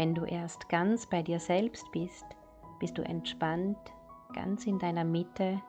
Wenn 0.00 0.14
du 0.14 0.24
erst 0.24 0.70
ganz 0.70 1.06
bei 1.06 1.22
dir 1.22 1.38
selbst 1.38 1.84
bist, 1.92 2.24
bist 2.78 2.96
du 2.96 3.02
entspannt, 3.02 3.76
ganz 4.32 4.64
in 4.64 4.78
deiner 4.78 5.04
Mitte 5.04 5.60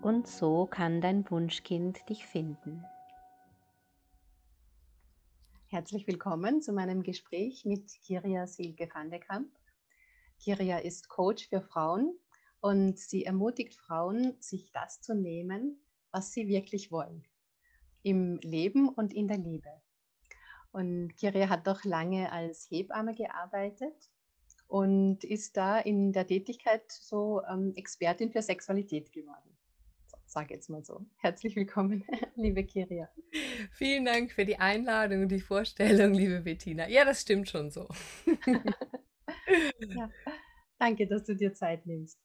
und 0.00 0.28
so 0.28 0.66
kann 0.66 1.00
dein 1.00 1.28
Wunschkind 1.28 2.08
dich 2.08 2.24
finden. 2.24 2.84
Herzlich 5.66 6.06
willkommen 6.06 6.62
zu 6.62 6.72
meinem 6.72 7.02
Gespräch 7.02 7.64
mit 7.64 7.90
Kiria 8.00 8.46
Silke 8.46 8.88
van 8.94 9.10
de 9.10 9.18
Kamp. 9.18 9.50
Kiria 10.38 10.78
ist 10.78 11.08
Coach 11.08 11.48
für 11.48 11.60
Frauen 11.60 12.16
und 12.60 12.96
sie 12.96 13.24
ermutigt 13.24 13.74
Frauen, 13.74 14.36
sich 14.38 14.70
das 14.70 15.00
zu 15.00 15.16
nehmen, 15.16 15.80
was 16.12 16.30
sie 16.30 16.46
wirklich 16.46 16.92
wollen. 16.92 17.24
Im 18.04 18.38
Leben 18.40 18.88
und 18.88 19.12
in 19.12 19.26
der 19.26 19.38
Liebe. 19.38 19.82
Und 20.74 21.16
Kiria 21.16 21.48
hat 21.50 21.68
doch 21.68 21.84
lange 21.84 22.32
als 22.32 22.66
Hebamme 22.68 23.14
gearbeitet 23.14 23.94
und 24.66 25.22
ist 25.22 25.56
da 25.56 25.78
in 25.78 26.12
der 26.12 26.26
Tätigkeit 26.26 26.90
so 26.90 27.42
ähm, 27.48 27.74
Expertin 27.76 28.32
für 28.32 28.42
Sexualität 28.42 29.12
geworden. 29.12 29.56
So, 30.08 30.16
sage 30.26 30.52
jetzt 30.52 30.68
mal 30.70 30.82
so. 30.82 31.06
Herzlich 31.18 31.54
willkommen, 31.54 32.04
liebe 32.34 32.64
Kiria. 32.64 33.08
Vielen 33.70 34.04
Dank 34.04 34.32
für 34.32 34.44
die 34.44 34.58
Einladung 34.58 35.22
und 35.22 35.28
die 35.28 35.38
Vorstellung, 35.38 36.12
liebe 36.12 36.40
Bettina. 36.40 36.88
Ja, 36.88 37.04
das 37.04 37.20
stimmt 37.20 37.48
schon 37.48 37.70
so. 37.70 37.86
ja, 39.78 40.10
danke, 40.80 41.06
dass 41.06 41.22
du 41.22 41.36
dir 41.36 41.54
Zeit 41.54 41.86
nimmst. 41.86 42.18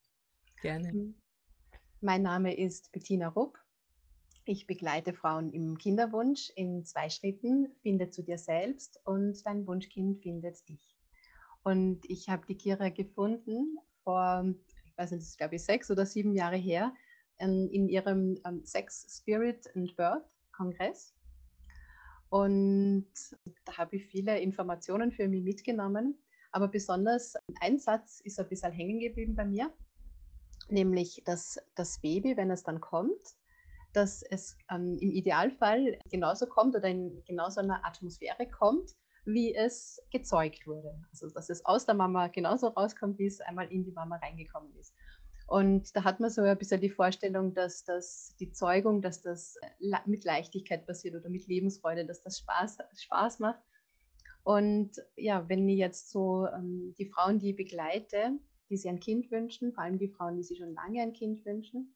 Gerne. 0.63 1.13
Mein 2.01 2.23
Name 2.23 2.57
ist 2.57 2.91
Bettina 2.91 3.27
Rupp 3.27 3.59
ich 4.49 4.65
begleite 4.65 5.13
Frauen 5.13 5.51
im 5.51 5.77
Kinderwunsch 5.77 6.51
in 6.55 6.83
zwei 6.83 7.07
Schritten. 7.11 7.67
Finde 7.83 8.09
zu 8.09 8.23
dir 8.23 8.39
selbst 8.39 8.99
und 9.05 9.45
dein 9.45 9.67
Wunschkind 9.67 10.23
findet 10.23 10.67
dich. 10.67 10.97
Und 11.61 12.03
ich 12.09 12.29
habe 12.29 12.47
die 12.47 12.57
Kira 12.57 12.89
gefunden 12.89 13.77
vor, 14.03 14.43
ich 14.87 14.97
weiß 14.97 15.11
nicht, 15.11 15.21
das 15.21 15.29
ist 15.29 15.37
glaube 15.37 15.55
ich 15.55 15.63
sechs 15.63 15.91
oder 15.91 16.03
sieben 16.03 16.33
Jahre 16.33 16.55
her, 16.55 16.95
ähm, 17.37 17.69
in 17.71 17.87
ihrem 17.87 18.39
ähm, 18.43 18.65
Sex, 18.65 19.21
Spirit 19.21 19.69
and 19.75 19.95
Birth 19.95 20.25
Kongress. 20.51 21.13
Und 22.29 23.07
da 23.65 23.77
habe 23.77 23.97
ich 23.97 24.07
viele 24.07 24.39
Informationen 24.39 25.11
für 25.11 25.27
mich 25.27 25.43
mitgenommen. 25.43 26.17
Aber 26.51 26.69
besonders 26.69 27.35
ein 27.61 27.77
Satz 27.77 28.19
ist 28.21 28.39
ein 28.39 28.49
bisschen 28.49 28.71
hängen 28.71 28.99
geblieben 28.99 29.35
bei 29.35 29.45
mir, 29.45 29.71
nämlich 30.69 31.21
dass 31.23 31.59
das 31.75 31.99
Baby, 31.99 32.35
wenn 32.35 32.49
es 32.49 32.63
dann 32.63 32.81
kommt, 32.81 33.38
dass 33.93 34.21
es 34.23 34.57
ähm, 34.71 34.97
im 34.99 35.11
Idealfall 35.11 35.97
genauso 36.11 36.45
kommt 36.45 36.75
oder 36.75 36.87
in 36.87 37.23
genauso 37.25 37.61
einer 37.61 37.85
Atmosphäre 37.85 38.47
kommt, 38.47 38.91
wie 39.25 39.55
es 39.55 39.99
gezeugt 40.11 40.67
wurde. 40.67 41.01
Also 41.11 41.29
dass 41.29 41.49
es 41.49 41.65
aus 41.65 41.85
der 41.85 41.95
Mama 41.95 42.27
genauso 42.27 42.67
rauskommt, 42.67 43.17
wie 43.19 43.27
es 43.27 43.41
einmal 43.41 43.71
in 43.71 43.83
die 43.83 43.91
Mama 43.91 44.17
reingekommen 44.17 44.75
ist. 44.75 44.93
Und 45.47 45.95
da 45.95 46.03
hat 46.03 46.19
man 46.19 46.29
so 46.29 46.43
ein 46.43 46.57
bisschen 46.57 46.79
die 46.79 46.91
Vorstellung, 46.91 47.55
dass 47.55 47.83
das 47.83 48.35
die 48.39 48.51
Zeugung, 48.51 49.01
dass 49.01 49.23
das 49.23 49.57
mit 50.05 50.23
Leichtigkeit 50.23 50.85
passiert 50.85 51.15
oder 51.15 51.29
mit 51.29 51.47
Lebensfreude, 51.47 52.05
dass 52.05 52.21
das 52.21 52.37
Spaß, 52.39 52.77
Spaß 52.95 53.39
macht. 53.39 53.59
Und 54.43 54.91
ja, 55.15 55.49
wenn 55.49 55.67
ich 55.67 55.79
jetzt 55.79 56.11
so 56.11 56.47
ähm, 56.47 56.93
die 56.99 57.07
Frauen, 57.07 57.39
die 57.39 57.51
ich 57.51 57.55
begleite, 57.55 58.31
die 58.69 58.77
sich 58.77 58.89
ein 58.89 58.99
Kind 58.99 59.31
wünschen, 59.31 59.73
vor 59.73 59.83
allem 59.83 59.97
die 59.97 60.07
Frauen, 60.07 60.37
die 60.37 60.43
sich 60.43 60.59
schon 60.59 60.75
lange 60.75 61.01
ein 61.01 61.13
Kind 61.13 61.43
wünschen, 61.45 61.95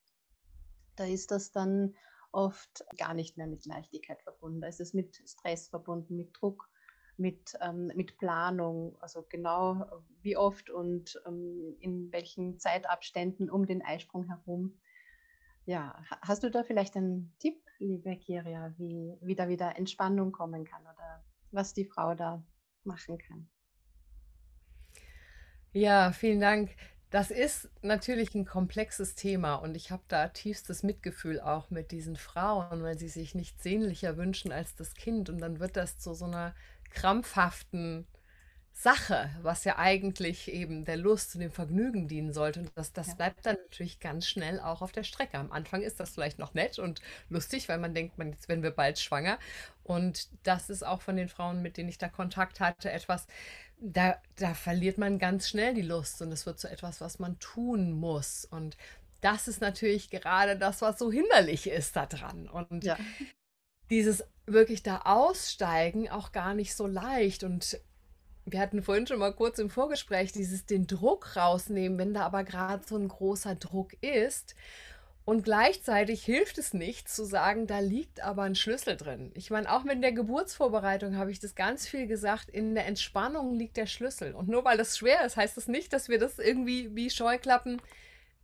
da 0.96 1.06
ist 1.06 1.32
das 1.32 1.52
dann 1.52 1.96
oft 2.32 2.86
gar 2.98 3.14
nicht 3.14 3.38
mehr 3.38 3.48
mit 3.48 3.66
Leichtigkeit 3.66 4.22
verbunden. 4.24 4.62
Da 4.62 4.68
ist 4.68 4.80
es 4.80 4.94
mit 4.94 5.22
Stress 5.28 5.68
verbunden, 5.68 6.16
mit 6.16 6.32
Druck, 6.34 6.70
mit, 7.18 7.54
ähm, 7.62 7.92
mit 7.96 8.18
Planung, 8.18 8.98
also 9.00 9.24
genau 9.30 10.04
wie 10.22 10.36
oft 10.36 10.70
und 10.70 11.22
ähm, 11.28 11.76
in 11.80 12.12
welchen 12.12 12.60
Zeitabständen 12.60 13.50
um 13.50 13.68
den 13.68 13.84
Eisprung 13.84 14.26
herum. 14.26 14.80
Ja, 15.66 16.04
hast 16.22 16.44
du 16.44 16.50
da 16.52 16.64
vielleicht 16.64 16.96
einen 16.98 17.34
Tipp, 17.40 17.62
liebe 17.78 18.18
Kiria, 18.18 18.74
wie, 18.78 19.16
wie 19.22 19.36
da 19.36 19.48
wieder 19.48 19.78
Entspannung 19.78 20.32
kommen 20.32 20.66
kann 20.66 20.82
oder 20.82 21.24
was 21.52 21.74
die 21.74 21.86
Frau 21.86 22.16
da 22.16 22.44
machen 22.84 23.18
kann? 23.18 23.48
Ja, 25.72 26.12
vielen 26.12 26.40
Dank. 26.40 26.76
Das 27.14 27.30
ist 27.30 27.70
natürlich 27.84 28.34
ein 28.34 28.44
komplexes 28.44 29.14
Thema 29.14 29.54
und 29.54 29.78
ich 29.78 29.92
habe 29.92 30.02
da 30.08 30.30
tiefstes 30.30 30.82
Mitgefühl 30.82 31.40
auch 31.40 31.70
mit 31.70 31.92
diesen 31.92 32.16
Frauen, 32.16 32.82
weil 32.82 32.98
sie 32.98 33.08
sich 33.08 33.36
nichts 33.36 33.62
sehnlicher 33.62 34.18
wünschen 34.18 34.52
als 34.52 34.74
das 34.74 34.96
Kind 34.96 35.30
und 35.30 35.38
dann 35.38 35.60
wird 35.60 35.78
das 35.78 36.00
zu 36.00 36.16
so 36.16 36.26
einer 36.26 36.56
krampfhaften 36.90 38.08
Sache, 38.72 39.30
was 39.44 39.64
ja 39.64 39.78
eigentlich 39.78 40.52
eben 40.52 40.86
der 40.86 40.98
Lust 40.98 41.36
und 41.36 41.42
dem 41.42 41.52
Vergnügen 41.52 42.08
dienen 42.08 42.34
sollte. 42.34 42.62
Und 42.62 42.72
das, 42.74 42.92
das 42.92 43.10
ja. 43.10 43.14
bleibt 43.14 43.46
dann 43.46 43.58
natürlich 43.58 44.00
ganz 44.00 44.28
schnell 44.28 44.60
auch 44.60 44.82
auf 44.82 44.92
der 44.92 45.04
Strecke. 45.04 45.38
Am 45.38 45.52
Anfang 45.52 45.84
ist 45.84 46.00
das 46.00 46.10
vielleicht 46.10 46.40
noch 46.40 46.56
nett 46.56 46.80
und 46.80 47.00
lustig, 47.30 47.70
weil 47.70 47.78
man 47.78 47.94
denkt, 47.94 48.18
man, 48.18 48.32
jetzt 48.32 48.50
werden 48.50 48.64
wir 48.64 48.72
bald 48.72 48.98
schwanger. 48.98 49.38
Und 49.84 50.30
das 50.42 50.72
ist 50.72 50.84
auch 50.84 51.04
von 51.04 51.16
den 51.16 51.30
Frauen, 51.30 51.62
mit 51.62 51.78
denen 51.78 51.90
ich 51.90 52.00
da 52.00 52.10
Kontakt 52.10 52.60
hatte, 52.60 52.92
etwas, 52.92 53.28
da, 53.80 54.18
da 54.38 54.54
verliert 54.54 54.98
man 54.98 55.20
ganz 55.20 55.50
schnell 55.50 55.74
die 55.74 55.82
Lust 55.82 56.22
und 56.22 56.32
es 56.32 56.46
wird 56.46 56.60
zu 56.60 56.70
etwas, 56.70 57.02
was 57.02 57.20
man 57.20 57.38
tun 57.40 57.92
muss. 57.92 58.46
Und 58.46 58.78
das 59.22 59.48
ist 59.48 59.62
natürlich 59.62 60.10
gerade 60.10 60.58
das, 60.58 60.82
was 60.82 61.00
so 61.00 61.12
hinderlich 61.12 61.68
ist 61.68 61.96
daran. 61.96 62.48
Und 62.48 62.84
ja. 62.84 62.98
dieses 63.90 64.24
wirklich 64.46 64.84
da 64.84 65.02
aussteigen 65.06 66.10
auch 66.10 66.32
gar 66.32 66.54
nicht 66.54 66.76
so 66.76 66.88
leicht. 66.88 67.44
Und 67.44 67.80
wir 68.46 68.60
hatten 68.60 68.84
vorhin 68.84 69.08
schon 69.08 69.20
mal 69.20 69.34
kurz 69.34 69.60
im 69.60 69.70
Vorgespräch 69.70 70.32
dieses 70.32 70.66
den 70.66 70.88
Druck 70.88 71.36
rausnehmen, 71.36 71.98
wenn 71.98 72.14
da 72.14 72.26
aber 72.26 72.44
gerade 72.44 72.86
so 72.86 72.98
ein 72.98 73.08
großer 73.08 73.56
Druck 73.56 73.94
ist. 74.02 74.56
Und 75.26 75.44
gleichzeitig 75.44 76.26
hilft 76.26 76.58
es 76.58 76.74
nicht 76.74 77.08
zu 77.08 77.24
sagen, 77.24 77.66
da 77.66 77.80
liegt 77.80 78.22
aber 78.22 78.44
ein 78.44 78.56
Schlüssel 78.56 78.98
drin. 78.98 79.32
Ich 79.36 79.50
meine, 79.52 79.72
auch 79.72 79.86
mit 79.86 80.04
der 80.04 80.12
Geburtsvorbereitung 80.12 81.16
habe 81.16 81.32
ich 81.32 81.40
das 81.40 81.56
ganz 81.56 81.88
viel 81.88 82.08
gesagt, 82.08 82.50
in 82.50 82.76
der 82.76 82.88
Entspannung 82.88 83.54
liegt 83.54 83.78
der 83.78 83.86
Schlüssel. 83.86 84.34
Und 84.34 84.50
nur 84.50 84.66
weil 84.66 84.78
das 84.78 84.98
schwer 84.98 85.26
ist, 85.26 85.38
heißt 85.38 85.56
das 85.56 85.70
nicht, 85.70 85.94
dass 85.94 86.10
wir 86.10 86.20
das 86.20 86.40
irgendwie 86.40 86.94
wie 86.94 87.10
Scheuklappen 87.10 87.82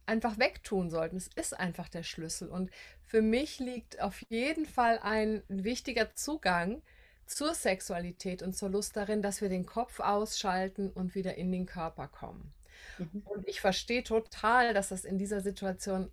einfach 0.05 0.39
wegtun 0.39 0.89
sollten. 0.89 1.17
Es 1.17 1.29
ist 1.35 1.57
einfach 1.57 1.89
der 1.89 2.03
Schlüssel. 2.03 2.47
Und 2.47 2.71
für 3.03 3.21
mich 3.21 3.59
liegt 3.59 4.01
auf 4.01 4.21
jeden 4.29 4.65
Fall 4.65 4.99
ein 5.03 5.43
wichtiger 5.49 6.15
Zugang 6.15 6.81
zur 7.25 7.53
Sexualität 7.53 8.41
und 8.41 8.55
zur 8.55 8.69
Lust 8.69 8.95
darin, 8.95 9.21
dass 9.21 9.41
wir 9.41 9.49
den 9.49 9.65
Kopf 9.65 9.99
ausschalten 9.99 10.89
und 10.89 11.13
wieder 11.13 11.35
in 11.35 11.51
den 11.51 11.65
Körper 11.65 12.07
kommen. 12.07 12.53
Mhm. 12.97 13.23
Und 13.25 13.47
ich 13.47 13.61
verstehe 13.61 14.03
total, 14.03 14.73
dass 14.73 14.89
das 14.89 15.05
in 15.05 15.17
dieser 15.17 15.41
Situation 15.41 16.09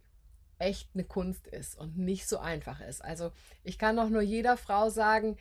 echt 0.59 0.91
eine 0.95 1.05
Kunst 1.05 1.47
ist 1.47 1.79
und 1.79 1.99
nicht 1.99 2.29
so 2.29 2.39
einfach 2.39 2.81
ist. 2.81 3.05
Also 3.05 3.33
ich 3.63 3.79
kann 3.79 3.97
doch 3.97 4.09
nur 4.09 4.23
jeder 4.23 4.57
Frau 4.57 4.89
sagen, 4.89 5.37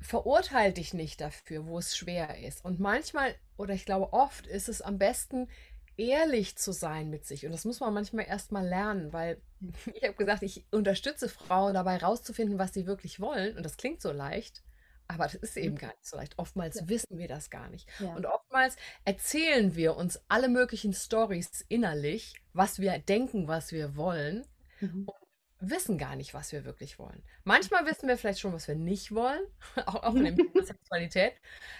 verurteile 0.00 0.72
dich 0.72 0.94
nicht 0.94 1.20
dafür, 1.20 1.66
wo 1.66 1.78
es 1.78 1.96
schwer 1.96 2.38
ist. 2.38 2.64
Und 2.64 2.80
manchmal, 2.80 3.34
oder 3.56 3.74
ich 3.74 3.84
glaube 3.84 4.12
oft, 4.12 4.46
ist 4.46 4.68
es 4.68 4.82
am 4.82 4.98
besten, 4.98 5.48
ehrlich 5.96 6.56
zu 6.56 6.72
sein 6.72 7.10
mit 7.10 7.26
sich. 7.26 7.44
Und 7.44 7.52
das 7.52 7.64
muss 7.64 7.80
man 7.80 7.92
manchmal 7.92 8.26
erstmal 8.26 8.66
lernen, 8.66 9.12
weil 9.12 9.40
ich 9.94 10.02
habe 10.02 10.14
gesagt, 10.14 10.42
ich 10.42 10.64
unterstütze 10.70 11.28
Frauen 11.28 11.74
dabei 11.74 11.98
rauszufinden, 11.98 12.58
was 12.58 12.72
sie 12.72 12.86
wirklich 12.86 13.20
wollen. 13.20 13.56
Und 13.56 13.62
das 13.62 13.76
klingt 13.76 14.00
so 14.00 14.10
leicht. 14.10 14.62
Aber 15.10 15.24
das 15.24 15.34
ist 15.34 15.56
eben 15.56 15.74
mhm. 15.74 15.78
gar 15.78 15.88
nicht 15.88 16.06
so 16.06 16.16
leicht. 16.16 16.38
Oftmals 16.38 16.76
ja. 16.76 16.88
wissen 16.88 17.18
wir 17.18 17.26
das 17.26 17.50
gar 17.50 17.68
nicht. 17.68 17.88
Ja. 17.98 18.14
Und 18.14 18.26
oftmals 18.26 18.76
erzählen 19.04 19.74
wir 19.74 19.96
uns 19.96 20.20
alle 20.28 20.48
möglichen 20.48 20.92
Stories 20.92 21.64
innerlich, 21.68 22.34
was 22.52 22.78
wir 22.78 22.96
denken, 22.98 23.48
was 23.48 23.72
wir 23.72 23.96
wollen. 23.96 24.46
Mhm. 24.78 25.06
Und 25.08 25.20
wissen 25.58 25.98
gar 25.98 26.14
nicht, 26.14 26.32
was 26.32 26.52
wir 26.52 26.64
wirklich 26.64 26.98
wollen. 26.98 27.22
Manchmal 27.42 27.84
wissen 27.86 28.08
wir 28.08 28.16
vielleicht 28.16 28.38
schon, 28.38 28.52
was 28.52 28.68
wir 28.68 28.76
nicht 28.76 29.12
wollen, 29.12 29.42
auch, 29.86 30.02
auch 30.04 30.14
in 30.14 30.36
der 30.36 30.64
Sexualität, 30.64 31.34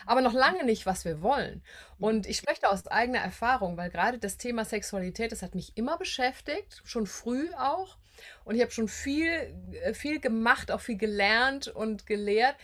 aber 0.07 0.21
noch 0.21 0.35
lange 0.35 0.65
nicht, 0.65 0.85
was 0.85 1.05
wir 1.05 1.23
wollen. 1.23 1.63
Und 1.99 2.27
ich 2.27 2.37
spreche 2.37 2.63
da 2.63 2.69
aus 2.69 2.87
eigener 2.89 3.21
Erfahrung, 3.21 3.77
weil 3.77 3.91
gerade 3.91 4.19
das 4.19 4.39
Thema 4.39 4.65
Sexualität, 4.65 5.31
das 5.31 5.43
hat 5.43 5.55
mich 5.55 5.77
immer 5.77 5.97
beschäftigt, 5.97 6.83
schon 6.85 7.07
früh 7.07 7.49
auch. 7.55 7.97
Und 8.45 8.57
ich 8.57 8.61
habe 8.61 8.73
schon 8.73 8.89
viel, 8.89 9.55
äh, 9.83 9.95
viel 9.95 10.21
gemacht, 10.21 10.71
auch 10.71 10.81
viel 10.81 10.99
gelernt 10.99 11.69
und 11.69 12.07
gelehrt. 12.07 12.57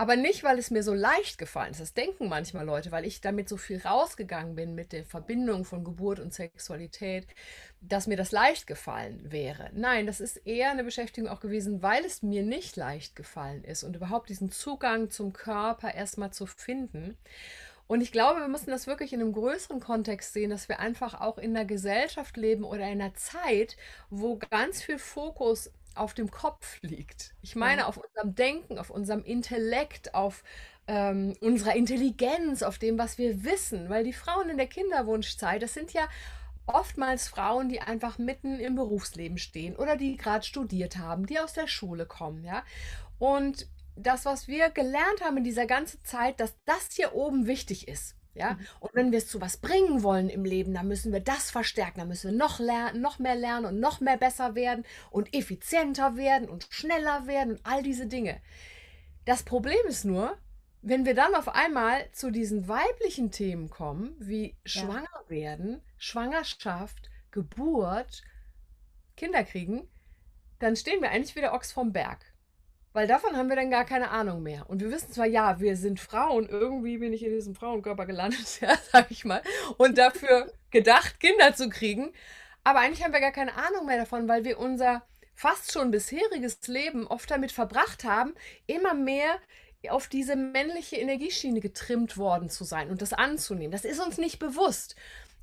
Aber 0.00 0.16
nicht, 0.16 0.44
weil 0.44 0.58
es 0.58 0.70
mir 0.70 0.82
so 0.82 0.94
leicht 0.94 1.36
gefallen 1.36 1.72
ist. 1.72 1.80
Das 1.82 1.92
denken 1.92 2.30
manchmal 2.30 2.64
Leute, 2.64 2.90
weil 2.90 3.04
ich 3.04 3.20
damit 3.20 3.50
so 3.50 3.58
viel 3.58 3.82
rausgegangen 3.82 4.54
bin 4.54 4.74
mit 4.74 4.92
der 4.92 5.04
Verbindung 5.04 5.66
von 5.66 5.84
Geburt 5.84 6.20
und 6.20 6.32
Sexualität, 6.32 7.26
dass 7.82 8.06
mir 8.06 8.16
das 8.16 8.32
leicht 8.32 8.66
gefallen 8.66 9.20
wäre. 9.30 9.68
Nein, 9.74 10.06
das 10.06 10.20
ist 10.20 10.38
eher 10.46 10.70
eine 10.70 10.84
Beschäftigung 10.84 11.28
auch 11.28 11.40
gewesen, 11.40 11.82
weil 11.82 12.02
es 12.06 12.22
mir 12.22 12.42
nicht 12.42 12.76
leicht 12.76 13.14
gefallen 13.14 13.62
ist 13.62 13.84
und 13.84 13.94
überhaupt 13.94 14.30
diesen 14.30 14.50
Zugang 14.50 15.10
zum 15.10 15.34
Körper 15.34 15.92
erstmal 15.92 16.32
zu 16.32 16.46
finden. 16.46 17.18
Und 17.86 18.00
ich 18.00 18.10
glaube, 18.10 18.40
wir 18.40 18.48
müssen 18.48 18.70
das 18.70 18.86
wirklich 18.86 19.12
in 19.12 19.20
einem 19.20 19.34
größeren 19.34 19.80
Kontext 19.80 20.32
sehen, 20.32 20.48
dass 20.48 20.70
wir 20.70 20.78
einfach 20.78 21.20
auch 21.20 21.36
in 21.36 21.54
einer 21.54 21.66
Gesellschaft 21.66 22.38
leben 22.38 22.64
oder 22.64 22.84
in 22.84 23.02
einer 23.02 23.14
Zeit, 23.16 23.76
wo 24.08 24.38
ganz 24.38 24.80
viel 24.80 24.98
Fokus 24.98 25.70
auf 25.94 26.14
dem 26.14 26.30
Kopf 26.30 26.78
liegt. 26.82 27.34
Ich 27.42 27.56
meine, 27.56 27.86
auf 27.86 27.96
unserem 27.96 28.34
Denken, 28.34 28.78
auf 28.78 28.90
unserem 28.90 29.22
Intellekt, 29.24 30.14
auf 30.14 30.44
ähm, 30.86 31.34
unserer 31.40 31.74
Intelligenz, 31.74 32.62
auf 32.62 32.78
dem, 32.78 32.98
was 32.98 33.18
wir 33.18 33.44
wissen. 33.44 33.88
Weil 33.88 34.04
die 34.04 34.12
Frauen 34.12 34.50
in 34.50 34.56
der 34.56 34.66
Kinderwunschzeit, 34.66 35.62
das 35.62 35.74
sind 35.74 35.92
ja 35.92 36.08
oftmals 36.66 37.28
Frauen, 37.28 37.68
die 37.68 37.80
einfach 37.80 38.18
mitten 38.18 38.60
im 38.60 38.76
Berufsleben 38.76 39.38
stehen 39.38 39.76
oder 39.76 39.96
die 39.96 40.16
gerade 40.16 40.44
studiert 40.44 40.96
haben, 40.96 41.26
die 41.26 41.38
aus 41.38 41.52
der 41.52 41.66
Schule 41.66 42.06
kommen, 42.06 42.44
ja. 42.44 42.64
Und 43.18 43.66
das, 43.96 44.24
was 44.24 44.48
wir 44.48 44.70
gelernt 44.70 45.20
haben 45.22 45.38
in 45.38 45.44
dieser 45.44 45.66
ganzen 45.66 46.02
Zeit, 46.04 46.40
dass 46.40 46.54
das 46.64 46.88
hier 46.92 47.14
oben 47.14 47.46
wichtig 47.46 47.88
ist. 47.88 48.16
Ja? 48.40 48.54
Mhm. 48.54 48.66
Und 48.80 48.94
wenn 48.94 49.12
wir 49.12 49.18
es 49.18 49.28
zu 49.28 49.40
was 49.40 49.58
bringen 49.58 50.02
wollen 50.02 50.30
im 50.30 50.44
Leben, 50.44 50.72
dann 50.72 50.88
müssen 50.88 51.12
wir 51.12 51.20
das 51.20 51.50
verstärken, 51.50 52.00
dann 52.00 52.08
müssen 52.08 52.30
wir 52.30 52.38
noch, 52.38 52.58
lernen, 52.58 53.02
noch 53.02 53.18
mehr 53.18 53.36
lernen 53.36 53.66
und 53.66 53.80
noch 53.80 54.00
mehr 54.00 54.16
besser 54.16 54.54
werden 54.54 54.84
und 55.10 55.34
effizienter 55.34 56.16
werden 56.16 56.48
und 56.48 56.66
schneller 56.70 57.26
werden 57.26 57.52
und 57.52 57.60
all 57.64 57.82
diese 57.82 58.06
Dinge. 58.06 58.40
Das 59.26 59.42
Problem 59.42 59.86
ist 59.86 60.04
nur, 60.04 60.38
wenn 60.80 61.04
wir 61.04 61.14
dann 61.14 61.34
auf 61.34 61.48
einmal 61.48 62.10
zu 62.12 62.30
diesen 62.30 62.66
weiblichen 62.66 63.30
Themen 63.30 63.68
kommen, 63.68 64.16
wie 64.18 64.56
schwanger 64.64 65.24
ja. 65.24 65.30
werden, 65.30 65.82
Schwangerschaft, 65.98 67.10
Geburt, 67.30 68.22
Kinder 69.16 69.44
kriegen, 69.44 69.86
dann 70.58 70.76
stehen 70.76 71.02
wir 71.02 71.10
eigentlich 71.10 71.36
wieder 71.36 71.52
Ochs 71.52 71.72
vom 71.72 71.92
Berg. 71.92 72.29
Weil 72.92 73.06
davon 73.06 73.36
haben 73.36 73.48
wir 73.48 73.56
dann 73.56 73.70
gar 73.70 73.84
keine 73.84 74.10
Ahnung 74.10 74.42
mehr. 74.42 74.68
Und 74.68 74.80
wir 74.80 74.90
wissen 74.90 75.12
zwar, 75.12 75.26
ja, 75.26 75.60
wir 75.60 75.76
sind 75.76 76.00
Frauen, 76.00 76.48
irgendwie 76.48 76.98
bin 76.98 77.12
ich 77.12 77.24
in 77.24 77.32
diesem 77.32 77.54
Frauenkörper 77.54 78.06
gelandet, 78.06 78.46
ja, 78.60 78.76
sag 78.92 79.10
ich 79.10 79.24
mal, 79.24 79.42
und 79.76 79.98
dafür 79.98 80.52
gedacht, 80.70 81.20
Kinder 81.20 81.54
zu 81.54 81.68
kriegen. 81.68 82.12
Aber 82.64 82.80
eigentlich 82.80 83.04
haben 83.04 83.12
wir 83.12 83.20
gar 83.20 83.32
keine 83.32 83.54
Ahnung 83.54 83.86
mehr 83.86 83.98
davon, 83.98 84.28
weil 84.28 84.44
wir 84.44 84.58
unser 84.58 85.02
fast 85.34 85.72
schon 85.72 85.90
bisheriges 85.90 86.66
Leben 86.66 87.06
oft 87.06 87.30
damit 87.30 87.52
verbracht 87.52 88.04
haben, 88.04 88.34
immer 88.66 88.92
mehr 88.92 89.38
auf 89.88 90.08
diese 90.08 90.36
männliche 90.36 90.96
Energieschiene 90.96 91.60
getrimmt 91.60 92.18
worden 92.18 92.50
zu 92.50 92.64
sein 92.64 92.90
und 92.90 93.00
das 93.00 93.14
anzunehmen. 93.14 93.72
Das 93.72 93.86
ist 93.86 94.00
uns 94.00 94.18
nicht 94.18 94.38
bewusst. 94.38 94.96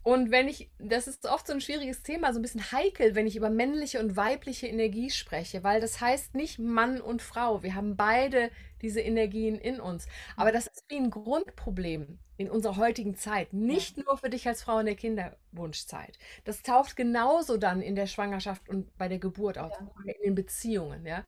Und 0.08 0.32
wenn 0.32 0.48
ich, 0.48 0.72
das 0.80 1.06
ist 1.06 1.26
oft 1.26 1.46
so 1.46 1.52
ein 1.52 1.60
schwieriges 1.60 2.02
Thema, 2.02 2.32
so 2.32 2.40
ein 2.40 2.42
bisschen 2.42 2.72
heikel, 2.72 3.14
wenn 3.14 3.28
ich 3.28 3.36
über 3.36 3.50
männliche 3.50 4.00
und 4.00 4.16
weibliche 4.16 4.66
Energie 4.66 5.10
spreche, 5.10 5.66
weil 5.66 5.82
das 5.82 6.00
heißt 6.00 6.34
nicht 6.34 6.60
Mann 6.60 7.02
und 7.02 7.22
Frau. 7.22 7.62
Wir 7.62 7.76
haben 7.76 7.98
beide 7.98 8.50
diese 8.82 9.02
Energien 9.02 9.56
in 9.56 9.82
uns. 9.82 10.08
Aber 10.38 10.54
das 10.54 10.68
ist 10.68 10.86
wie 10.88 10.96
ein 10.96 11.10
Grundproblem 11.10 12.20
in 12.38 12.50
unserer 12.50 12.78
heutigen 12.78 13.18
Zeit. 13.18 13.52
Nicht 13.52 13.98
nur 13.98 14.18
für 14.18 14.30
dich 14.30 14.48
als 14.48 14.64
Frau 14.64 14.80
in 14.80 14.86
der 14.86 14.96
Kinderwunschzeit. 14.96 16.18
Das 16.46 16.62
taucht 16.62 16.96
genauso 16.96 17.58
dann 17.58 17.82
in 17.82 17.96
der 17.96 18.08
Schwangerschaft 18.08 18.70
und 18.70 18.98
bei 18.98 19.10
der 19.10 19.20
Geburt 19.20 19.58
auf, 19.58 19.74
ja. 19.74 20.14
in 20.14 20.24
den 20.24 20.36
Beziehungen. 20.36 21.06
Ja? 21.06 21.26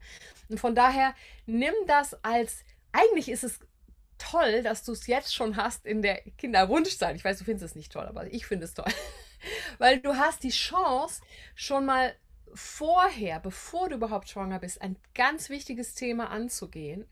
Und 0.47 0.57
von 0.57 0.73
daher 0.73 1.13
nimm 1.45 1.73
das 1.85 2.23
als, 2.23 2.63
eigentlich 2.93 3.27
ist 3.27 3.43
es 3.43 3.59
toll, 4.19 4.61
dass 4.61 4.83
du 4.83 4.91
es 4.91 5.07
jetzt 5.07 5.33
schon 5.33 5.55
hast 5.55 5.85
in 5.85 6.01
der 6.01 6.21
Kinderwunschzeit. 6.37 7.15
Ich 7.15 7.23
weiß, 7.23 7.39
du 7.39 7.45
findest 7.45 7.65
es 7.65 7.75
nicht 7.75 7.91
toll, 7.91 8.05
aber 8.05 8.31
ich 8.31 8.45
finde 8.45 8.65
es 8.65 8.73
toll. 8.73 8.91
Weil 9.77 9.99
du 9.99 10.15
hast 10.15 10.43
die 10.43 10.49
Chance, 10.49 11.21
schon 11.55 11.85
mal 11.85 12.13
vorher, 12.53 13.39
bevor 13.39 13.89
du 13.89 13.95
überhaupt 13.95 14.29
schwanger 14.29 14.59
bist, 14.59 14.81
ein 14.81 14.97
ganz 15.15 15.49
wichtiges 15.49 15.95
Thema 15.95 16.29
anzugehen. 16.29 17.05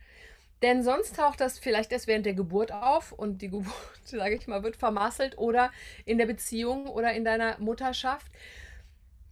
Denn 0.61 0.83
sonst 0.83 1.15
taucht 1.15 1.39
das 1.39 1.59
vielleicht 1.59 1.91
erst 1.91 2.07
während 2.07 2.25
der 2.25 2.33
Geburt 2.33 2.71
auf 2.71 3.11
und 3.11 3.41
die 3.41 3.49
Geburt, 3.49 3.73
sage 4.03 4.35
ich 4.35 4.47
mal, 4.47 4.63
wird 4.63 4.75
vermasselt 4.75 5.37
oder 5.37 5.71
in 6.05 6.17
der 6.17 6.25
Beziehung 6.25 6.87
oder 6.87 7.13
in 7.13 7.23
deiner 7.23 7.59
Mutterschaft, 7.59 8.31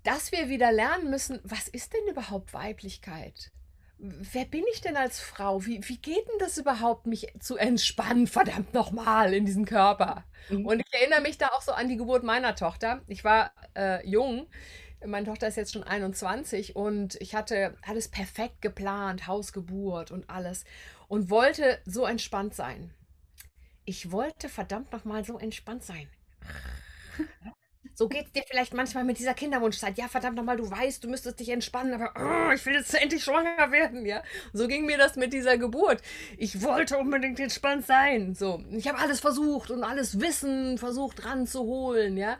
dass 0.03 0.31
wir 0.31 0.49
wieder 0.49 0.71
lernen 0.71 1.09
müssen, 1.09 1.39
was 1.43 1.67
ist 1.67 1.93
denn 1.93 2.07
überhaupt 2.07 2.53
Weiblichkeit? 2.53 3.51
Wer 3.97 4.45
bin 4.45 4.63
ich 4.73 4.81
denn 4.81 4.97
als 4.97 5.19
Frau? 5.19 5.65
Wie, 5.65 5.87
wie 5.87 5.97
geht 5.97 6.27
denn 6.27 6.39
das 6.39 6.57
überhaupt, 6.57 7.07
mich 7.07 7.27
zu 7.39 7.57
entspannen, 7.57 8.27
verdammt 8.27 8.73
nochmal, 8.73 9.33
in 9.33 9.45
diesem 9.45 9.65
Körper? 9.65 10.25
Mhm. 10.49 10.65
Und 10.65 10.79
ich 10.79 10.93
erinnere 10.93 11.21
mich 11.21 11.37
da 11.37 11.47
auch 11.49 11.61
so 11.61 11.71
an 11.71 11.89
die 11.89 11.97
Geburt 11.97 12.23
meiner 12.23 12.55
Tochter. 12.55 13.01
Ich 13.07 13.23
war 13.23 13.51
äh, 13.75 14.07
jung. 14.07 14.47
Meine 15.05 15.25
Tochter 15.25 15.47
ist 15.47 15.57
jetzt 15.57 15.73
schon 15.73 15.83
21 15.83 16.75
und 16.75 17.15
ich 17.21 17.35
hatte 17.35 17.77
alles 17.85 18.07
perfekt 18.07 18.61
geplant, 18.61 19.27
Hausgeburt 19.27 20.09
und 20.11 20.29
alles 20.29 20.65
und 21.07 21.29
wollte 21.29 21.79
so 21.85 22.05
entspannt 22.05 22.55
sein. 22.55 22.91
Ich 23.83 24.11
wollte 24.11 24.49
verdammt 24.49 24.91
nochmal 24.91 25.23
so 25.23 25.37
entspannt 25.37 25.83
sein. 25.83 26.09
So 27.95 28.09
geht 28.09 28.25
es 28.25 28.31
dir 28.33 28.43
vielleicht 28.45 28.73
manchmal 28.73 29.05
mit 29.05 29.19
dieser 29.19 29.33
Kinderwunschzeit. 29.33 29.97
Ja, 29.97 30.09
verdammt 30.09 30.35
nochmal, 30.35 30.57
du 30.57 30.69
weißt, 30.69 31.01
du 31.03 31.07
müsstest 31.07 31.39
dich 31.39 31.49
entspannen, 31.49 31.93
aber 31.93 32.11
oh, 32.19 32.51
ich 32.51 32.65
will 32.65 32.73
jetzt 32.73 32.93
endlich 32.93 33.23
schwanger 33.23 33.71
werden, 33.71 34.05
ja. 34.05 34.21
So 34.51 34.67
ging 34.67 34.85
mir 34.85 34.97
das 34.97 35.15
mit 35.15 35.31
dieser 35.31 35.57
Geburt. 35.57 36.01
Ich 36.37 36.61
wollte 36.61 36.97
unbedingt 36.97 37.39
entspannt 37.39 37.85
sein. 37.85 38.35
So, 38.35 38.61
ich 38.71 38.87
habe 38.89 38.99
alles 38.99 39.21
versucht 39.21 39.71
und 39.71 39.85
alles 39.85 40.19
Wissen 40.19 40.77
versucht 40.77 41.25
ranzuholen, 41.25 42.17
ja. 42.17 42.37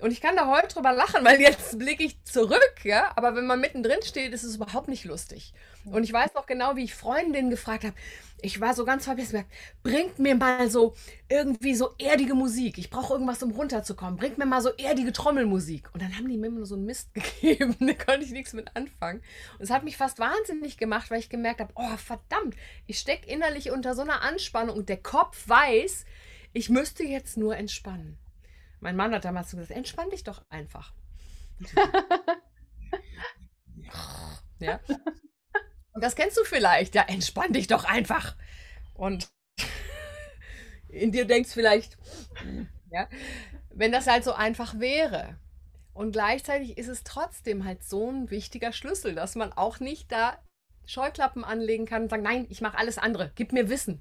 Und 0.00 0.10
ich 0.10 0.20
kann 0.20 0.36
da 0.36 0.46
heute 0.48 0.74
drüber 0.74 0.92
lachen, 0.92 1.24
weil 1.24 1.40
jetzt 1.40 1.78
blicke 1.78 2.04
ich 2.04 2.22
zurück, 2.24 2.74
ja. 2.84 3.12
Aber 3.16 3.34
wenn 3.36 3.46
man 3.46 3.60
mittendrin 3.60 4.02
steht, 4.02 4.32
ist 4.32 4.42
es 4.42 4.56
überhaupt 4.56 4.88
nicht 4.88 5.04
lustig. 5.04 5.52
Und 5.84 6.04
ich 6.04 6.12
weiß 6.12 6.34
noch 6.34 6.46
genau, 6.46 6.76
wie 6.76 6.84
ich 6.84 6.94
Freundinnen 6.94 7.50
gefragt 7.50 7.84
habe. 7.84 7.94
Ich 8.42 8.60
war 8.60 8.74
so 8.74 8.84
ganz 8.84 9.04
verbissen. 9.04 9.44
Bringt 9.82 10.18
mir 10.18 10.34
mal 10.34 10.70
so 10.70 10.94
irgendwie 11.28 11.74
so 11.74 11.94
erdige 11.98 12.34
Musik. 12.34 12.78
Ich 12.78 12.90
brauche 12.90 13.14
irgendwas, 13.14 13.42
um 13.42 13.50
runterzukommen. 13.50 14.16
Bringt 14.16 14.38
mir 14.38 14.46
mal 14.46 14.62
so 14.62 14.70
erdige 14.70 15.12
Trommelmusik. 15.12 15.88
Und 15.92 16.02
dann 16.02 16.16
haben 16.16 16.28
die 16.28 16.38
mir 16.38 16.46
immer 16.46 16.58
nur 16.58 16.66
so 16.66 16.74
einen 16.74 16.86
Mist 16.86 17.12
gegeben. 17.40 17.76
da 17.80 17.94
konnte 17.94 18.24
ich 18.24 18.32
nichts 18.32 18.52
mit 18.52 18.76
anfangen. 18.76 19.20
Und 19.58 19.64
es 19.64 19.70
hat 19.70 19.84
mich 19.84 19.96
fast 19.96 20.18
wahnsinnig 20.18 20.78
gemacht, 20.78 21.10
weil 21.10 21.20
ich 21.20 21.28
gemerkt 21.28 21.60
habe, 21.60 21.72
oh 21.74 21.96
verdammt, 21.96 22.56
ich 22.86 22.98
stecke 22.98 23.28
innerlich 23.28 23.70
unter 23.70 23.94
so 23.94 24.02
einer 24.02 24.22
Anspannung 24.22 24.76
und 24.76 24.88
der 24.88 25.02
Kopf 25.02 25.48
weiß, 25.48 26.04
ich 26.52 26.68
müsste 26.68 27.04
jetzt 27.04 27.36
nur 27.36 27.56
entspannen. 27.56 28.18
Mein 28.80 28.96
Mann 28.96 29.14
hat 29.14 29.24
damals 29.24 29.50
gesagt, 29.50 29.70
entspann 29.70 30.10
dich 30.10 30.24
doch 30.24 30.44
einfach. 30.48 30.92
ja. 34.58 34.80
Und 35.92 36.02
das 36.02 36.16
kennst 36.16 36.38
du 36.38 36.44
vielleicht. 36.44 36.94
Ja, 36.94 37.02
entspann 37.02 37.52
dich 37.52 37.66
doch 37.66 37.84
einfach. 37.84 38.36
Und 38.94 39.30
in 40.88 41.12
dir 41.12 41.26
denkst 41.26 41.50
vielleicht, 41.50 41.98
ja, 42.90 43.08
wenn 43.70 43.92
das 43.92 44.06
halt 44.06 44.24
so 44.24 44.32
einfach 44.32 44.78
wäre. 44.78 45.38
Und 45.92 46.12
gleichzeitig 46.12 46.78
ist 46.78 46.88
es 46.88 47.04
trotzdem 47.04 47.64
halt 47.64 47.84
so 47.84 48.10
ein 48.10 48.30
wichtiger 48.30 48.72
Schlüssel, 48.72 49.14
dass 49.14 49.34
man 49.34 49.52
auch 49.52 49.80
nicht 49.80 50.10
da 50.10 50.38
Scheuklappen 50.90 51.44
anlegen 51.44 51.86
kann 51.86 52.02
und 52.02 52.08
sagen, 52.08 52.22
nein, 52.22 52.46
ich 52.48 52.60
mache 52.60 52.76
alles 52.76 52.98
andere, 52.98 53.30
gib 53.34 53.52
mir 53.52 53.68
Wissen. 53.68 54.00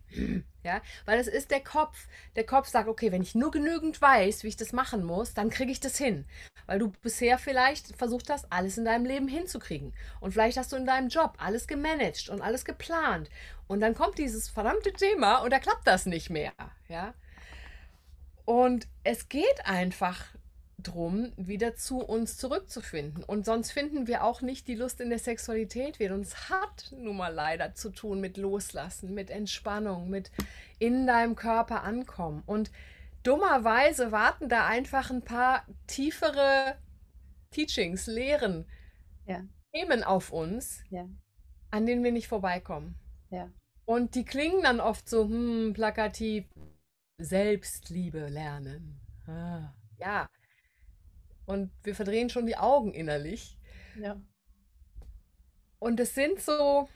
Ja, 0.62 0.82
weil 1.06 1.20
es 1.20 1.28
ist 1.28 1.52
der 1.52 1.62
Kopf. 1.62 2.08
Der 2.36 2.46
Kopf 2.46 2.68
sagt, 2.68 2.90
okay, 2.90 3.14
wenn 3.14 3.22
ich 3.22 3.34
nur 3.34 3.50
genügend 3.50 4.02
weiß, 4.02 4.44
wie 4.44 4.50
ich 4.50 4.58
das 4.58 4.74
machen 4.74 5.06
muss, 5.06 5.34
dann 5.34 5.50
kriege 5.50 5.72
ich 5.72 5.80
das 5.80 5.98
hin. 5.98 6.26
Weil 6.66 6.80
du 6.80 6.92
bisher 7.02 7.38
vielleicht 7.38 7.96
versucht 7.96 8.30
hast, 8.30 8.52
alles 8.52 8.78
in 8.78 8.84
deinem 8.84 9.06
Leben 9.06 9.28
hinzukriegen. 9.28 9.94
Und 10.20 10.34
vielleicht 10.34 10.58
hast 10.58 10.74
du 10.74 10.76
in 10.76 10.86
deinem 10.86 11.08
Job 11.08 11.36
alles 11.38 11.66
gemanagt 11.66 12.28
und 12.30 12.42
alles 12.42 12.66
geplant. 12.66 13.30
Und 13.68 13.80
dann 13.80 13.96
kommt 13.96 14.18
dieses 14.18 14.50
verdammte 14.50 14.92
Thema 14.92 15.38
und 15.38 15.54
da 15.54 15.60
klappt 15.60 15.88
das 15.88 16.06
nicht 16.06 16.30
mehr. 16.30 16.52
Ja. 16.90 17.14
Und 18.44 18.88
es 19.04 19.30
geht 19.30 19.66
einfach 19.66 20.26
drum, 20.84 21.32
wieder 21.38 21.76
zu 21.76 22.00
uns 22.00 22.38
zurückzufinden. 22.38 23.24
Und 23.24 23.46
sonst 23.46 23.72
finden 23.72 24.08
wir 24.08 24.24
auch 24.24 24.42
nicht 24.42 24.68
die 24.68 24.76
Lust 24.76 25.02
in 25.02 25.10
der 25.10 25.20
Sexualität 25.20 26.00
wieder. 26.00 26.16
Und 26.16 26.22
es 26.22 26.50
hat 26.50 26.92
nun 26.96 27.18
mal 27.18 27.34
leider 27.34 27.76
zu 27.76 27.90
tun 27.90 28.20
mit 28.20 28.38
Loslassen, 28.38 29.14
mit 29.14 29.30
Entspannung, 29.30 30.10
mit 30.10 30.32
in 30.80 31.08
deinem 31.08 31.36
Körper 31.36 31.84
ankommen. 31.84 32.44
Und 32.46 32.72
dummerweise 33.24 34.12
warten 34.12 34.50
da 34.50 34.66
einfach 34.66 35.10
ein 35.10 35.24
paar 35.24 35.66
tiefere 35.88 36.76
Teachings, 37.52 38.08
Lehren, 38.08 38.66
ja. 39.26 39.44
Themen 39.74 40.04
auf 40.04 40.32
uns, 40.32 40.84
ja. 40.90 41.08
an 41.72 41.86
denen 41.86 42.04
wir 42.04 42.12
nicht 42.12 42.28
vorbeikommen. 42.28 42.96
Ja. 43.30 43.50
Und 43.86 44.16
die 44.16 44.26
klingen 44.26 44.64
dann 44.64 44.80
oft 44.80 45.10
so 45.10 45.24
hm, 45.24 45.74
plakativ. 45.74 46.46
Selbstliebe 47.22 48.30
lernen. 48.30 49.02
Ah, 49.28 49.74
ja, 49.98 50.30
und 51.50 51.72
wir 51.82 51.96
verdrehen 51.96 52.30
schon 52.30 52.46
die 52.46 52.58
Augen 52.58 52.94
innerlich. 52.94 53.58
Ja. 54.00 54.22
Und 55.80 56.00
es 56.00 56.14
sind 56.14 56.40
so 56.40 56.88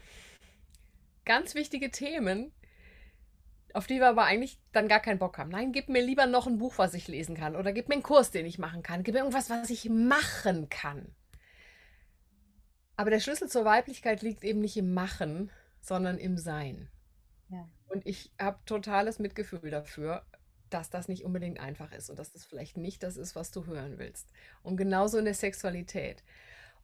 ganz 1.25 1.55
wichtige 1.55 1.89
Themen, 1.89 2.51
auf 3.73 3.87
die 3.87 3.95
wir 3.95 4.09
aber 4.09 4.25
eigentlich 4.25 4.59
dann 4.71 4.87
gar 4.87 4.99
keinen 4.99 5.17
Bock 5.17 5.39
haben. 5.39 5.49
Nein, 5.49 5.71
gib 5.71 5.89
mir 5.89 6.03
lieber 6.03 6.27
noch 6.27 6.45
ein 6.45 6.59
Buch, 6.59 6.77
was 6.77 6.93
ich 6.93 7.07
lesen 7.07 7.35
kann. 7.35 7.55
Oder 7.55 7.73
gib 7.73 7.89
mir 7.89 7.95
einen 7.95 8.03
Kurs, 8.03 8.29
den 8.29 8.45
ich 8.45 8.59
machen 8.59 8.83
kann. 8.83 9.01
Gib 9.01 9.15
mir 9.15 9.21
irgendwas, 9.21 9.49
was 9.49 9.71
ich 9.71 9.89
machen 9.89 10.69
kann. 10.69 11.15
Aber 12.95 13.09
der 13.09 13.21
Schlüssel 13.21 13.49
zur 13.49 13.65
Weiblichkeit 13.65 14.21
liegt 14.21 14.43
eben 14.43 14.59
nicht 14.59 14.77
im 14.77 14.93
Machen, 14.93 15.49
sondern 15.81 16.19
im 16.19 16.37
Sein. 16.37 16.91
Ja. 17.49 17.67
Und 17.87 18.05
ich 18.05 18.31
habe 18.39 18.59
totales 18.67 19.17
Mitgefühl 19.17 19.71
dafür, 19.71 20.23
dass 20.73 20.89
das 20.89 21.07
nicht 21.07 21.23
unbedingt 21.23 21.59
einfach 21.59 21.91
ist 21.91 22.09
und 22.09 22.19
dass 22.19 22.31
das 22.31 22.45
vielleicht 22.45 22.77
nicht 22.77 23.03
das 23.03 23.17
ist, 23.17 23.35
was 23.35 23.51
du 23.51 23.65
hören 23.65 23.97
willst. 23.97 24.29
Und 24.63 24.77
genauso 24.77 25.17
in 25.17 25.25
der 25.25 25.33
Sexualität. 25.33 26.23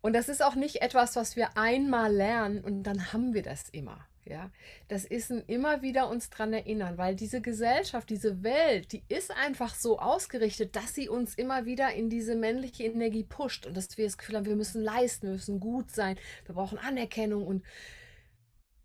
Und 0.02 0.14
das 0.14 0.30
ist 0.30 0.44
auch 0.44 0.56
nicht 0.56 0.82
etwas, 0.82 1.16
was 1.16 1.36
wir 1.36 1.58
einmal 1.58 2.14
lernen 2.14 2.64
und 2.64 2.84
dann 2.84 3.12
haben 3.12 3.34
wir 3.34 3.44
das 3.44 3.70
immer. 3.70 4.06
Ja, 4.26 4.52
das 4.90 5.06
ist 5.06 5.32
ein 5.32 5.44
immer 5.48 5.82
wieder 5.82 6.08
uns 6.08 6.30
dran 6.30 6.54
erinnern, 6.54 7.00
weil 7.00 7.16
diese 7.16 7.42
Gesellschaft, 7.42 8.12
diese 8.12 8.44
Welt, 8.44 8.92
die 8.92 9.02
ist 9.08 9.32
einfach 9.32 9.74
so 9.74 9.98
ausgerichtet, 9.98 10.76
dass 10.76 10.94
sie 10.94 11.10
uns 11.10 11.34
immer 11.34 11.66
wieder 11.66 11.92
in 11.94 12.12
diese 12.12 12.36
männliche 12.36 12.84
Energie 12.84 13.24
pusht 13.24 13.66
und 13.66 13.76
dass 13.76 13.98
wir 13.98 14.06
das 14.06 14.20
Gefühl 14.20 14.36
haben, 14.36 14.46
wir 14.46 14.56
müssen 14.56 14.84
leisten, 14.84 15.28
wir 15.28 15.34
müssen 15.34 15.60
gut 15.60 15.90
sein, 15.90 16.16
wir 16.46 16.54
brauchen 16.54 16.78
Anerkennung 16.78 17.48
und 17.48 17.66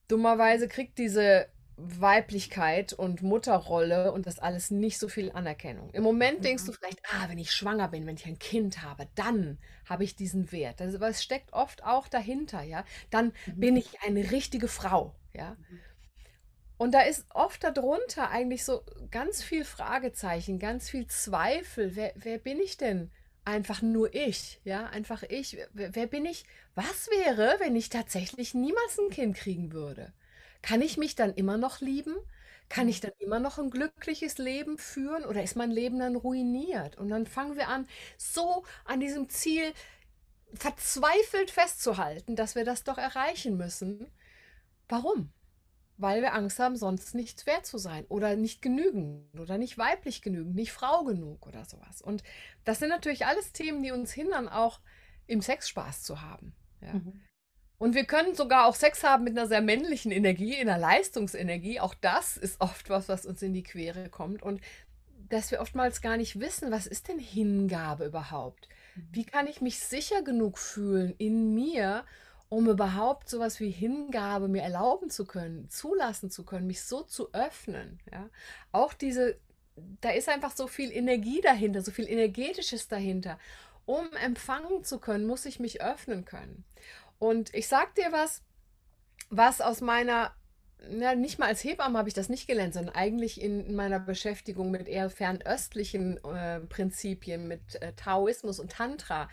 dummerweise 0.09 0.67
kriegt 0.67 0.97
diese 0.97 1.47
Weiblichkeit 1.77 2.93
und 2.93 3.23
Mutterrolle 3.23 4.13
und 4.13 4.27
das 4.27 4.39
alles 4.39 4.71
nicht 4.71 4.99
so 4.99 5.09
viel 5.09 5.33
Anerkennung. 5.33 5.91
Im 5.91 6.03
Moment 6.03 6.45
denkst 6.45 6.65
du 6.65 6.71
mhm. 6.71 6.77
vielleicht, 6.77 7.01
ah, 7.11 7.29
wenn 7.29 7.39
ich 7.39 7.51
schwanger 7.51 7.89
bin, 7.89 8.07
wenn 8.07 8.17
ich 8.17 8.27
ein 8.27 8.39
Kind 8.39 8.83
habe, 8.83 9.09
dann 9.15 9.59
habe 9.89 10.05
ich 10.05 10.15
diesen 10.15 10.53
Wert. 10.53 10.81
Das, 10.81 10.95
aber 10.95 11.09
es 11.09 11.23
steckt 11.23 11.53
oft 11.53 11.85
auch 11.85 12.07
dahinter, 12.09 12.63
ja. 12.63 12.85
Dann 13.11 13.33
mhm. 13.47 13.61
bin 13.61 13.77
ich 13.77 14.01
eine 14.03 14.31
richtige 14.31 14.69
Frau, 14.69 15.15
ja. 15.33 15.57
Mhm. 15.69 15.81
Und 16.77 16.93
da 16.93 17.03
ist 17.03 17.27
oft 17.31 17.63
darunter 17.63 18.31
eigentlich 18.31 18.65
so 18.65 18.83
ganz 19.11 19.43
viel 19.43 19.65
Fragezeichen, 19.65 20.59
ganz 20.59 20.91
viel 20.91 21.07
Zweifel. 21.07 21.95
Wer, 21.95 22.13
wer 22.17 22.39
bin 22.39 22.59
ich 22.59 22.77
denn? 22.77 23.11
Einfach 23.45 23.83
nur 23.83 24.15
ich, 24.15 24.61
ja, 24.65 24.87
einfach 24.87 25.23
ich. 25.23 25.57
Wer, 25.73 25.95
wer 25.95 26.07
bin 26.07 26.25
ich? 26.25 26.45
Was 26.75 27.09
wäre, 27.11 27.57
wenn 27.61 27.77
ich 27.77 27.91
tatsächlich 27.91 28.55
niemals 28.55 28.99
ein 28.99 29.11
Kind 29.11 29.37
kriegen 29.37 29.73
würde? 29.73 30.13
Kann 30.65 30.81
ich 30.81 30.97
mich 30.97 31.15
dann 31.15 31.35
immer 31.35 31.59
noch 31.59 31.83
lieben? 31.83 32.17
Kann 32.71 32.89
ich 32.89 33.03
mhm. 33.03 33.09
dann 33.09 33.13
immer 33.19 33.39
noch 33.39 33.59
ein 33.59 33.69
glückliches 33.69 34.39
Leben 34.39 34.79
führen 34.79 35.27
oder 35.27 35.43
ist 35.43 35.57
mein 35.57 35.71
Leben 35.71 35.99
dann 35.99 36.17
ruiniert? 36.17 36.97
Und 36.97 37.11
dann 37.11 37.27
fangen 37.27 37.57
wir 37.57 37.69
an, 37.69 37.87
so 38.17 38.65
an 38.87 38.99
diesem 38.99 39.29
Ziel 39.29 39.75
verzweifelt 40.55 41.51
festzuhalten, 41.51 42.35
dass 42.35 42.55
wir 42.55 42.65
das 42.65 42.83
doch 42.83 42.97
erreichen 42.97 43.59
müssen. 43.59 44.11
Warum? 44.89 45.35
Weil 45.99 46.23
wir 46.23 46.33
Angst 46.33 46.59
haben, 46.59 46.79
sonst 46.79 47.15
nichts 47.15 47.45
wert 47.45 47.67
zu 47.67 47.77
sein 47.77 48.07
oder 48.07 48.35
nicht 48.35 48.63
genügend 48.63 49.39
oder 49.39 49.59
nicht 49.59 49.77
weiblich 49.77 50.23
genügend, 50.23 50.55
nicht 50.55 50.73
Frau 50.73 51.05
genug 51.05 51.47
oder 51.47 51.67
sowas. 51.67 52.01
Und 52.01 52.23
das 52.65 52.79
sind 52.79 52.89
natürlich 52.89 53.27
alles 53.27 53.53
Themen, 53.53 53.83
die 53.83 53.91
uns 53.91 54.15
hindern, 54.15 54.49
auch 54.49 54.81
im 55.27 55.43
Sex 55.43 55.69
Spaß 55.69 56.05
zu 56.05 56.23
haben. 56.23 56.55
Ja. 56.81 56.95
Mhm. 56.95 57.21
Und 57.79 57.95
wir 57.95 58.05
können 58.05 58.35
sogar 58.35 58.67
auch 58.67 58.77
Sex 58.77 59.03
haben 59.03 59.25
mit 59.25 59.37
einer 59.37 59.49
sehr 59.49 59.61
männlichen 59.61 60.13
Energie, 60.13 60.55
in 60.55 60.69
einer 60.69 60.79
Leistungsenergie. 60.79 61.81
Auch 61.81 61.95
das 61.95 62.37
ist 62.37 62.61
oft 62.61 62.89
was, 62.89 63.09
was 63.09 63.27
uns 63.27 63.43
in 63.43 63.53
die 63.53 63.65
Quere 63.65 64.09
kommt. 64.09 64.43
Und 64.43 64.61
dass 65.29 65.51
wir 65.51 65.61
oftmals 65.61 66.01
gar 66.01 66.17
nicht 66.17 66.39
wissen, 66.39 66.71
was 66.71 66.87
ist 66.87 67.09
denn 67.09 67.19
Hingabe 67.19 68.07
überhaupt? 68.07 68.69
Wie 68.95 69.23
mhm. 69.23 69.27
kann 69.27 69.47
ich 69.47 69.61
mich 69.61 69.81
sicher 69.81 70.23
genug 70.23 70.59
fühlen 70.59 71.15
in 71.19 71.55
mir, 71.55 72.05
um 72.49 72.69
überhaupt 72.69 73.29
sowas 73.29 73.59
wie 73.59 73.71
Hingabe 73.71 74.49
mir 74.49 74.63
erlauben 74.63 75.11
zu 75.11 75.25
können, 75.25 75.69
zulassen 75.71 76.31
zu 76.31 76.45
können, 76.45 76.67
mich 76.67 76.83
so 76.83 77.03
zu 77.03 77.33
öffnen? 77.33 77.99
Ja? 78.13 78.29
Auch 78.71 78.93
diese, 78.93 79.37
da 80.01 80.11
ist 80.11 80.29
einfach 80.29 80.55
so 80.55 80.69
viel 80.69 80.93
Energie 80.93 81.41
dahinter, 81.41 81.83
so 81.83 81.91
viel 81.91 82.09
Energetisches 82.09 82.89
dahinter. 82.89 83.39
Um 83.87 84.07
empfangen 84.23 84.85
zu 84.85 84.99
können, 84.99 85.27
muss 85.27 85.45
ich 85.45 85.61
mich 85.61 85.83
öffnen 85.83 86.25
können. 86.25 86.65
Und 87.19 87.55
ich 87.55 87.69
sag 87.69 87.95
dir 87.95 88.13
was, 88.13 88.43
was 89.31 89.61
aus 89.61 89.81
meiner, 89.81 90.35
ja, 90.91 91.15
nicht 91.15 91.39
mal 91.39 91.47
als 91.47 91.65
Hebamme 91.65 91.99
habe 91.99 92.09
ich 92.09 92.15
das 92.15 92.29
nicht 92.29 92.47
gelernt, 92.47 92.75
sondern 92.75 92.95
eigentlich 92.95 93.41
in, 93.41 93.75
meiner 93.75 94.01
Beschäftigung 94.01 94.71
mit 94.71 94.89
eher 94.89 95.11
fernöstlichen 95.11 96.23
äh, 96.25 96.61
Prinzipien, 96.61 97.49
mit 97.49 97.81
äh, 97.81 97.93
Taoismus 97.95 98.61
und 98.61 98.73
Tantra. 98.73 99.29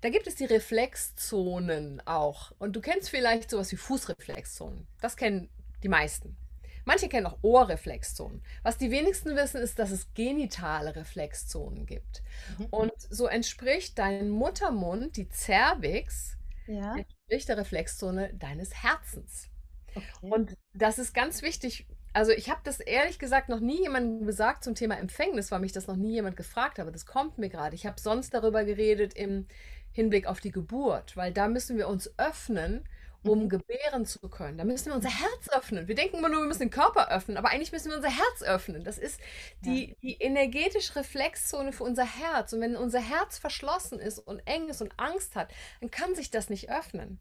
Da 0.00 0.10
gibt 0.10 0.26
es 0.26 0.36
die 0.36 0.44
Reflexzonen 0.44 2.02
auch. 2.04 2.52
Und 2.58 2.76
du 2.76 2.80
kennst 2.80 3.10
vielleicht 3.10 3.50
sowas 3.50 3.72
wie 3.72 3.76
Fußreflexzonen. 3.76 4.86
Das 5.00 5.16
kennen 5.16 5.48
die 5.82 5.88
meisten. 5.88 6.36
Manche 6.84 7.08
kennen 7.08 7.26
auch 7.26 7.38
Ohrreflexzonen. 7.42 8.42
Was 8.62 8.78
die 8.78 8.90
wenigsten 8.90 9.36
wissen, 9.36 9.60
ist, 9.60 9.78
dass 9.78 9.90
es 9.90 10.14
genitale 10.14 10.96
Reflexzonen 10.96 11.84
gibt. 11.84 12.22
Mhm. 12.58 12.66
Und 12.66 12.92
so 13.10 13.26
entspricht 13.26 13.98
dein 13.98 14.30
Muttermund, 14.30 15.16
die 15.16 15.28
Cervix, 15.28 16.38
ja 16.66 16.96
der 17.28 17.58
Reflexzone 17.58 18.34
deines 18.34 18.82
Herzens. 18.82 19.48
Okay. 19.94 20.06
Und 20.20 20.56
das 20.74 20.98
ist 20.98 21.14
ganz 21.14 21.42
wichtig. 21.42 21.86
Also 22.12 22.32
ich 22.32 22.50
habe 22.50 22.60
das 22.64 22.80
ehrlich 22.80 23.18
gesagt 23.18 23.48
noch 23.48 23.60
nie 23.60 23.82
jemandem 23.82 24.26
gesagt 24.26 24.64
zum 24.64 24.74
Thema 24.74 24.98
Empfängnis, 24.98 25.50
weil 25.50 25.60
mich 25.60 25.72
das 25.72 25.86
noch 25.86 25.96
nie 25.96 26.12
jemand 26.12 26.36
gefragt 26.36 26.78
hat, 26.78 26.82
aber 26.82 26.92
das 26.92 27.06
kommt 27.06 27.38
mir 27.38 27.48
gerade. 27.48 27.74
Ich 27.74 27.86
habe 27.86 28.00
sonst 28.00 28.34
darüber 28.34 28.64
geredet 28.64 29.14
im 29.14 29.46
Hinblick 29.92 30.26
auf 30.26 30.40
die 30.40 30.50
Geburt, 30.50 31.16
weil 31.16 31.32
da 31.32 31.48
müssen 31.48 31.76
wir 31.76 31.88
uns 31.88 32.12
öffnen 32.18 32.88
um 33.24 33.44
mhm. 33.44 33.48
gebären 33.48 34.06
zu 34.06 34.28
können. 34.28 34.58
Da 34.58 34.64
müssen 34.64 34.86
wir 34.86 34.94
unser 34.94 35.10
Herz 35.10 35.48
öffnen. 35.50 35.88
Wir 35.88 35.94
denken 35.94 36.18
immer 36.18 36.28
nur, 36.28 36.42
wir 36.42 36.46
müssen 36.46 36.60
den 36.60 36.70
Körper 36.70 37.10
öffnen, 37.10 37.36
aber 37.36 37.50
eigentlich 37.50 37.72
müssen 37.72 37.90
wir 37.90 37.96
unser 37.96 38.10
Herz 38.10 38.42
öffnen. 38.42 38.84
Das 38.84 38.98
ist 38.98 39.20
die, 39.64 39.90
ja. 39.90 39.94
die 40.02 40.16
energetische 40.22 40.96
Reflexzone 40.96 41.72
für 41.72 41.84
unser 41.84 42.04
Herz. 42.04 42.52
Und 42.52 42.60
wenn 42.60 42.76
unser 42.76 43.00
Herz 43.00 43.38
verschlossen 43.38 43.98
ist 43.98 44.18
und 44.18 44.40
eng 44.46 44.68
ist 44.68 44.82
und 44.82 44.92
Angst 44.98 45.34
hat, 45.34 45.52
dann 45.80 45.90
kann 45.90 46.14
sich 46.14 46.30
das 46.30 46.48
nicht 46.48 46.70
öffnen. 46.70 47.18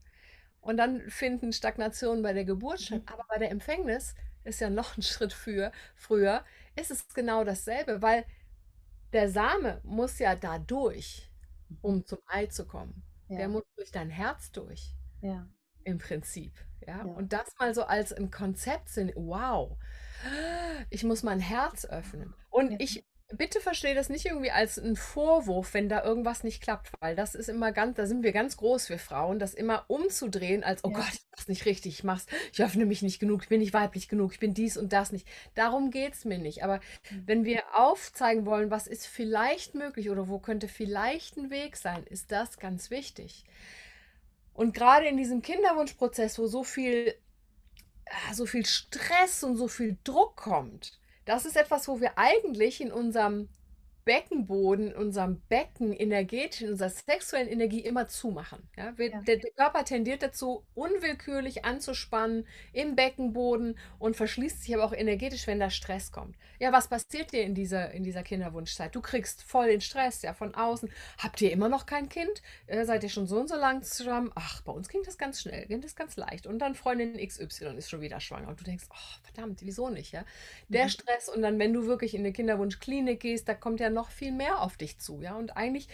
Und 0.62 0.78
dann 0.78 1.10
finden 1.10 1.54
Stagnationen 1.54 2.22
bei 2.22 2.34
der 2.34 2.46
Geburt 2.46 2.82
statt. 2.82 3.02
Mhm. 3.02 3.14
Aber 3.14 3.26
bei 3.28 3.40
der 3.40 3.52
Empfängnis 3.52 4.14
ist 4.44 4.62
ja 4.62 4.70
noch 4.70 4.98
ein 4.98 5.02
Schritt 5.04 5.34
für, 5.34 5.72
früher, 5.96 6.44
ist 6.76 6.92
es 6.92 7.08
genau 7.14 7.44
dasselbe, 7.44 8.02
weil 8.02 8.26
der 9.14 9.30
Same 9.30 9.82
muss 9.84 10.20
ja 10.20 10.36
da 10.36 10.60
durch, 10.60 11.32
um 11.82 11.96
mhm. 11.96 12.06
zum 12.06 12.20
Ei 12.28 12.46
zu 12.46 12.68
kommen. 12.68 13.04
Ja. 13.30 13.38
Der 13.38 13.48
muss 13.48 13.64
durch 13.76 13.92
dein 13.92 14.10
Herz 14.10 14.52
durch. 14.52 14.94
Ja 15.22 15.48
im 15.88 15.98
Prinzip. 15.98 16.54
Ja? 16.86 16.98
ja? 16.98 17.04
Und 17.04 17.34
das 17.34 17.56
mal 17.58 17.74
so 17.74 17.84
als 17.84 18.14
ein 18.14 18.30
Konzept 18.30 18.90
sind, 18.90 19.14
wow, 19.16 19.78
ich 20.90 21.04
muss 21.04 21.24
mein 21.24 21.40
Herz 21.40 21.86
öffnen. 21.86 22.34
Und 22.50 22.72
ja. 22.72 22.78
ich 22.80 23.06
bitte 23.34 23.60
verstehe 23.60 23.94
das 23.94 24.08
nicht 24.08 24.26
irgendwie 24.26 24.52
als 24.52 24.80
einen 24.80 24.96
Vorwurf, 24.96 25.74
wenn 25.74 25.90
da 25.90 26.04
irgendwas 26.04 26.46
nicht 26.46 26.62
klappt, 26.62 26.92
weil 27.02 27.14
das 27.16 27.36
ist 27.36 27.50
immer 27.50 27.74
ganz, 27.74 27.98
da 27.98 28.06
sind 28.06 28.24
wir 28.24 28.32
ganz 28.32 28.56
groß, 28.56 28.90
wir 28.90 29.00
Frauen, 29.00 29.38
das 29.38 29.54
immer 29.54 29.84
umzudrehen 29.88 30.64
als, 30.64 30.84
oh 30.86 30.92
ja. 30.92 30.98
Gott, 30.98 31.14
ich 31.14 31.26
mach's 31.32 31.48
nicht 31.50 31.66
richtig, 31.66 32.00
ich 32.00 32.04
mach's, 32.06 32.26
ich 32.54 32.64
öffne 32.64 32.86
mich 32.86 33.02
nicht 33.02 33.20
genug, 33.20 33.44
ich 33.44 33.50
bin 33.50 33.60
nicht 33.60 33.74
weiblich 33.74 34.08
genug, 34.08 34.32
ich 34.34 34.40
bin 34.40 34.54
dies 34.54 34.78
und 34.78 34.94
das 34.94 35.12
nicht. 35.12 35.28
Darum 35.56 35.92
geht 35.92 36.14
es 36.14 36.24
mir 36.24 36.38
nicht. 36.38 36.64
Aber 36.64 36.78
mhm. 37.12 37.24
wenn 37.26 37.46
wir 37.46 37.64
aufzeigen 37.74 38.46
wollen, 38.46 38.72
was 38.72 38.88
ist 38.88 39.08
vielleicht 39.08 39.76
möglich 39.76 40.10
oder 40.10 40.30
wo 40.30 40.40
könnte 40.40 40.70
vielleicht 40.70 41.36
ein 41.38 41.50
Weg 41.50 41.76
sein, 41.76 42.04
ist 42.06 42.32
das 42.32 42.60
ganz 42.60 42.92
wichtig. 42.92 43.44
Und 44.58 44.74
gerade 44.74 45.06
in 45.06 45.18
diesem 45.18 45.44
Kinderwunschprozess, 45.44 46.40
wo 46.40 46.48
so 46.48 46.64
viel, 46.64 47.14
ah, 48.10 48.34
so 48.34 48.48
viel 48.48 48.66
Stress 48.66 49.44
und 49.44 49.56
so 49.56 49.68
viel 49.68 49.98
Druck 50.04 50.36
kommt, 50.36 51.00
das 51.26 51.46
ist 51.46 51.56
etwas, 51.56 51.88
wo 51.88 52.02
wir 52.02 52.18
eigentlich 52.18 52.82
in 52.82 52.92
unserem 52.92 53.50
Beckenboden, 54.08 54.96
unserem 54.96 55.42
Becken 55.50 55.92
energetisch, 55.92 56.62
in 56.62 56.70
unserer 56.70 56.90
sexuellen 56.90 57.50
Energie 57.50 57.82
immer 57.82 58.08
zumachen. 58.08 58.70
Ja? 58.78 58.98
Wir, 58.98 59.10
ja. 59.10 59.22
Der, 59.22 59.36
der, 59.36 59.52
Körper 59.52 59.84
tendiert 59.84 60.24
dazu, 60.24 60.64
unwillkürlich 60.76 61.66
anzuspannen 61.66 62.48
im 62.72 62.96
Beckenboden 62.96 63.78
und 64.00 64.16
verschließt 64.16 64.64
sich 64.64 64.74
aber 64.74 64.86
auch 64.86 64.94
energetisch, 64.94 65.46
wenn 65.46 65.60
da 65.60 65.70
Stress 65.70 66.14
kommt. 66.14 66.38
Ja, 66.58 66.72
was 66.72 66.88
passiert 66.88 67.34
dir 67.34 67.44
in 67.44 67.54
dieser, 67.54 67.92
in 67.92 68.04
dieser 68.04 68.24
Kinderwunschzeit? 68.24 68.96
Du 68.96 69.02
kriegst 69.02 69.44
voll 69.44 69.68
den 69.68 69.82
Stress, 69.82 70.22
ja, 70.22 70.34
von 70.34 70.56
außen. 70.56 70.90
Habt 71.18 71.42
ihr 71.42 71.52
immer 71.52 71.68
noch 71.68 71.86
kein 71.86 72.08
Kind? 72.08 72.42
Äh, 72.68 72.86
seid 72.86 73.04
ihr 73.04 73.10
schon 73.10 73.28
so 73.28 73.38
und 73.38 73.50
so 73.50 73.58
lang 73.58 73.84
zusammen? 73.84 74.32
Ach, 74.36 74.62
bei 74.62 74.72
uns 74.72 74.88
ging 74.88 75.02
das 75.04 75.18
ganz 75.18 75.42
schnell, 75.42 75.66
ging 75.68 75.82
das 75.82 75.98
ganz 75.98 76.16
leicht. 76.16 76.48
Und 76.48 76.60
dann 76.60 76.76
Freundin 76.76 77.18
XY 77.18 77.76
ist 77.76 77.90
schon 77.90 78.00
wieder 78.00 78.22
schwanger. 78.22 78.48
Und 78.48 78.62
du 78.62 78.64
denkst, 78.64 78.86
oh, 78.90 79.20
verdammt, 79.24 79.64
wieso 79.64 79.90
nicht? 79.90 80.14
Ja? 80.14 80.24
Der 80.70 80.86
mhm. 80.86 80.90
Stress 80.92 81.28
und 81.28 81.42
dann, 81.42 81.60
wenn 81.60 81.74
du 81.74 81.88
wirklich 81.88 82.14
in 82.14 82.22
eine 82.22 82.32
Kinderwunschklinik 82.32 83.20
gehst, 83.20 83.50
da 83.50 83.54
kommt 83.54 83.82
ja 83.82 83.97
noch 83.98 84.10
viel 84.10 84.32
mehr 84.32 84.62
auf 84.62 84.78
dich 84.78 85.00
zu, 85.00 85.22
ja. 85.22 85.36
Und 85.36 85.58
eigentlich 85.58 85.90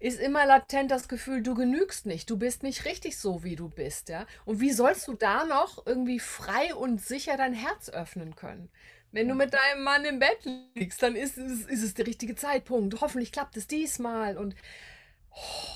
ist 0.00 0.20
immer 0.20 0.46
latent 0.46 0.90
das 0.90 1.08
Gefühl, 1.08 1.42
du 1.42 1.54
genügst 1.54 2.06
nicht, 2.06 2.30
du 2.30 2.36
bist 2.36 2.62
nicht 2.62 2.84
richtig 2.84 3.18
so, 3.18 3.42
wie 3.42 3.56
du 3.56 3.68
bist, 3.68 4.08
ja. 4.08 4.26
Und 4.44 4.60
wie 4.60 4.72
sollst 4.72 5.08
du 5.08 5.14
da 5.14 5.44
noch 5.44 5.84
irgendwie 5.86 6.20
frei 6.20 6.74
und 6.74 7.00
sicher 7.02 7.36
dein 7.36 7.54
Herz 7.54 7.88
öffnen 7.88 8.36
können? 8.36 8.70
Wenn 9.10 9.26
du 9.28 9.34
mit 9.34 9.54
deinem 9.54 9.82
Mann 9.82 10.04
im 10.04 10.18
Bett 10.18 10.46
liegst, 10.74 11.02
dann 11.02 11.16
ist 11.16 11.38
es, 11.38 11.62
ist 11.62 11.82
es 11.82 11.94
der 11.94 12.06
richtige 12.06 12.36
Zeitpunkt. 12.36 13.00
Hoffentlich 13.00 13.32
klappt 13.32 13.56
es 13.56 13.66
diesmal. 13.66 14.36
Und 14.36 14.54
oh, 15.30 15.68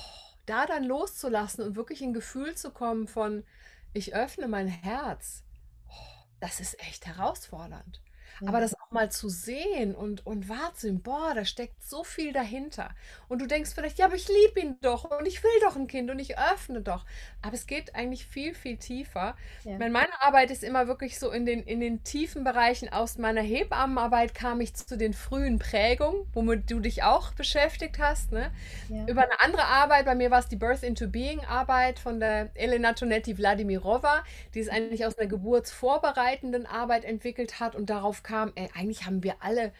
da 0.45 0.67
dann 0.67 0.83
loszulassen 0.83 1.63
und 1.63 1.75
wirklich 1.75 2.01
ein 2.01 2.13
Gefühl 2.13 2.55
zu 2.55 2.71
kommen 2.71 3.07
von, 3.07 3.43
ich 3.91 4.15
öffne 4.15 4.47
mein 4.47 4.67
Herz, 4.67 5.43
oh, 5.89 6.25
das 6.39 6.59
ist 6.59 6.79
echt 6.79 7.07
herausfordernd. 7.07 8.01
Aber 8.45 8.59
das 8.59 8.73
auch 8.79 8.91
mal 8.91 9.11
zu 9.11 9.29
sehen 9.29 9.95
und, 9.95 10.25
und 10.25 10.49
wahrzunehmen, 10.49 11.01
boah, 11.01 11.33
da 11.35 11.45
steckt 11.45 11.83
so 11.83 12.03
viel 12.03 12.33
dahinter. 12.33 12.89
Und 13.27 13.41
du 13.41 13.47
denkst 13.47 13.71
vielleicht, 13.73 13.99
ja, 13.99 14.05
aber 14.05 14.15
ich 14.15 14.27
liebe 14.27 14.59
ihn 14.59 14.77
doch 14.81 15.05
und 15.05 15.25
ich 15.25 15.43
will 15.43 15.51
doch 15.61 15.75
ein 15.75 15.87
Kind 15.87 16.09
und 16.09 16.19
ich 16.19 16.37
öffne 16.37 16.81
doch. 16.81 17.05
Aber 17.41 17.53
es 17.53 17.67
geht 17.67 17.95
eigentlich 17.95 18.25
viel, 18.25 18.53
viel 18.53 18.77
tiefer. 18.77 19.35
Ja. 19.63 19.77
Meine 19.77 20.21
Arbeit 20.21 20.51
ist 20.51 20.63
immer 20.63 20.87
wirklich 20.87 21.19
so 21.19 21.31
in 21.31 21.45
den, 21.45 21.63
in 21.63 21.79
den 21.79 22.03
tiefen 22.03 22.43
Bereichen. 22.43 22.89
Aus 22.89 23.17
meiner 23.17 23.41
Hebammenarbeit 23.41 24.33
kam 24.33 24.61
ich 24.61 24.73
zu 24.75 24.97
den 24.97 25.13
frühen 25.13 25.59
Prägungen, 25.59 26.27
womit 26.33 26.69
du 26.71 26.79
dich 26.79 27.03
auch 27.03 27.33
beschäftigt 27.33 27.99
hast. 27.99 28.31
Ne? 28.31 28.51
Ja. 28.89 29.05
Über 29.07 29.23
eine 29.23 29.39
andere 29.41 29.65
Arbeit, 29.65 30.05
bei 30.05 30.15
mir 30.15 30.31
war 30.31 30.39
es 30.39 30.47
die 30.47 30.55
Birth 30.55 30.83
into 30.83 31.07
Being 31.07 31.41
Arbeit 31.45 31.99
von 31.99 32.19
der 32.19 32.49
Elena 32.55 32.93
Tonetti 32.93 33.35
Vladimirova, 33.35 34.23
die 34.53 34.59
es 34.59 34.69
eigentlich 34.69 35.05
aus 35.05 35.17
einer 35.17 35.27
geburtsvorbereitenden 35.27 36.65
Arbeit 36.65 37.05
entwickelt 37.05 37.59
hat 37.59 37.75
und 37.75 37.89
darauf 37.89 38.22
kam, 38.23 38.51
ey, 38.55 38.69
eigentlich 38.73 39.05
haben 39.05 39.23
wir 39.23 39.35
alle 39.41 39.73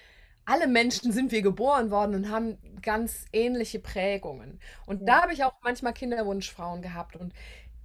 alle 0.46 0.68
Menschen 0.68 1.12
sind 1.12 1.32
wir 1.32 1.42
geboren 1.42 1.92
worden 1.92 2.16
und 2.16 2.30
haben 2.30 2.58
ganz 2.82 3.26
ähnliche 3.32 3.80
Prägungen. 3.80 4.60
Und 4.86 5.02
ja. 5.02 5.06
da 5.06 5.22
habe 5.24 5.34
ich 5.34 5.44
auch 5.44 5.54
manchmal 5.64 5.94
Kinderwunschfrauen 5.94 6.82
gehabt. 6.82 7.16
Und 7.16 7.34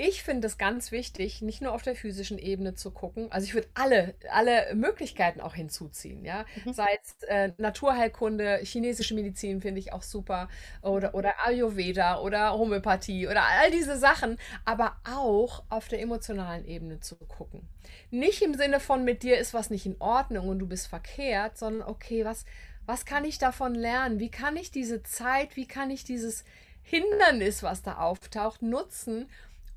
ich 0.01 0.23
finde 0.23 0.47
es 0.47 0.59
ganz 0.59 0.93
wichtig, 0.93 1.43
nicht 1.43 1.61
nur 1.61 1.73
auf 1.73 1.83
der 1.83 1.97
physischen 1.97 2.39
Ebene 2.39 2.75
zu 2.75 2.93
gucken. 2.93 3.27
Also 3.31 3.47
ich 3.47 3.55
würde 3.55 3.67
alle, 3.75 4.15
alle 4.31 4.73
Möglichkeiten 4.77 5.41
auch 5.41 5.55
hinzuziehen, 5.55 6.25
ja. 6.25 6.47
Mhm. 6.65 6.73
Sei 6.73 6.99
es 7.03 7.25
äh, 7.25 7.53
Naturheilkunde, 7.59 8.61
chinesische 8.63 9.15
Medizin 9.15 9.61
finde 9.61 9.81
ich 9.81 9.93
auch 9.93 10.03
super 10.03 10.49
oder, 10.83 11.15
oder 11.15 11.45
Ayurveda 11.45 12.21
oder 12.21 12.53
Homöopathie 12.53 13.27
oder 13.27 13.43
all 13.43 13.73
diese 13.73 13.99
Sachen, 13.99 14.39
aber 14.65 14.97
auch 15.05 15.65
auf 15.69 15.89
der 15.89 16.01
emotionalen 16.01 16.65
Ebene 16.65 17.01
zu 17.01 17.17
gucken. 17.17 17.69
Nicht 18.13 18.41
im 18.43 18.55
Sinne 18.55 18.79
von 18.79 19.05
mit 19.05 19.25
dir 19.25 19.39
ist 19.39 19.53
was 19.53 19.69
nicht 19.69 19.85
in 19.85 19.97
Ordnung 19.99 20.49
und 20.49 20.61
du 20.61 20.67
bist 20.67 20.87
verkehrt, 20.87 21.59
sondern 21.59 21.89
okay, 21.89 22.25
was, 22.25 22.45
was 22.87 23.05
kann 23.05 23.25
ich 23.25 23.39
davon 23.39 23.75
lernen? 23.75 24.21
Wie 24.21 24.31
kann 24.31 24.57
ich 24.57 24.71
diese 24.71 25.03
Zeit, 25.03 25.57
wie 25.57 25.67
kann 25.67 25.91
ich 25.91 26.05
dieses 26.05 26.45
Hindernis, 26.83 27.63
was 27.63 27.83
da 27.83 27.99
auftaucht, 27.99 28.63
nutzen, 28.63 29.29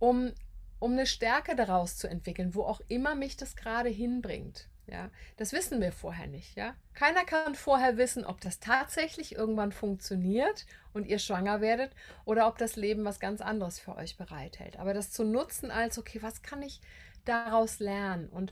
um, 0.01 0.33
um 0.79 0.93
eine 0.93 1.05
Stärke 1.05 1.55
daraus 1.55 1.95
zu 1.95 2.09
entwickeln, 2.09 2.55
wo 2.55 2.63
auch 2.63 2.81
immer 2.87 3.13
mich 3.15 3.37
das 3.37 3.55
gerade 3.55 3.89
hinbringt. 3.89 4.67
Ja, 4.87 5.11
das 5.37 5.53
wissen 5.53 5.79
wir 5.79 5.91
vorher 5.91 6.27
nicht. 6.27 6.57
Ja, 6.57 6.75
keiner 6.95 7.23
kann 7.23 7.53
vorher 7.55 7.97
wissen, 7.97 8.25
ob 8.25 8.41
das 8.41 8.59
tatsächlich 8.59 9.35
irgendwann 9.35 9.71
funktioniert 9.71 10.65
und 10.91 11.05
ihr 11.05 11.19
schwanger 11.19 11.61
werdet 11.61 11.91
oder 12.25 12.47
ob 12.47 12.57
das 12.57 12.75
Leben 12.75 13.05
was 13.05 13.19
ganz 13.19 13.41
anderes 13.41 13.79
für 13.79 13.95
euch 13.95 14.17
bereithält. 14.17 14.79
Aber 14.79 14.93
das 14.93 15.11
zu 15.11 15.23
nutzen 15.23 15.69
als 15.69 15.99
okay, 15.99 16.21
was 16.23 16.41
kann 16.41 16.63
ich 16.63 16.81
daraus 17.23 17.79
lernen 17.79 18.27
und 18.27 18.51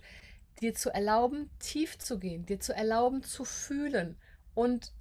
dir 0.61 0.75
zu 0.75 0.91
erlauben, 0.91 1.49
tief 1.57 1.97
zu 1.97 2.19
gehen, 2.19 2.45
dir 2.45 2.59
zu 2.59 2.75
erlauben, 2.75 3.23
zu 3.23 3.43
fühlen 3.43 4.17
und 4.53 4.93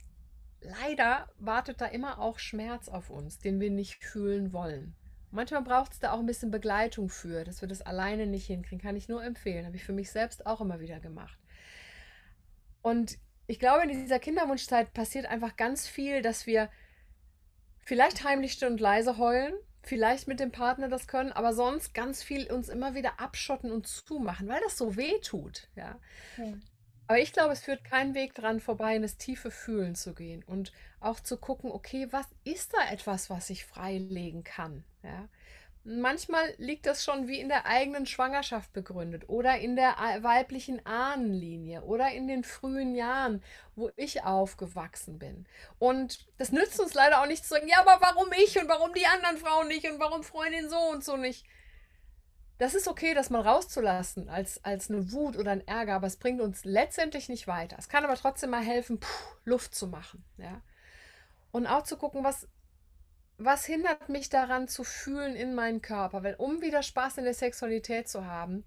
leider 0.62 1.28
wartet 1.38 1.82
da 1.82 1.86
immer 1.86 2.18
auch 2.18 2.38
Schmerz 2.38 2.88
auf 2.88 3.10
uns, 3.10 3.38
den 3.38 3.60
wir 3.60 3.70
nicht 3.70 4.02
fühlen 4.02 4.54
wollen. 4.54 4.96
Manchmal 5.30 5.62
braucht 5.62 5.92
es 5.92 6.00
da 6.00 6.12
auch 6.12 6.20
ein 6.20 6.26
bisschen 6.26 6.50
Begleitung 6.50 7.08
für, 7.08 7.44
dass 7.44 7.60
wir 7.60 7.68
das 7.68 7.82
alleine 7.82 8.26
nicht 8.26 8.46
hinkriegen. 8.46 8.80
Kann 8.80 8.96
ich 8.96 9.08
nur 9.08 9.22
empfehlen. 9.22 9.66
Habe 9.66 9.76
ich 9.76 9.84
für 9.84 9.92
mich 9.92 10.10
selbst 10.10 10.46
auch 10.46 10.60
immer 10.60 10.80
wieder 10.80 11.00
gemacht. 11.00 11.38
Und 12.82 13.18
ich 13.46 13.58
glaube, 13.58 13.82
in 13.82 13.88
dieser 13.88 14.18
Kinderwunschzeit 14.18 14.92
passiert 14.92 15.26
einfach 15.26 15.56
ganz 15.56 15.86
viel, 15.86 16.22
dass 16.22 16.46
wir 16.46 16.70
vielleicht 17.80 18.24
heimlich 18.24 18.52
still 18.52 18.68
und 18.68 18.80
leise 18.80 19.18
heulen, 19.18 19.54
vielleicht 19.82 20.28
mit 20.28 20.40
dem 20.40 20.52
Partner 20.52 20.88
das 20.88 21.06
können, 21.06 21.32
aber 21.32 21.54
sonst 21.54 21.94
ganz 21.94 22.22
viel 22.22 22.50
uns 22.52 22.68
immer 22.68 22.94
wieder 22.94 23.18
abschotten 23.20 23.72
und 23.72 23.86
zumachen, 23.86 24.48
weil 24.48 24.60
das 24.62 24.76
so 24.76 24.96
weh 24.96 25.18
tut. 25.20 25.68
Ja. 25.74 25.98
ja. 26.36 26.52
Aber 27.08 27.18
ich 27.18 27.32
glaube, 27.32 27.54
es 27.54 27.60
führt 27.60 27.84
kein 27.84 28.14
Weg 28.14 28.34
dran 28.34 28.60
vorbei, 28.60 28.94
in 28.94 29.02
das 29.02 29.16
tiefe 29.16 29.50
Fühlen 29.50 29.94
zu 29.94 30.14
gehen 30.14 30.44
und 30.46 30.72
auch 31.00 31.20
zu 31.20 31.38
gucken, 31.38 31.72
okay, 31.72 32.06
was 32.10 32.26
ist 32.44 32.74
da 32.74 32.92
etwas, 32.92 33.30
was 33.30 33.48
ich 33.48 33.64
freilegen 33.64 34.44
kann? 34.44 34.84
Ja. 35.02 35.26
Manchmal 35.84 36.52
liegt 36.58 36.84
das 36.84 37.02
schon 37.02 37.26
wie 37.26 37.40
in 37.40 37.48
der 37.48 37.64
eigenen 37.64 38.04
Schwangerschaft 38.04 38.74
begründet 38.74 39.26
oder 39.30 39.58
in 39.58 39.74
der 39.74 39.94
weiblichen 40.20 40.84
Ahnenlinie 40.84 41.80
oder 41.82 42.10
in 42.10 42.28
den 42.28 42.44
frühen 42.44 42.94
Jahren, 42.94 43.42
wo 43.74 43.90
ich 43.96 44.22
aufgewachsen 44.22 45.18
bin. 45.18 45.46
Und 45.78 46.26
das 46.36 46.52
nützt 46.52 46.78
uns 46.78 46.92
leider 46.92 47.22
auch 47.22 47.26
nicht 47.26 47.42
zu 47.42 47.54
sagen, 47.54 47.68
ja, 47.68 47.80
aber 47.80 47.98
warum 48.02 48.28
ich 48.36 48.60
und 48.60 48.68
warum 48.68 48.92
die 48.92 49.06
anderen 49.06 49.38
Frauen 49.38 49.68
nicht 49.68 49.90
und 49.90 49.98
warum 49.98 50.22
Freundin 50.24 50.68
so 50.68 50.76
und 50.76 51.02
so 51.02 51.16
nicht 51.16 51.46
das 52.58 52.74
ist 52.74 52.88
okay, 52.88 53.14
das 53.14 53.30
mal 53.30 53.40
rauszulassen 53.40 54.28
als, 54.28 54.62
als 54.64 54.90
eine 54.90 55.12
Wut 55.12 55.36
oder 55.36 55.52
ein 55.52 55.66
Ärger, 55.66 55.94
aber 55.94 56.08
es 56.08 56.16
bringt 56.16 56.40
uns 56.40 56.64
letztendlich 56.64 57.28
nicht 57.28 57.46
weiter. 57.46 57.76
Es 57.78 57.88
kann 57.88 58.04
aber 58.04 58.16
trotzdem 58.16 58.50
mal 58.50 58.62
helfen, 58.62 58.98
puh, 58.98 59.34
Luft 59.44 59.74
zu 59.74 59.86
machen. 59.86 60.24
Ja? 60.38 60.60
Und 61.52 61.68
auch 61.68 61.84
zu 61.84 61.96
gucken, 61.96 62.24
was, 62.24 62.48
was 63.36 63.64
hindert 63.64 64.08
mich 64.08 64.28
daran 64.28 64.66
zu 64.66 64.82
fühlen 64.82 65.36
in 65.36 65.54
meinen 65.54 65.82
Körper. 65.82 66.24
Weil 66.24 66.34
um 66.34 66.60
wieder 66.60 66.82
Spaß 66.82 67.18
in 67.18 67.24
der 67.24 67.34
Sexualität 67.34 68.08
zu 68.08 68.26
haben, 68.26 68.66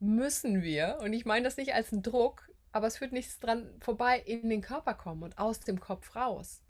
müssen 0.00 0.62
wir, 0.62 0.98
und 1.00 1.12
ich 1.12 1.24
meine 1.24 1.44
das 1.44 1.56
nicht 1.56 1.74
als 1.74 1.92
einen 1.92 2.02
Druck, 2.02 2.50
aber 2.72 2.88
es 2.88 2.98
führt 2.98 3.12
nichts 3.12 3.38
dran 3.38 3.70
vorbei, 3.80 4.18
in 4.18 4.50
den 4.50 4.60
Körper 4.60 4.94
kommen 4.94 5.22
und 5.22 5.38
aus 5.38 5.60
dem 5.60 5.78
Kopf 5.78 6.16
raus. 6.16 6.62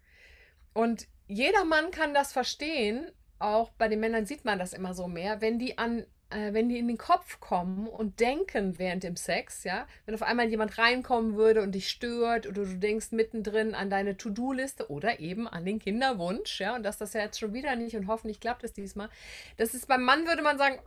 Und 0.75 1.09
jeder 1.27 1.65
Mann 1.65 1.91
kann 1.91 2.13
das 2.13 2.33
verstehen, 2.33 3.11
auch 3.39 3.71
bei 3.71 3.89
den 3.89 4.01
Männern 4.01 4.27
sieht 4.27 4.45
man 4.45 4.59
das 4.59 4.73
immer 4.73 4.95
so 4.95 5.09
mehr, 5.09 5.41
wenn 5.41 5.59
die 5.59 5.79
an 5.79 6.07
äh, 6.31 6.53
wenn 6.53 6.69
die 6.69 6.79
in 6.79 6.89
den 6.89 6.99
Kopf 6.99 7.41
kommen 7.41 7.87
und 7.87 8.21
denken 8.21 8.79
während 8.79 9.03
dem 9.03 9.17
Sex, 9.17 9.65
ja, 9.65 9.87
wenn 10.05 10.15
auf 10.15 10.23
einmal 10.23 10.49
jemand 10.49 10.79
reinkommen 10.79 11.37
würde 11.37 11.63
und 11.63 11.73
dich 11.73 11.89
stört 11.89 12.47
oder 12.47 12.65
du 12.65 12.79
denkst 12.79 13.13
mittendrin 13.13 13.75
an 13.75 13.91
deine 13.91 14.17
To-Do-Liste 14.17 14.91
oder 14.91 15.21
eben 15.21 15.49
an 15.49 15.65
den 15.65 15.79
Kinderwunsch, 15.79 16.61
ja, 16.61 16.75
und 16.75 16.83
dass 16.83 16.99
das 16.99 17.13
ja 17.15 17.23
jetzt 17.23 17.39
schon 17.39 17.55
wieder 17.55 17.77
nicht 17.77 17.97
und 17.97 18.07
hoffentlich 18.07 18.41
klappt 18.41 18.65
es 18.65 18.73
diesmal. 18.73 19.09
Das 19.57 19.75
ist 19.75 19.89
beim 19.89 20.03
Mann 20.03 20.27
würde 20.27 20.43
man 20.43 20.59
sagen, 20.59 20.79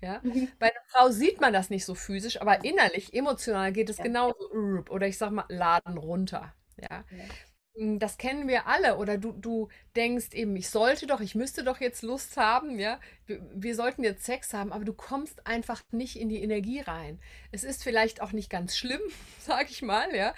ja, 0.00 0.20
mhm. 0.22 0.48
bei 0.58 0.66
einer 0.66 0.84
Frau 0.88 1.10
sieht 1.10 1.40
man 1.40 1.52
das 1.52 1.70
nicht 1.70 1.84
so 1.84 1.94
physisch, 1.94 2.40
aber 2.40 2.64
innerlich, 2.64 3.14
emotional 3.14 3.72
geht 3.72 3.90
es 3.90 3.98
ja. 3.98 4.04
genauso, 4.04 4.48
oder 4.88 5.06
ich 5.06 5.18
sag 5.18 5.30
mal, 5.30 5.44
laden 5.48 5.98
runter, 5.98 6.52
ja. 6.76 7.04
ja. 7.10 7.24
Hm, 7.76 7.98
das 7.98 8.18
kennen 8.18 8.48
wir 8.48 8.66
alle. 8.66 8.96
Oder 8.98 9.18
du, 9.18 9.32
du 9.32 9.68
denkst 9.96 10.28
eben, 10.32 10.56
ich 10.56 10.68
sollte 10.70 11.06
doch, 11.06 11.20
ich 11.20 11.34
müsste 11.34 11.62
doch 11.64 11.80
jetzt 11.80 12.02
Lust 12.02 12.36
haben, 12.36 12.78
ja. 12.78 12.98
Wir, 13.26 13.40
wir 13.54 13.74
sollten 13.74 14.02
jetzt 14.04 14.24
Sex 14.24 14.52
haben, 14.54 14.72
aber 14.72 14.84
du 14.84 14.92
kommst 14.92 15.46
einfach 15.46 15.82
nicht 15.92 16.16
in 16.18 16.28
die 16.28 16.42
Energie 16.42 16.80
rein. 16.80 17.20
Es 17.52 17.64
ist 17.64 17.82
vielleicht 17.84 18.22
auch 18.22 18.32
nicht 18.32 18.50
ganz 18.50 18.76
schlimm, 18.76 19.00
sag 19.40 19.70
ich 19.70 19.82
mal, 19.82 20.14
ja. 20.14 20.34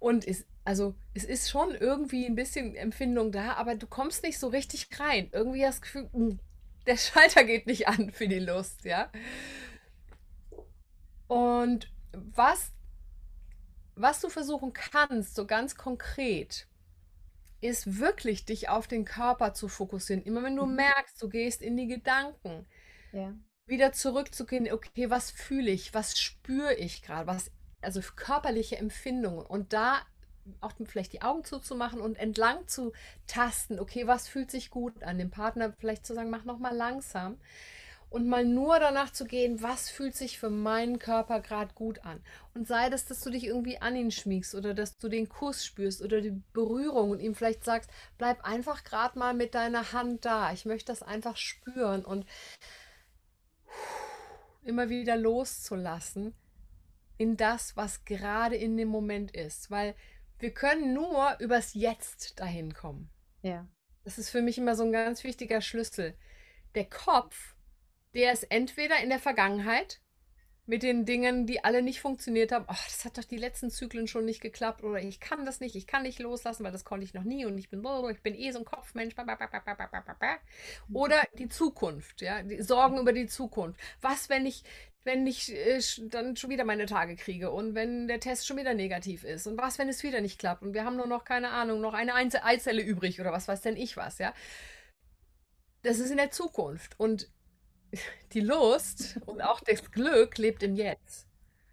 Und 0.00 0.26
es, 0.26 0.44
also, 0.64 0.94
es 1.14 1.24
ist 1.24 1.50
schon 1.50 1.74
irgendwie 1.74 2.26
ein 2.26 2.34
bisschen 2.34 2.74
Empfindung 2.74 3.32
da, 3.32 3.54
aber 3.54 3.74
du 3.76 3.86
kommst 3.86 4.22
nicht 4.24 4.38
so 4.38 4.48
richtig 4.48 4.88
rein. 4.98 5.28
Irgendwie 5.32 5.64
hast 5.66 5.78
du 5.78 5.80
das 5.82 5.92
Gefühl, 5.92 6.08
hm, 6.12 6.38
der 6.86 6.96
Schalter 6.98 7.44
geht 7.44 7.66
nicht 7.66 7.86
an 7.88 8.10
für 8.12 8.26
die 8.28 8.40
Lust, 8.40 8.84
ja. 8.84 9.10
Und 11.26 11.90
was, 12.12 12.70
was 13.94 14.20
du 14.20 14.28
versuchen 14.28 14.72
kannst, 14.72 15.34
so 15.34 15.46
ganz 15.46 15.76
konkret, 15.76 16.66
ist 17.62 17.98
wirklich, 17.98 18.44
dich 18.44 18.68
auf 18.68 18.86
den 18.88 19.04
Körper 19.04 19.54
zu 19.54 19.68
fokussieren. 19.68 20.22
Immer 20.22 20.42
wenn 20.42 20.56
du 20.56 20.66
mhm. 20.66 20.76
merkst, 20.76 21.22
du 21.22 21.28
gehst 21.28 21.62
in 21.62 21.76
die 21.76 21.86
Gedanken, 21.86 22.66
ja. 23.12 23.34
wieder 23.66 23.92
zurückzugehen, 23.92 24.70
okay, 24.70 25.10
was 25.10 25.30
fühle 25.30 25.70
ich, 25.70 25.94
was 25.94 26.18
spüre 26.18 26.74
ich 26.74 27.02
gerade, 27.02 27.26
was, 27.26 27.50
also 27.80 28.00
körperliche 28.16 28.76
Empfindungen 28.76 29.46
und 29.46 29.72
da 29.72 30.02
auch 30.60 30.72
vielleicht 30.84 31.12
die 31.12 31.22
Augen 31.22 31.44
zuzumachen 31.44 32.00
und 32.00 32.18
entlang 32.18 32.66
zu 32.66 32.92
tasten, 33.28 33.78
okay, 33.78 34.08
was 34.08 34.26
fühlt 34.26 34.50
sich 34.50 34.70
gut 34.70 35.04
an, 35.04 35.18
dem 35.18 35.30
Partner 35.30 35.72
vielleicht 35.78 36.04
zu 36.04 36.14
sagen, 36.14 36.30
mach 36.30 36.44
nochmal 36.44 36.74
langsam 36.74 37.38
und 38.12 38.28
mal 38.28 38.44
nur 38.44 38.78
danach 38.78 39.10
zu 39.10 39.24
gehen, 39.24 39.62
was 39.62 39.88
fühlt 39.88 40.14
sich 40.14 40.38
für 40.38 40.50
meinen 40.50 40.98
Körper 40.98 41.40
gerade 41.40 41.72
gut 41.74 42.04
an. 42.04 42.22
Und 42.54 42.68
sei 42.68 42.90
das, 42.90 43.06
dass 43.06 43.20
du 43.20 43.30
dich 43.30 43.44
irgendwie 43.44 43.78
an 43.78 43.96
ihn 43.96 44.10
schmiegst 44.10 44.54
oder 44.54 44.74
dass 44.74 44.98
du 44.98 45.08
den 45.08 45.28
Kuss 45.28 45.64
spürst 45.64 46.02
oder 46.02 46.20
die 46.20 46.42
Berührung 46.52 47.10
und 47.10 47.20
ihm 47.20 47.34
vielleicht 47.34 47.64
sagst, 47.64 47.90
bleib 48.18 48.44
einfach 48.44 48.84
gerade 48.84 49.18
mal 49.18 49.34
mit 49.34 49.54
deiner 49.54 49.92
Hand 49.92 50.24
da. 50.24 50.52
Ich 50.52 50.66
möchte 50.66 50.92
das 50.92 51.02
einfach 51.02 51.36
spüren 51.36 52.04
und 52.04 52.26
immer 54.62 54.88
wieder 54.90 55.16
loszulassen 55.16 56.34
in 57.16 57.36
das, 57.36 57.76
was 57.76 58.04
gerade 58.04 58.56
in 58.56 58.76
dem 58.76 58.88
Moment 58.88 59.34
ist. 59.34 59.70
Weil 59.70 59.94
wir 60.38 60.52
können 60.52 60.92
nur 60.92 61.36
übers 61.40 61.74
Jetzt 61.74 62.40
dahin 62.40 62.74
kommen. 62.74 63.10
Ja. 63.42 63.66
Das 64.04 64.18
ist 64.18 64.30
für 64.30 64.42
mich 64.42 64.58
immer 64.58 64.74
so 64.74 64.82
ein 64.82 64.92
ganz 64.92 65.24
wichtiger 65.24 65.60
Schlüssel. 65.60 66.14
Der 66.74 66.84
Kopf 66.84 67.54
der 68.14 68.32
ist 68.32 68.44
entweder 68.44 69.02
in 69.02 69.08
der 69.08 69.18
Vergangenheit 69.18 70.00
mit 70.64 70.82
den 70.84 71.04
Dingen, 71.04 71.46
die 71.46 71.64
alle 71.64 71.82
nicht 71.82 72.00
funktioniert 72.00 72.52
haben. 72.52 72.66
Oh, 72.68 72.84
das 72.86 73.04
hat 73.04 73.18
doch 73.18 73.24
die 73.24 73.36
letzten 73.36 73.68
Zyklen 73.68 74.06
schon 74.06 74.24
nicht 74.24 74.40
geklappt 74.40 74.84
oder 74.84 75.00
ich 75.00 75.18
kann 75.18 75.44
das 75.44 75.60
nicht, 75.60 75.74
ich 75.74 75.86
kann 75.88 76.04
nicht 76.04 76.20
loslassen, 76.20 76.64
weil 76.64 76.72
das 76.72 76.84
konnte 76.84 77.04
ich 77.04 77.14
noch 77.14 77.24
nie 77.24 77.44
und 77.44 77.58
ich 77.58 77.68
bin, 77.68 77.84
ich 78.10 78.22
bin 78.22 78.34
eh 78.34 78.52
so 78.52 78.60
ein 78.60 78.64
Kopfmensch. 78.64 79.14
Oder 80.92 81.22
die 81.36 81.48
Zukunft, 81.48 82.20
ja, 82.20 82.42
die 82.42 82.62
Sorgen 82.62 82.98
über 82.98 83.12
die 83.12 83.26
Zukunft. 83.26 83.80
Was, 84.00 84.28
wenn 84.28 84.46
ich 84.46 84.62
wenn 85.04 85.26
ich 85.26 85.52
äh, 85.52 85.80
dann 86.08 86.36
schon 86.36 86.50
wieder 86.50 86.64
meine 86.64 86.86
Tage 86.86 87.16
kriege 87.16 87.50
und 87.50 87.74
wenn 87.74 88.06
der 88.06 88.20
Test 88.20 88.46
schon 88.46 88.56
wieder 88.56 88.72
negativ 88.72 89.24
ist 89.24 89.46
und 89.46 89.58
was, 89.58 89.78
wenn 89.78 89.88
es 89.88 90.02
wieder 90.02 90.20
nicht 90.20 90.38
klappt 90.38 90.62
und 90.62 90.74
wir 90.74 90.84
haben 90.84 90.96
nur 90.96 91.08
noch, 91.08 91.24
keine 91.24 91.50
Ahnung, 91.50 91.80
noch 91.80 91.94
eine 91.94 92.14
Eizelle 92.14 92.82
übrig 92.82 93.20
oder 93.20 93.32
was 93.32 93.48
weiß 93.48 93.62
denn 93.62 93.76
ich 93.76 93.96
was, 93.96 94.18
ja. 94.18 94.32
Das 95.82 95.98
ist 95.98 96.10
in 96.10 96.18
der 96.18 96.30
Zukunft 96.30 96.98
und 97.00 97.28
die 98.32 98.40
Lust 98.40 99.18
und 99.26 99.40
auch 99.42 99.60
das 99.60 99.90
Glück 99.90 100.38
lebt 100.38 100.62
im 100.62 100.74
Jetzt 100.74 101.26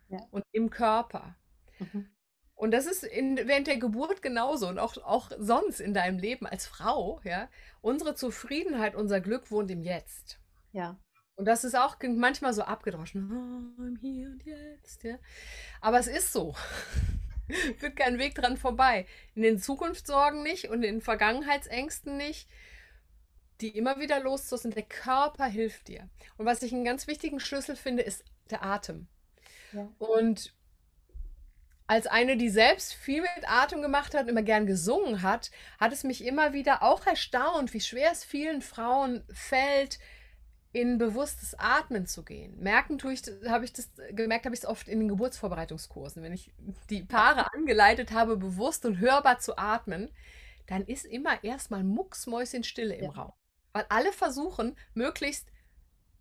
ja. 0.10 0.20
und 0.32 0.44
im 0.52 0.70
Körper. 0.70 1.36
Mhm. 1.80 2.10
Und 2.56 2.72
das 2.72 2.88
ist 2.88 3.06
in, 3.06 3.38
während 3.48 3.68
der 3.68 3.78
Geburt 3.78 4.22
genauso 4.22 4.68
und 4.68 4.80
auch, 4.80 4.98
auch 4.98 5.32
sonst 5.38 5.80
in 5.80 5.94
deinem 5.94 6.20
Leben 6.20 6.46
als 6.46 6.68
Frau, 6.68 7.22
ja. 7.24 7.48
Unsere 7.80 8.16
Zufriedenheit, 8.16 8.96
unser 8.96 9.22
Glück 9.22 9.50
wohnt 9.50 9.72
im 9.72 9.82
Jetzt. 9.82 10.40
Ja. 10.74 11.00
Und 11.36 11.46
das 11.46 11.64
ist 11.64 11.76
auch 11.76 11.96
manchmal 12.04 12.54
so 12.54 12.64
abgedroschen. 12.64 13.32
Oh, 13.32 13.82
im 13.82 13.96
Hier 13.96 14.28
und 14.28 14.44
Jetzt, 14.44 15.04
ja. 15.04 15.18
Aber 15.80 16.00
es 16.00 16.08
ist 16.08 16.34
so. 16.34 16.54
Führt 17.78 17.96
kein 17.96 18.20
Weg 18.20 18.36
dran 18.36 18.58
vorbei. 18.58 19.08
In 19.36 19.44
den 19.44 19.58
Zukunftssorgen 19.58 20.44
nicht 20.44 20.66
und 20.66 20.84
in 20.84 20.96
den 20.96 21.02
Vergangenheitsängsten 21.02 22.18
nicht, 22.18 22.50
die 23.62 23.70
immer 23.78 24.00
wieder 24.00 24.20
loszulassen. 24.20 24.72
Der 24.72 24.84
Körper 24.84 25.46
hilft 25.46 25.88
dir. 25.88 26.10
Und 26.38 26.46
was 26.46 26.62
ich 26.64 26.74
einen 26.74 26.86
ganz 26.86 27.08
wichtigen 27.08 27.40
Schlüssel 27.40 27.76
finde, 27.76 28.04
ist 28.04 28.24
der 28.50 28.64
Atem. 28.64 29.08
Ja. 29.74 29.90
Und 30.00 30.54
als 31.88 32.06
eine, 32.06 32.38
die 32.38 32.50
selbst 32.50 32.94
viel 32.94 33.22
mit 33.22 33.50
Atem 33.50 33.82
gemacht 33.82 34.14
hat 34.14 34.24
und 34.24 34.30
immer 34.30 34.44
gern 34.44 34.68
gesungen 34.68 35.24
hat, 35.24 35.50
hat 35.80 35.92
es 35.92 36.04
mich 36.04 36.24
immer 36.24 36.54
wieder 36.54 36.84
auch 36.84 37.06
erstaunt, 37.08 37.74
wie 37.74 37.82
schwer 37.82 38.12
es 38.12 38.24
vielen 38.24 38.62
Frauen 38.62 39.24
fällt, 39.32 40.00
in 40.72 41.00
bewusstes 41.00 41.58
Atmen 41.58 42.06
zu 42.06 42.24
gehen. 42.24 42.60
Merken 42.60 43.00
tue 43.00 43.14
ich, 43.14 43.24
habe 43.48 43.66
ich 43.66 43.74
das 43.74 43.90
gemerkt, 44.12 44.46
habe 44.46 44.54
ich 44.54 44.62
es 44.62 44.68
oft 44.68 44.88
in 44.88 45.00
den 45.00 45.08
Geburtsvorbereitungskursen. 45.08 46.22
Wenn 46.22 46.34
ich 46.34 46.52
die 46.92 47.04
Paare 47.04 47.52
angeleitet 47.54 48.12
habe, 48.12 48.38
bewusst 48.38 48.86
und 48.86 49.00
hörbar 49.00 49.40
zu 49.40 49.58
atmen, 49.58 50.12
dann 50.68 50.86
ist 50.86 51.06
immer 51.06 51.44
erstmal 51.44 51.84
mucksmäuschenstille 51.84 52.96
im 52.96 53.06
ja. 53.06 53.10
Raum. 53.10 53.34
Weil 53.74 53.86
alle 53.90 54.12
versuchen, 54.12 54.76
möglichst 54.94 55.52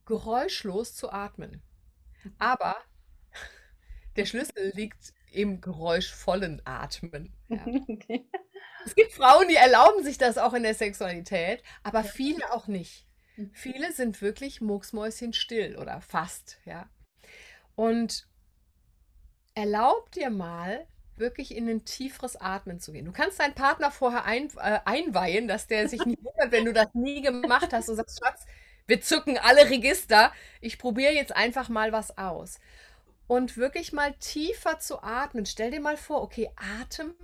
geräuschlos 0.06 0.94
zu 0.94 1.10
atmen. 1.10 1.62
Aber 2.38 2.76
der 4.16 4.26
Schlüssel 4.26 4.72
liegt 4.74 5.12
im 5.30 5.60
geräuschvollen 5.60 6.62
Atmen. 6.64 7.32
Ja. 7.48 7.64
Okay. 7.66 8.28
Es 8.84 8.94
gibt 8.94 9.12
Frauen, 9.12 9.48
die 9.48 9.56
erlauben 9.56 10.02
sich 10.02 10.16
das 10.16 10.38
auch 10.38 10.54
in 10.54 10.62
der 10.62 10.74
Sexualität, 10.74 11.62
aber 11.82 12.04
viele 12.04 12.52
auch 12.52 12.68
nicht. 12.68 13.06
Mhm. 13.36 13.50
Viele 13.52 13.92
sind 13.92 14.22
wirklich 14.22 14.62
mucksmäuschen 14.62 15.34
still 15.34 15.76
oder 15.76 16.00
fast, 16.00 16.58
ja. 16.64 16.88
Und 17.74 18.26
erlaub 19.54 20.10
dir 20.12 20.30
mal, 20.30 20.86
wirklich 21.18 21.54
in 21.54 21.68
ein 21.68 21.84
tieferes 21.84 22.36
Atmen 22.36 22.80
zu 22.80 22.92
gehen. 22.92 23.04
Du 23.04 23.12
kannst 23.12 23.40
deinen 23.40 23.54
Partner 23.54 23.90
vorher 23.90 24.24
ein, 24.24 24.48
äh, 24.56 24.80
einweihen, 24.84 25.48
dass 25.48 25.66
der 25.66 25.88
sich 25.88 26.04
nicht 26.04 26.22
wundert, 26.24 26.52
wenn 26.52 26.64
du 26.64 26.72
das 26.72 26.94
nie 26.94 27.22
gemacht 27.22 27.72
hast 27.72 27.88
und 27.88 27.96
sagst, 27.96 28.20
Schatz, 28.22 28.46
wir 28.86 29.00
zücken 29.00 29.38
alle 29.38 29.68
Register. 29.70 30.32
Ich 30.60 30.78
probiere 30.78 31.12
jetzt 31.12 31.34
einfach 31.34 31.68
mal 31.68 31.92
was 31.92 32.16
aus. 32.16 32.58
Und 33.26 33.56
wirklich 33.56 33.92
mal 33.92 34.14
tiefer 34.14 34.78
zu 34.78 35.02
atmen. 35.02 35.44
Stell 35.44 35.70
dir 35.70 35.80
mal 35.80 35.96
vor, 35.96 36.22
okay, 36.22 36.50
Atem 36.56 37.14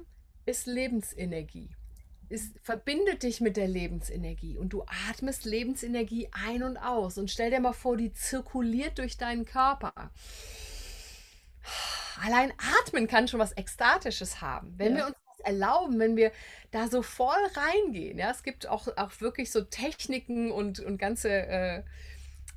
ist 0.45 0.67
Lebensenergie 0.67 1.71
es 2.35 2.53
verbindet 2.63 3.23
dich 3.23 3.41
mit 3.41 3.57
der 3.57 3.69
Lebensenergie 3.69 4.57
und 4.57 4.73
du 4.73 4.85
atmest 5.09 5.45
Lebensenergie 5.45 6.29
ein 6.33 6.63
und 6.63 6.77
aus 6.77 7.19
und 7.19 7.31
stell 7.31 7.51
dir 7.51 7.61
mal 7.61 7.73
vor, 7.73 7.97
die 7.97 8.13
zirkuliert 8.13 8.99
durch 8.99 9.17
deinen 9.17 9.45
Körper. 9.45 10.11
Allein 12.23 12.53
atmen 12.81 13.07
kann 13.07 13.29
schon 13.29 13.41
was 13.41 13.53
Ekstatisches 13.53 14.41
haben. 14.41 14.75
Wenn 14.79 14.93
ja. 14.93 14.99
wir 14.99 15.07
uns 15.07 15.17
das 15.27 15.47
erlauben, 15.47 15.99
wenn 15.99 16.17
wir 16.17 16.33
da 16.71 16.89
so 16.89 17.03
voll 17.03 17.35
reingehen, 17.55 18.19
ja, 18.19 18.31
es 18.31 18.43
gibt 18.43 18.67
auch, 18.69 18.89
auch 18.97 19.21
wirklich 19.21 19.51
so 19.51 19.63
Techniken 19.63 20.51
und, 20.51 20.81
und 20.81 20.99
ganze, 20.99 21.31
äh, 21.31 21.83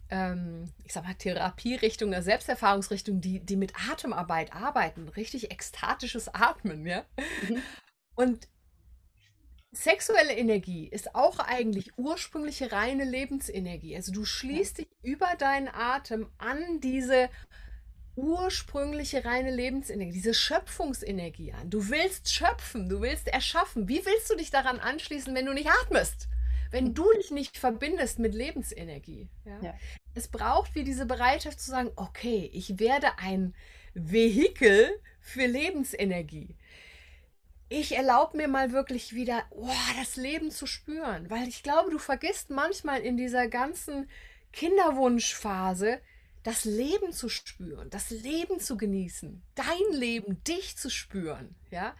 ähm, 0.10 0.72
ich 0.84 0.94
sag 0.94 1.04
mal, 1.06 1.16
Therapierichtungen, 1.16 2.22
Selbsterfahrungsrichtungen, 2.22 3.22
die, 3.22 3.40
die 3.40 3.56
mit 3.56 3.74
Atemarbeit 3.90 4.54
arbeiten, 4.54 5.10
richtig 5.10 5.52
ekstatisches 5.52 6.34
Atmen, 6.34 6.86
ja. 6.86 7.04
Mhm. 7.48 7.62
Und 8.16 8.48
Sexuelle 9.74 10.34
Energie 10.34 10.88
ist 10.88 11.14
auch 11.14 11.40
eigentlich 11.40 11.98
ursprüngliche 11.98 12.72
reine 12.72 13.04
Lebensenergie. 13.04 13.96
Also 13.96 14.12
du 14.12 14.24
schließt 14.24 14.80
dich 14.80 14.88
über 15.04 15.36
deinen 15.38 15.68
Atem 15.68 16.32
an 16.38 16.80
diese 16.80 17.30
ursprüngliche 18.18 19.24
reine 19.24 19.52
Lebensenergie, 19.52 20.12
diese 20.12 20.34
Schöpfungsenergie 20.34 21.54
an. 21.54 21.70
Du 21.70 21.90
willst 21.90 22.34
schöpfen, 22.34 22.90
du 22.90 23.02
willst 23.02 23.28
erschaffen. 23.28 23.88
Wie 23.88 24.06
willst 24.06 24.30
du 24.30 24.36
dich 24.36 24.50
daran 24.50 24.80
anschließen, 24.80 25.34
wenn 25.36 25.46
du 25.46 25.54
nicht 25.54 25.70
atmest? 25.84 26.28
Wenn 26.72 26.94
du 26.94 27.06
dich 27.14 27.32
nicht 27.32 27.58
verbindest 27.58 28.20
mit 28.20 28.34
Lebensenergie. 28.34 29.30
Ja? 29.46 29.60
Ja. 29.62 29.74
Es 30.16 30.28
braucht 30.28 30.76
wie 30.76 30.84
diese 30.84 31.06
Bereitschaft 31.06 31.62
zu 31.62 31.72
sagen, 31.72 31.92
okay, 31.96 32.50
ich 32.54 32.80
werde 32.80 33.20
ein 33.20 33.56
Vehikel 33.94 35.00
für 35.22 35.46
Lebensenergie 35.46 36.58
ich 37.70 37.96
erlaube 37.96 38.38
mir 38.38 38.48
mal 38.48 38.72
wirklich 38.72 39.14
wieder, 39.14 39.44
oh, 39.50 39.68
das 39.98 40.16
Leben 40.16 40.52
zu 40.52 40.66
spüren. 40.66 41.30
Weil 41.30 41.48
ich 41.48 41.64
glaube, 41.64 41.92
du 41.92 41.98
vergisst 41.98 42.50
manchmal 42.50 43.02
in 43.02 43.18
dieser 43.18 43.48
ganzen 43.48 44.10
Kinderwunschphase, 44.54 46.00
das 46.48 46.64
Leben 46.64 47.12
zu 47.12 47.28
spüren, 47.28 47.90
das 47.90 48.10
Leben 48.10 48.62
zu 48.62 48.78
genießen, 48.78 49.44
dein 49.56 49.92
Leben, 49.92 50.42
dich 50.46 50.78
zu 50.78 50.90
spüren. 50.90 51.54
Ja? 51.72 51.94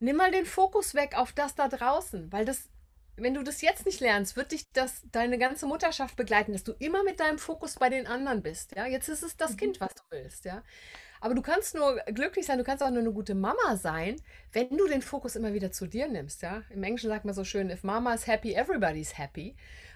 Nimm 0.00 0.16
mal 0.16 0.32
den 0.32 0.44
Fokus 0.44 0.94
weg 0.94 1.16
auf 1.16 1.30
das 1.30 1.54
da 1.54 1.68
draußen, 1.68 2.32
weil 2.32 2.44
das, 2.44 2.68
wenn 3.14 3.32
du 3.32 3.44
das 3.44 3.62
jetzt 3.62 3.86
nicht 3.86 4.00
lernst, 4.00 4.34
wird 4.34 4.50
dich 4.50 4.72
das 4.72 5.02
deine 5.12 5.38
ganze 5.38 5.66
Mutterschaft 5.66 6.16
begleiten, 6.16 6.52
dass 6.52 6.64
du 6.64 6.72
immer 6.80 7.04
mit 7.04 7.20
deinem 7.20 7.38
Fokus 7.38 7.76
bei 7.76 7.88
den 7.88 8.08
anderen 8.08 8.42
bist. 8.42 8.74
Ja? 8.74 8.86
Jetzt 8.86 9.08
ist 9.08 9.22
es 9.22 9.36
das 9.36 9.52
mhm. 9.52 9.56
Kind, 9.58 9.80
was 9.80 9.94
du 9.94 10.02
willst. 10.10 10.44
Ja? 10.46 10.64
Aber 11.20 11.36
du 11.36 11.42
kannst 11.42 11.76
nur 11.76 11.94
glücklich 12.06 12.46
sein, 12.46 12.58
du 12.58 12.64
kannst 12.64 12.82
auch 12.82 12.90
nur 12.90 12.98
eine 12.98 13.12
gute 13.12 13.36
Mama 13.36 13.76
sein, 13.76 14.16
wenn 14.52 14.76
du 14.76 14.88
den 14.88 15.00
Fokus 15.00 15.36
immer 15.36 15.54
wieder 15.54 15.70
zu 15.70 15.86
dir 15.86 16.08
nimmst. 16.08 16.42
Ja? 16.42 16.64
Im 16.70 16.82
Englischen 16.82 17.08
sagt 17.08 17.24
man 17.24 17.34
so 17.34 17.44
schön, 17.44 17.70
if 17.70 17.84
mama 17.84 18.14
is 18.14 18.26
happy, 18.26 18.52
everybody's 18.52 19.16
happy. 19.16 19.54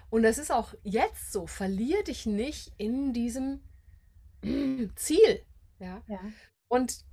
Und 0.09 0.23
das 0.23 0.37
ist 0.37 0.51
auch 0.51 0.73
jetzt 0.83 1.31
so. 1.31 1.47
Verlier 1.47 2.03
dich 2.03 2.25
nicht 2.25 2.71
in 2.77 3.13
diesem 3.13 3.61
Ziel. 4.95 5.41
Ja. 5.79 6.01
ja. 6.07 6.19
Und 6.67 7.03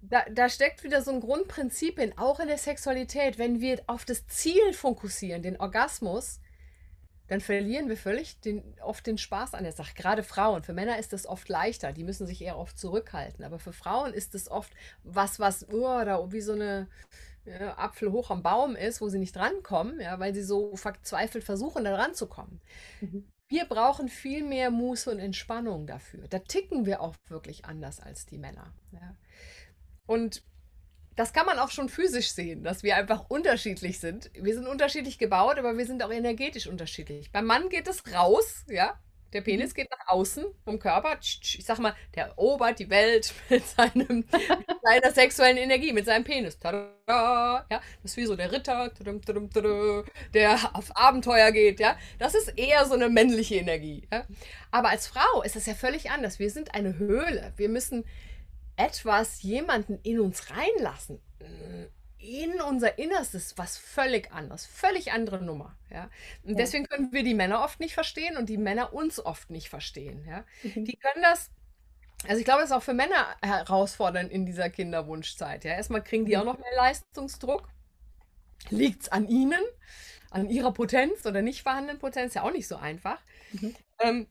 da, 0.00 0.24
da 0.30 0.48
steckt 0.48 0.82
wieder 0.82 1.02
so 1.02 1.12
ein 1.12 1.20
Grundprinzip 1.20 1.98
in, 1.98 2.18
auch 2.18 2.40
in 2.40 2.48
der 2.48 2.58
Sexualität. 2.58 3.38
Wenn 3.38 3.60
wir 3.60 3.82
auf 3.86 4.04
das 4.04 4.26
Ziel 4.26 4.72
fokussieren, 4.72 5.42
den 5.42 5.60
Orgasmus, 5.60 6.40
dann 7.28 7.40
verlieren 7.40 7.88
wir 7.88 7.96
völlig 7.96 8.40
den, 8.40 8.74
oft 8.82 9.06
den 9.06 9.16
Spaß 9.16 9.54
an 9.54 9.62
der 9.62 9.72
Sache. 9.72 9.94
Gerade 9.94 10.22
Frauen. 10.22 10.64
Für 10.64 10.72
Männer 10.72 10.98
ist 10.98 11.12
das 11.12 11.26
oft 11.26 11.48
leichter. 11.48 11.92
Die 11.92 12.04
müssen 12.04 12.26
sich 12.26 12.42
eher 12.42 12.58
oft 12.58 12.78
zurückhalten. 12.78 13.44
Aber 13.44 13.58
für 13.58 13.72
Frauen 13.72 14.12
ist 14.12 14.34
es 14.34 14.50
oft 14.50 14.72
was, 15.04 15.38
was 15.38 15.68
oh, 15.70 16.04
da 16.04 16.32
wie 16.32 16.40
so 16.40 16.52
eine 16.52 16.88
ja, 17.44 17.76
Apfel 17.78 18.12
hoch 18.12 18.30
am 18.30 18.42
Baum 18.42 18.76
ist, 18.76 19.00
wo 19.00 19.08
sie 19.08 19.18
nicht 19.18 19.34
drankommen, 19.34 20.00
ja, 20.00 20.18
weil 20.18 20.34
sie 20.34 20.42
so 20.42 20.76
verzweifelt 20.76 21.44
versuchen, 21.44 21.84
da 21.84 21.96
ranzukommen. 21.96 22.60
Mhm. 23.00 23.28
Wir 23.48 23.66
brauchen 23.66 24.08
viel 24.08 24.44
mehr 24.44 24.70
Muße 24.70 25.10
und 25.10 25.18
Entspannung 25.18 25.86
dafür. 25.86 26.26
Da 26.28 26.38
ticken 26.38 26.86
wir 26.86 27.00
auch 27.00 27.14
wirklich 27.28 27.66
anders 27.66 28.00
als 28.00 28.24
die 28.24 28.38
Männer. 28.38 28.72
Ja. 28.92 29.16
Und 30.06 30.42
das 31.16 31.32
kann 31.32 31.44
man 31.44 31.58
auch 31.58 31.70
schon 31.70 31.88
physisch 31.88 32.30
sehen, 32.30 32.64
dass 32.64 32.82
wir 32.82 32.96
einfach 32.96 33.28
unterschiedlich 33.28 34.00
sind. 34.00 34.30
Wir 34.34 34.54
sind 34.54 34.66
unterschiedlich 34.66 35.18
gebaut, 35.18 35.58
aber 35.58 35.76
wir 35.76 35.84
sind 35.84 36.02
auch 36.02 36.10
energetisch 36.10 36.66
unterschiedlich. 36.66 37.30
Beim 37.32 37.44
Mann 37.44 37.68
geht 37.68 37.88
es 37.88 38.14
raus, 38.14 38.64
ja. 38.68 38.98
Der 39.32 39.40
Penis 39.40 39.70
mhm. 39.70 39.74
geht 39.74 39.90
nach 39.90 40.08
außen 40.08 40.44
vom 40.64 40.78
Körper. 40.78 41.18
Ich 41.20 41.64
sag 41.64 41.78
mal, 41.78 41.94
der 42.14 42.26
erobert 42.26 42.78
die 42.78 42.90
Welt 42.90 43.32
mit, 43.48 43.66
seinem, 43.66 44.18
mit 44.18 44.82
seiner 44.82 45.10
sexuellen 45.12 45.56
Energie, 45.56 45.92
mit 45.92 46.06
seinem 46.06 46.24
Penis. 46.24 46.58
Tada, 46.58 47.66
ja, 47.70 47.80
das 48.02 48.12
ist 48.12 48.16
wie 48.16 48.26
so 48.26 48.36
der 48.36 48.52
Ritter, 48.52 48.90
der 50.34 50.58
auf 50.74 50.96
Abenteuer 50.96 51.50
geht. 51.52 51.80
Ja, 51.80 51.96
das 52.18 52.34
ist 52.34 52.58
eher 52.58 52.84
so 52.84 52.94
eine 52.94 53.08
männliche 53.08 53.56
Energie. 53.56 54.06
Ja? 54.12 54.24
Aber 54.70 54.90
als 54.90 55.06
Frau 55.06 55.42
ist 55.42 55.56
das 55.56 55.66
ja 55.66 55.74
völlig 55.74 56.10
anders. 56.10 56.38
Wir 56.38 56.50
sind 56.50 56.74
eine 56.74 56.98
Höhle. 56.98 57.52
Wir 57.56 57.68
müssen 57.68 58.04
etwas, 58.76 59.42
jemanden 59.42 59.98
in 60.02 60.20
uns 60.20 60.50
reinlassen, 60.50 61.20
in 62.22 62.60
unser 62.60 62.98
Innerstes, 62.98 63.58
was 63.58 63.76
völlig 63.76 64.32
anders, 64.32 64.64
völlig 64.64 65.12
andere 65.12 65.42
Nummer. 65.42 65.76
Ja? 65.90 66.08
Und 66.44 66.50
ja. 66.50 66.56
deswegen 66.56 66.86
können 66.86 67.12
wir 67.12 67.24
die 67.24 67.34
Männer 67.34 67.62
oft 67.62 67.80
nicht 67.80 67.94
verstehen 67.94 68.36
und 68.36 68.48
die 68.48 68.56
Männer 68.56 68.92
uns 68.92 69.18
oft 69.18 69.50
nicht 69.50 69.68
verstehen. 69.68 70.24
Ja? 70.26 70.44
Mhm. 70.62 70.84
Die 70.84 70.96
können 70.96 71.22
das, 71.22 71.50
also 72.26 72.38
ich 72.38 72.44
glaube, 72.44 72.60
das 72.60 72.70
ist 72.70 72.76
auch 72.76 72.82
für 72.82 72.94
Männer 72.94 73.36
herausfordernd 73.42 74.30
in 74.30 74.46
dieser 74.46 74.70
Kinderwunschzeit. 74.70 75.64
Ja? 75.64 75.72
Erstmal 75.72 76.02
kriegen 76.02 76.24
die 76.24 76.36
auch 76.38 76.44
noch 76.44 76.58
mehr 76.58 76.74
Leistungsdruck. 76.76 77.68
Liegt 78.70 79.02
es 79.02 79.08
an 79.08 79.28
ihnen, 79.28 79.60
an 80.30 80.48
ihrer 80.48 80.72
Potenz 80.72 81.26
oder 81.26 81.42
nicht 81.42 81.62
vorhandenen 81.62 81.98
Potenz? 81.98 82.34
Ja, 82.34 82.42
auch 82.44 82.52
nicht 82.52 82.68
so 82.68 82.76
einfach. 82.76 83.18
Mhm. 83.52 83.74
Ähm, 83.98 84.26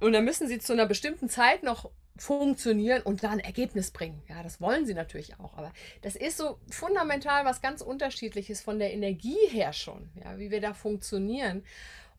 Und 0.00 0.12
dann 0.12 0.24
müssen 0.24 0.48
sie 0.48 0.58
zu 0.58 0.72
einer 0.72 0.86
bestimmten 0.86 1.28
Zeit 1.28 1.62
noch 1.62 1.90
funktionieren 2.18 3.02
und 3.02 3.22
dann 3.22 3.38
Ergebnis 3.38 3.90
bringen. 3.90 4.22
Ja, 4.28 4.42
das 4.42 4.60
wollen 4.60 4.86
sie 4.86 4.94
natürlich 4.94 5.38
auch. 5.38 5.54
Aber 5.56 5.72
das 6.02 6.16
ist 6.16 6.38
so 6.38 6.58
fundamental 6.70 7.44
was 7.44 7.60
ganz 7.60 7.82
unterschiedliches 7.82 8.60
von 8.60 8.78
der 8.78 8.92
Energie 8.92 9.48
her 9.50 9.72
schon, 9.72 10.08
ja, 10.22 10.38
wie 10.38 10.50
wir 10.50 10.60
da 10.60 10.74
funktionieren. 10.74 11.62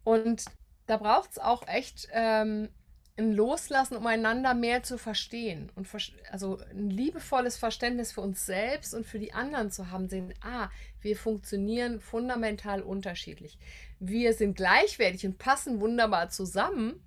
Und 0.03 0.45
da 0.85 0.97
braucht 0.97 1.31
es 1.31 1.39
auch 1.39 1.67
echt 1.67 2.07
ähm, 2.11 2.69
ein 3.17 3.33
Loslassen, 3.33 3.97
um 3.97 4.05
einander 4.05 4.53
mehr 4.53 4.83
zu 4.83 4.97
verstehen 4.97 5.71
und 5.75 5.87
also 6.31 6.59
ein 6.71 6.89
liebevolles 6.89 7.57
Verständnis 7.57 8.11
für 8.11 8.21
uns 8.21 8.45
selbst 8.45 8.93
und 8.93 9.07
für 9.07 9.17
die 9.17 9.33
anderen 9.33 9.71
zu 9.71 9.89
haben, 9.89 10.07
sehen, 10.07 10.33
ah, 10.41 10.69
wir 11.01 11.17
funktionieren 11.17 11.99
fundamental 11.99 12.81
unterschiedlich. 12.81 13.57
Wir 13.99 14.33
sind 14.33 14.55
gleichwertig 14.55 15.25
und 15.25 15.39
passen 15.39 15.81
wunderbar 15.81 16.29
zusammen, 16.29 17.01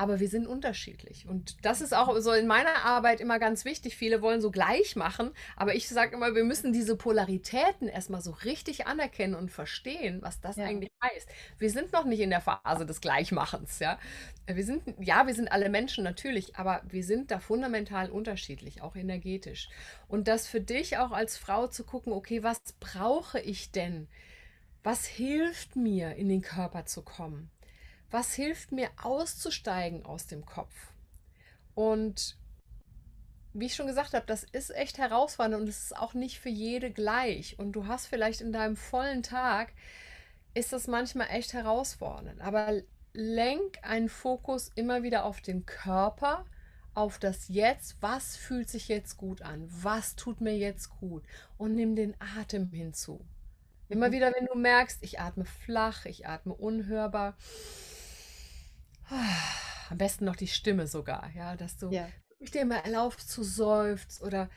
aber 0.00 0.18
wir 0.18 0.30
sind 0.30 0.46
unterschiedlich. 0.46 1.28
Und 1.28 1.62
das 1.62 1.82
ist 1.82 1.94
auch 1.94 2.18
so 2.20 2.32
in 2.32 2.46
meiner 2.46 2.86
Arbeit 2.86 3.20
immer 3.20 3.38
ganz 3.38 3.66
wichtig. 3.66 3.96
Viele 3.96 4.22
wollen 4.22 4.40
so 4.40 4.50
gleich 4.50 4.96
machen, 4.96 5.32
aber 5.56 5.74
ich 5.74 5.90
sage 5.90 6.16
immer, 6.16 6.34
wir 6.34 6.42
müssen 6.42 6.72
diese 6.72 6.96
Polaritäten 6.96 7.86
erstmal 7.86 8.22
so 8.22 8.30
richtig 8.30 8.86
anerkennen 8.86 9.34
und 9.34 9.50
verstehen, 9.50 10.22
was 10.22 10.40
das 10.40 10.56
ja. 10.56 10.64
eigentlich 10.64 10.90
heißt. 11.04 11.28
Wir 11.58 11.68
sind 11.68 11.92
noch 11.92 12.06
nicht 12.06 12.20
in 12.20 12.30
der 12.30 12.40
Phase 12.40 12.86
des 12.86 13.02
Gleichmachens, 13.02 13.78
ja. 13.78 13.98
Wir 14.46 14.64
sind, 14.64 14.84
ja, 14.98 15.26
wir 15.26 15.34
sind 15.34 15.52
alle 15.52 15.68
Menschen 15.68 16.02
natürlich, 16.02 16.56
aber 16.56 16.80
wir 16.88 17.04
sind 17.04 17.30
da 17.30 17.38
fundamental 17.38 18.10
unterschiedlich, 18.10 18.80
auch 18.80 18.96
energetisch. 18.96 19.68
Und 20.08 20.28
das 20.28 20.48
für 20.48 20.62
dich 20.62 20.96
auch 20.96 21.10
als 21.12 21.36
Frau 21.36 21.66
zu 21.66 21.84
gucken, 21.84 22.14
okay, 22.14 22.42
was 22.42 22.58
brauche 22.80 23.38
ich 23.38 23.70
denn? 23.70 24.08
Was 24.82 25.04
hilft 25.04 25.76
mir, 25.76 26.14
in 26.14 26.30
den 26.30 26.40
Körper 26.40 26.86
zu 26.86 27.02
kommen? 27.02 27.50
Was 28.10 28.34
hilft 28.34 28.72
mir 28.72 28.90
auszusteigen 29.02 30.04
aus 30.04 30.26
dem 30.26 30.44
Kopf? 30.44 30.74
Und 31.74 32.36
wie 33.52 33.66
ich 33.66 33.74
schon 33.74 33.86
gesagt 33.86 34.14
habe, 34.14 34.26
das 34.26 34.44
ist 34.44 34.70
echt 34.74 34.98
herausfordernd 34.98 35.62
und 35.62 35.68
es 35.68 35.84
ist 35.84 35.96
auch 35.96 36.14
nicht 36.14 36.38
für 36.38 36.48
jede 36.48 36.90
gleich. 36.90 37.58
Und 37.58 37.72
du 37.72 37.86
hast 37.86 38.06
vielleicht 38.06 38.40
in 38.40 38.52
deinem 38.52 38.76
vollen 38.76 39.22
Tag, 39.22 39.72
ist 40.54 40.72
das 40.72 40.86
manchmal 40.86 41.28
echt 41.30 41.52
herausfordernd. 41.52 42.40
Aber 42.40 42.80
lenk 43.12 43.78
einen 43.82 44.08
Fokus 44.08 44.70
immer 44.74 45.02
wieder 45.02 45.24
auf 45.24 45.40
den 45.40 45.66
Körper, 45.66 46.44
auf 46.94 47.18
das 47.18 47.48
Jetzt. 47.48 47.96
Was 48.00 48.36
fühlt 48.36 48.68
sich 48.68 48.88
jetzt 48.88 49.16
gut 49.16 49.42
an? 49.42 49.68
Was 49.68 50.16
tut 50.16 50.40
mir 50.40 50.56
jetzt 50.56 50.90
gut? 51.00 51.24
Und 51.58 51.74
nimm 51.74 51.96
den 51.96 52.14
Atem 52.38 52.70
hinzu. 52.70 53.24
Immer 53.88 54.08
mhm. 54.08 54.12
wieder, 54.12 54.32
wenn 54.36 54.46
du 54.46 54.56
merkst, 54.56 55.02
ich 55.02 55.18
atme 55.18 55.44
flach, 55.44 56.04
ich 56.04 56.26
atme 56.26 56.54
unhörbar 56.54 57.36
am 59.90 59.98
besten 59.98 60.24
noch 60.24 60.36
die 60.36 60.48
Stimme 60.48 60.86
sogar, 60.86 61.30
ja, 61.34 61.56
dass 61.56 61.76
du 61.76 61.90
ja. 61.90 62.08
dich 62.40 62.50
dir 62.50 62.64
mal 62.64 62.78
erlaubst 62.78 63.30
zu 63.30 63.42
seufzen 63.42 64.24
oder 64.24 64.48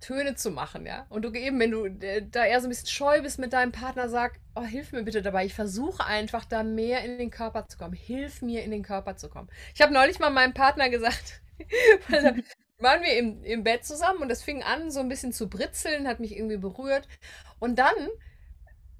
Töne 0.00 0.34
zu 0.34 0.50
machen, 0.50 0.86
ja. 0.86 1.06
Und 1.10 1.22
du 1.22 1.32
eben, 1.32 1.60
wenn 1.60 1.70
du 1.70 1.84
äh, 1.84 2.26
da 2.26 2.46
eher 2.46 2.60
so 2.60 2.66
ein 2.66 2.70
bisschen 2.70 2.88
scheu 2.88 3.20
bist 3.20 3.38
mit 3.38 3.52
deinem 3.52 3.70
Partner, 3.72 4.08
sag, 4.08 4.40
oh, 4.54 4.62
hilf 4.62 4.92
mir 4.92 5.02
bitte 5.02 5.20
dabei. 5.20 5.44
Ich 5.44 5.54
versuche 5.54 6.04
einfach 6.06 6.46
da 6.46 6.62
mehr 6.62 7.04
in 7.04 7.18
den 7.18 7.30
Körper 7.30 7.66
zu 7.68 7.76
kommen. 7.76 7.92
Hilf 7.92 8.40
mir 8.40 8.64
in 8.64 8.70
den 8.70 8.82
Körper 8.82 9.16
zu 9.16 9.28
kommen. 9.28 9.50
Ich 9.74 9.82
habe 9.82 9.92
neulich 9.92 10.18
mal 10.18 10.30
meinem 10.30 10.54
Partner 10.54 10.88
gesagt, 10.88 11.42
weil 12.08 12.42
waren 12.78 13.02
wir 13.02 13.16
im, 13.18 13.44
im 13.44 13.62
Bett 13.62 13.84
zusammen 13.84 14.22
und 14.22 14.28
das 14.28 14.42
fing 14.42 14.62
an, 14.62 14.90
so 14.90 15.00
ein 15.00 15.08
bisschen 15.08 15.32
zu 15.32 15.50
britzeln, 15.50 16.08
hat 16.08 16.18
mich 16.18 16.34
irgendwie 16.34 16.56
berührt. 16.56 17.06
Und 17.58 17.78
dann 17.78 17.94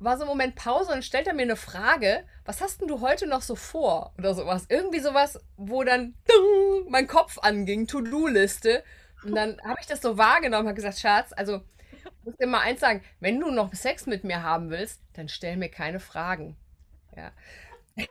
war 0.01 0.17
so 0.17 0.25
ein 0.25 0.29
Moment 0.29 0.57
Pause 0.57 0.93
und 0.93 1.05
stellt 1.05 1.27
er 1.27 1.35
mir 1.35 1.43
eine 1.43 1.57
Frage, 1.57 2.25
was 2.45 2.61
hast 2.61 2.81
denn 2.81 2.89
du 2.89 3.01
heute 3.01 3.27
noch 3.27 3.43
so 3.43 3.55
vor? 3.55 4.15
Oder 4.19 4.35
sowas. 4.35 4.65
Irgendwie 4.69 5.01
sowas, 5.01 5.39
wo 5.57 5.85
dann 5.85 6.15
dung, 6.27 6.91
mein 6.91 7.07
Kopf 7.07 7.39
anging, 7.39 7.87
To-Do-Liste. 7.87 8.83
Und 9.23 9.35
dann 9.35 9.61
habe 9.63 9.79
ich 9.81 9.87
das 9.87 10.01
so 10.01 10.17
wahrgenommen, 10.17 10.67
habe 10.67 10.75
gesagt, 10.75 10.99
Schatz, 10.99 11.33
also 11.37 11.61
ich 11.93 12.25
muss 12.25 12.37
dir 12.37 12.47
mal 12.47 12.61
eins 12.61 12.81
sagen, 12.81 13.03
wenn 13.21 13.39
du 13.39 13.51
noch 13.51 13.75
Sex 13.75 14.07
mit 14.07 14.25
mir 14.25 14.43
haben 14.43 14.71
willst, 14.71 15.03
dann 15.13 15.29
stell 15.29 15.59
mir 15.59 15.69
keine 15.69 16.01
Fragen. 16.01 16.57
Ja. 17.15 17.33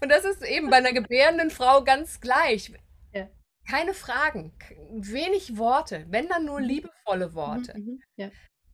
Und 0.00 0.08
das 0.08 0.24
ist 0.24 0.42
eben 0.42 0.70
bei 0.70 0.76
einer 0.76 0.94
gebärenden 0.94 1.50
Frau 1.50 1.84
ganz 1.84 2.20
gleich. 2.20 2.72
Ja. 3.12 3.28
Keine 3.68 3.92
Fragen, 3.92 4.54
wenig 4.90 5.58
Worte, 5.58 6.06
wenn 6.08 6.28
dann 6.28 6.46
nur 6.46 6.60
mhm. 6.60 6.66
liebevolle 6.66 7.34
Worte. 7.34 7.74
Mhm, 7.76 7.84
mhm, 7.84 8.02
ja. 8.16 8.30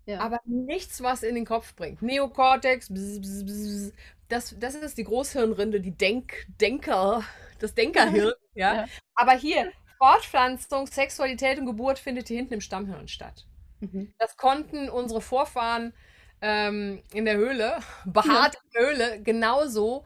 Ja. 0.06 0.20
Aber 0.20 0.40
nichts, 0.44 1.02
was 1.02 1.22
in 1.22 1.34
den 1.34 1.46
Kopf 1.46 1.74
bringt. 1.74 2.02
Neokortex, 2.02 2.92
bzz, 2.92 3.20
bzz, 3.20 3.44
bzz, 3.44 3.92
das, 4.28 4.54
das 4.58 4.74
ist 4.74 4.98
die 4.98 5.04
Großhirnrinde, 5.04 5.80
die 5.80 5.92
Denk, 5.92 6.46
Denker, 6.60 7.22
das 7.58 7.74
Denkerhirn. 7.74 8.34
ja? 8.54 8.74
ja. 8.74 8.86
Aber 9.14 9.32
hier, 9.32 9.72
Fortpflanzung, 9.98 10.86
Sexualität 10.86 11.58
und 11.58 11.66
Geburt 11.66 11.98
findet 11.98 12.28
hier 12.28 12.38
hinten 12.38 12.54
im 12.54 12.60
Stammhirn 12.60 13.08
statt. 13.08 13.46
Mhm. 13.80 14.12
Das 14.18 14.36
konnten 14.36 14.88
unsere 14.88 15.20
Vorfahren 15.20 15.94
ähm, 16.40 17.02
in 17.12 17.24
der 17.24 17.36
Höhle, 17.36 17.78
behaart 18.04 18.56
in 18.56 18.70
der 18.74 18.86
Höhle, 18.86 19.22
genauso 19.22 20.04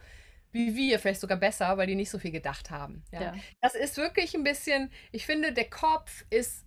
wie 0.51 0.75
wir, 0.75 0.99
vielleicht 0.99 1.21
sogar 1.21 1.37
besser, 1.37 1.77
weil 1.77 1.87
die 1.87 1.95
nicht 1.95 2.11
so 2.11 2.19
viel 2.19 2.31
gedacht 2.31 2.71
haben. 2.71 3.05
Ja. 3.13 3.21
ja. 3.21 3.35
Das 3.61 3.75
ist 3.75 3.97
wirklich 3.97 4.35
ein 4.35 4.45
bisschen, 4.45 4.91
ich 5.13 5.27
finde, 5.27 5.53
der 5.53 5.69
Kopf 5.69 6.25
ist 6.31 6.65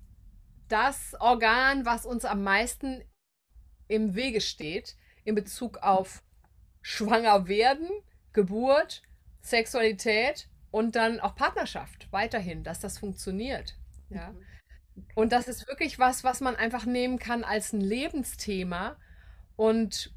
das 0.68 1.16
Organ, 1.20 1.86
was 1.86 2.06
uns 2.06 2.24
am 2.24 2.44
meisten 2.44 3.04
im 3.92 4.16
Wege 4.16 4.42
steht 4.42 4.96
in 5.24 5.36
Bezug 5.36 5.78
auf 5.80 6.24
schwanger 6.82 7.48
werden, 7.48 7.90
Geburt, 8.34 9.04
Sexualität 9.42 10.48
und 10.72 10.96
dann 10.96 11.20
auch 11.20 11.36
Partnerschaft 11.36 12.08
weiterhin, 12.12 12.64
dass 12.64 12.80
das 12.80 12.98
funktioniert. 12.98 13.76
Ja. 14.10 14.30
Mhm. 14.30 14.46
Und 15.16 15.32
das 15.32 15.48
ist 15.48 15.68
wirklich 15.68 16.00
was, 16.00 16.24
was 16.24 16.42
man 16.42 16.56
einfach 16.56 16.86
nehmen 16.86 17.20
kann 17.20 17.44
als 17.44 17.74
ein 17.74 17.82
Lebensthema 17.82 18.98
und 19.56 20.14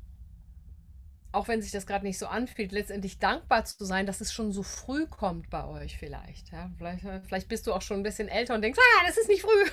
auch 1.33 1.49
wenn 1.49 1.61
sich 1.61 1.73
das 1.73 1.87
gerade 1.87 2.07
nicht 2.07 2.19
so 2.19 2.29
anfühlt, 2.29 2.71
letztendlich 2.71 3.19
dankbar 3.19 3.65
zu 3.65 3.85
sein, 3.85 4.07
dass 4.07 4.21
es 4.21 4.33
schon 4.33 4.53
so 4.53 4.63
früh 4.63 5.07
kommt 5.07 5.51
bei 5.51 5.67
euch 5.67 5.99
vielleicht. 5.99 6.53
Ja? 6.53 6.71
Vielleicht, 6.79 7.05
vielleicht 7.27 7.49
bist 7.49 7.67
du 7.67 7.73
auch 7.73 7.83
schon 7.83 7.99
ein 7.99 8.03
bisschen 8.05 8.29
älter 8.29 8.55
und 8.55 8.63
denkst, 8.63 8.79
ah, 8.79 9.07
das 9.07 9.17
ist 9.17 9.29
nicht 9.29 9.43
früh. 9.43 9.65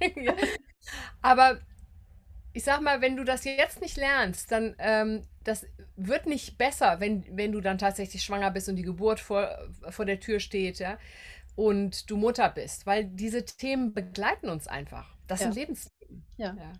Aber 1.22 1.60
ich 2.52 2.64
sag 2.64 2.80
mal, 2.80 3.00
wenn 3.00 3.16
du 3.16 3.24
das 3.24 3.44
jetzt 3.44 3.80
nicht 3.80 3.96
lernst, 3.96 4.52
dann 4.52 4.74
ähm, 4.78 5.22
das 5.44 5.66
wird 5.96 6.26
nicht 6.26 6.58
besser, 6.58 7.00
wenn, 7.00 7.24
wenn 7.36 7.52
du 7.52 7.60
dann 7.60 7.78
tatsächlich 7.78 8.22
schwanger 8.22 8.50
bist 8.50 8.68
und 8.68 8.76
die 8.76 8.82
Geburt 8.82 9.20
vor, 9.20 9.48
vor 9.90 10.04
der 10.04 10.20
Tür 10.20 10.40
steht, 10.40 10.78
ja, 10.78 10.98
und 11.56 12.10
du 12.10 12.16
Mutter 12.16 12.48
bist, 12.48 12.86
weil 12.86 13.04
diese 13.04 13.44
Themen 13.44 13.92
begleiten 13.92 14.48
uns 14.48 14.66
einfach. 14.68 15.14
Das 15.26 15.40
ja. 15.40 15.46
sind 15.46 15.56
Lebensthemen. 15.56 16.24
Ja. 16.36 16.54
ja. 16.54 16.72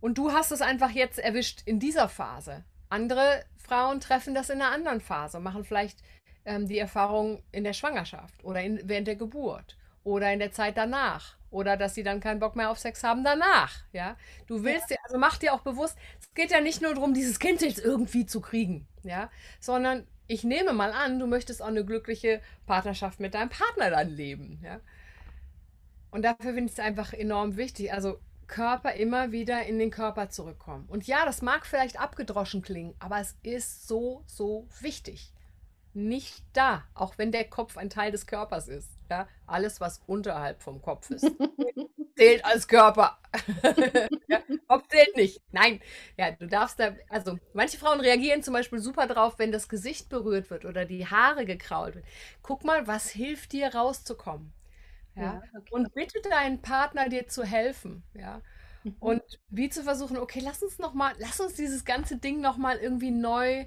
Und 0.00 0.18
du 0.18 0.32
hast 0.32 0.52
es 0.52 0.60
einfach 0.60 0.90
jetzt 0.90 1.18
erwischt 1.18 1.62
in 1.64 1.80
dieser 1.80 2.08
Phase. 2.08 2.64
Andere 2.88 3.44
Frauen 3.56 4.00
treffen 4.00 4.34
das 4.34 4.50
in 4.50 4.60
einer 4.60 4.70
anderen 4.70 5.00
Phase, 5.00 5.40
machen 5.40 5.64
vielleicht 5.64 6.00
ähm, 6.44 6.68
die 6.68 6.78
Erfahrung 6.78 7.42
in 7.52 7.64
der 7.64 7.72
Schwangerschaft 7.72 8.44
oder 8.44 8.62
in, 8.62 8.80
während 8.84 9.08
der 9.08 9.16
Geburt 9.16 9.76
oder 10.04 10.32
in 10.32 10.38
der 10.38 10.52
Zeit 10.52 10.76
danach 10.76 11.35
oder 11.50 11.76
dass 11.76 11.94
sie 11.94 12.02
dann 12.02 12.20
keinen 12.20 12.40
Bock 12.40 12.56
mehr 12.56 12.70
auf 12.70 12.78
Sex 12.78 13.02
haben 13.02 13.24
danach. 13.24 13.74
Ja, 13.92 14.16
du 14.46 14.62
willst 14.62 14.90
ja. 14.90 14.96
dir, 14.96 15.02
also 15.04 15.18
mach 15.18 15.38
dir 15.38 15.54
auch 15.54 15.60
bewusst, 15.60 15.96
es 16.20 16.32
geht 16.34 16.50
ja 16.50 16.60
nicht 16.60 16.82
nur 16.82 16.94
darum, 16.94 17.14
dieses 17.14 17.38
Kind 17.38 17.62
jetzt 17.62 17.78
irgendwie 17.78 18.26
zu 18.26 18.40
kriegen, 18.40 18.86
ja, 19.02 19.30
sondern 19.60 20.06
ich 20.26 20.44
nehme 20.44 20.72
mal 20.72 20.92
an, 20.92 21.18
du 21.18 21.26
möchtest 21.26 21.62
auch 21.62 21.68
eine 21.68 21.84
glückliche 21.84 22.40
Partnerschaft 22.66 23.20
mit 23.20 23.34
deinem 23.34 23.50
Partner 23.50 23.90
dann 23.90 24.10
leben, 24.10 24.60
ja. 24.62 24.80
Und 26.10 26.22
dafür 26.22 26.54
finde 26.54 26.66
ich 26.66 26.72
es 26.72 26.78
einfach 26.78 27.12
enorm 27.12 27.56
wichtig. 27.56 27.92
Also 27.92 28.18
Körper 28.46 28.94
immer 28.94 29.32
wieder 29.32 29.66
in 29.66 29.78
den 29.78 29.90
Körper 29.90 30.30
zurückkommen. 30.30 30.86
Und 30.88 31.06
ja, 31.06 31.26
das 31.26 31.42
mag 31.42 31.66
vielleicht 31.66 32.00
abgedroschen 32.00 32.62
klingen, 32.62 32.94
aber 33.00 33.20
es 33.20 33.36
ist 33.42 33.86
so, 33.86 34.22
so 34.26 34.66
wichtig 34.80 35.32
nicht 35.96 36.44
da, 36.52 36.84
auch 36.94 37.18
wenn 37.18 37.32
der 37.32 37.48
Kopf 37.48 37.76
ein 37.76 37.90
Teil 37.90 38.12
des 38.12 38.26
Körpers 38.26 38.68
ist. 38.68 38.90
Ja? 39.10 39.28
Alles, 39.46 39.80
was 39.80 40.00
unterhalb 40.06 40.62
vom 40.62 40.82
Kopf 40.82 41.10
ist, 41.10 41.30
zählt 42.16 42.44
als 42.44 42.66
Körper. 42.66 43.18
ja? 44.28 44.40
Kopf 44.68 44.88
zählt 44.88 45.16
nicht. 45.16 45.40
Nein, 45.52 45.80
ja, 46.16 46.32
du 46.32 46.46
darfst 46.46 46.80
da, 46.80 46.92
also 47.08 47.38
manche 47.52 47.78
Frauen 47.78 48.00
reagieren 48.00 48.42
zum 48.42 48.54
Beispiel 48.54 48.78
super 48.78 49.06
drauf, 49.06 49.38
wenn 49.38 49.52
das 49.52 49.68
Gesicht 49.68 50.08
berührt 50.08 50.50
wird 50.50 50.64
oder 50.64 50.84
die 50.84 51.06
Haare 51.06 51.44
gekrault 51.46 51.96
wird. 51.96 52.06
Guck 52.42 52.64
mal, 52.64 52.86
was 52.86 53.08
hilft 53.10 53.52
dir 53.52 53.74
rauszukommen. 53.74 54.52
Ja? 55.14 55.22
ja 55.22 55.42
okay. 55.56 55.70
Und 55.70 55.94
bitte 55.94 56.20
deinen 56.22 56.62
Partner 56.62 57.08
dir 57.08 57.28
zu 57.28 57.44
helfen. 57.44 58.02
Ja. 58.14 58.40
Mhm. 58.84 58.96
Und 59.00 59.22
wie 59.48 59.68
zu 59.68 59.82
versuchen, 59.82 60.16
okay, 60.16 60.40
lass 60.42 60.62
uns 60.62 60.78
noch 60.78 60.94
mal, 60.94 61.14
lass 61.18 61.40
uns 61.40 61.54
dieses 61.54 61.84
ganze 61.84 62.16
Ding 62.16 62.40
noch 62.40 62.56
mal 62.56 62.76
irgendwie 62.76 63.10
neu, 63.10 63.66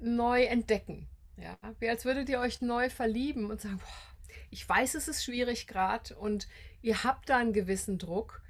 neu 0.00 0.44
entdecken. 0.44 1.08
Ja, 1.38 1.58
wie 1.80 1.88
als 1.90 2.06
würdet 2.06 2.30
ihr 2.30 2.40
euch 2.40 2.62
neu 2.62 2.88
verlieben 2.88 3.50
und 3.50 3.60
sagen, 3.60 3.78
boah, 3.78 4.15
ich 4.50 4.68
weiß, 4.68 4.94
es 4.94 5.08
ist 5.08 5.24
schwierig 5.24 5.66
gerade 5.66 6.14
und 6.16 6.48
ihr 6.82 7.04
habt 7.04 7.28
da 7.28 7.38
einen 7.38 7.52
gewissen 7.52 7.98
Druck. 7.98 8.42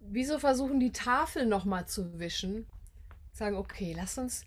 Wieso 0.00 0.38
versuchen 0.38 0.80
die 0.80 0.92
Tafel 0.92 1.46
nochmal 1.46 1.86
zu 1.86 2.18
wischen? 2.18 2.66
Sagen, 3.32 3.56
okay, 3.56 3.94
lass 3.96 4.18
uns 4.18 4.44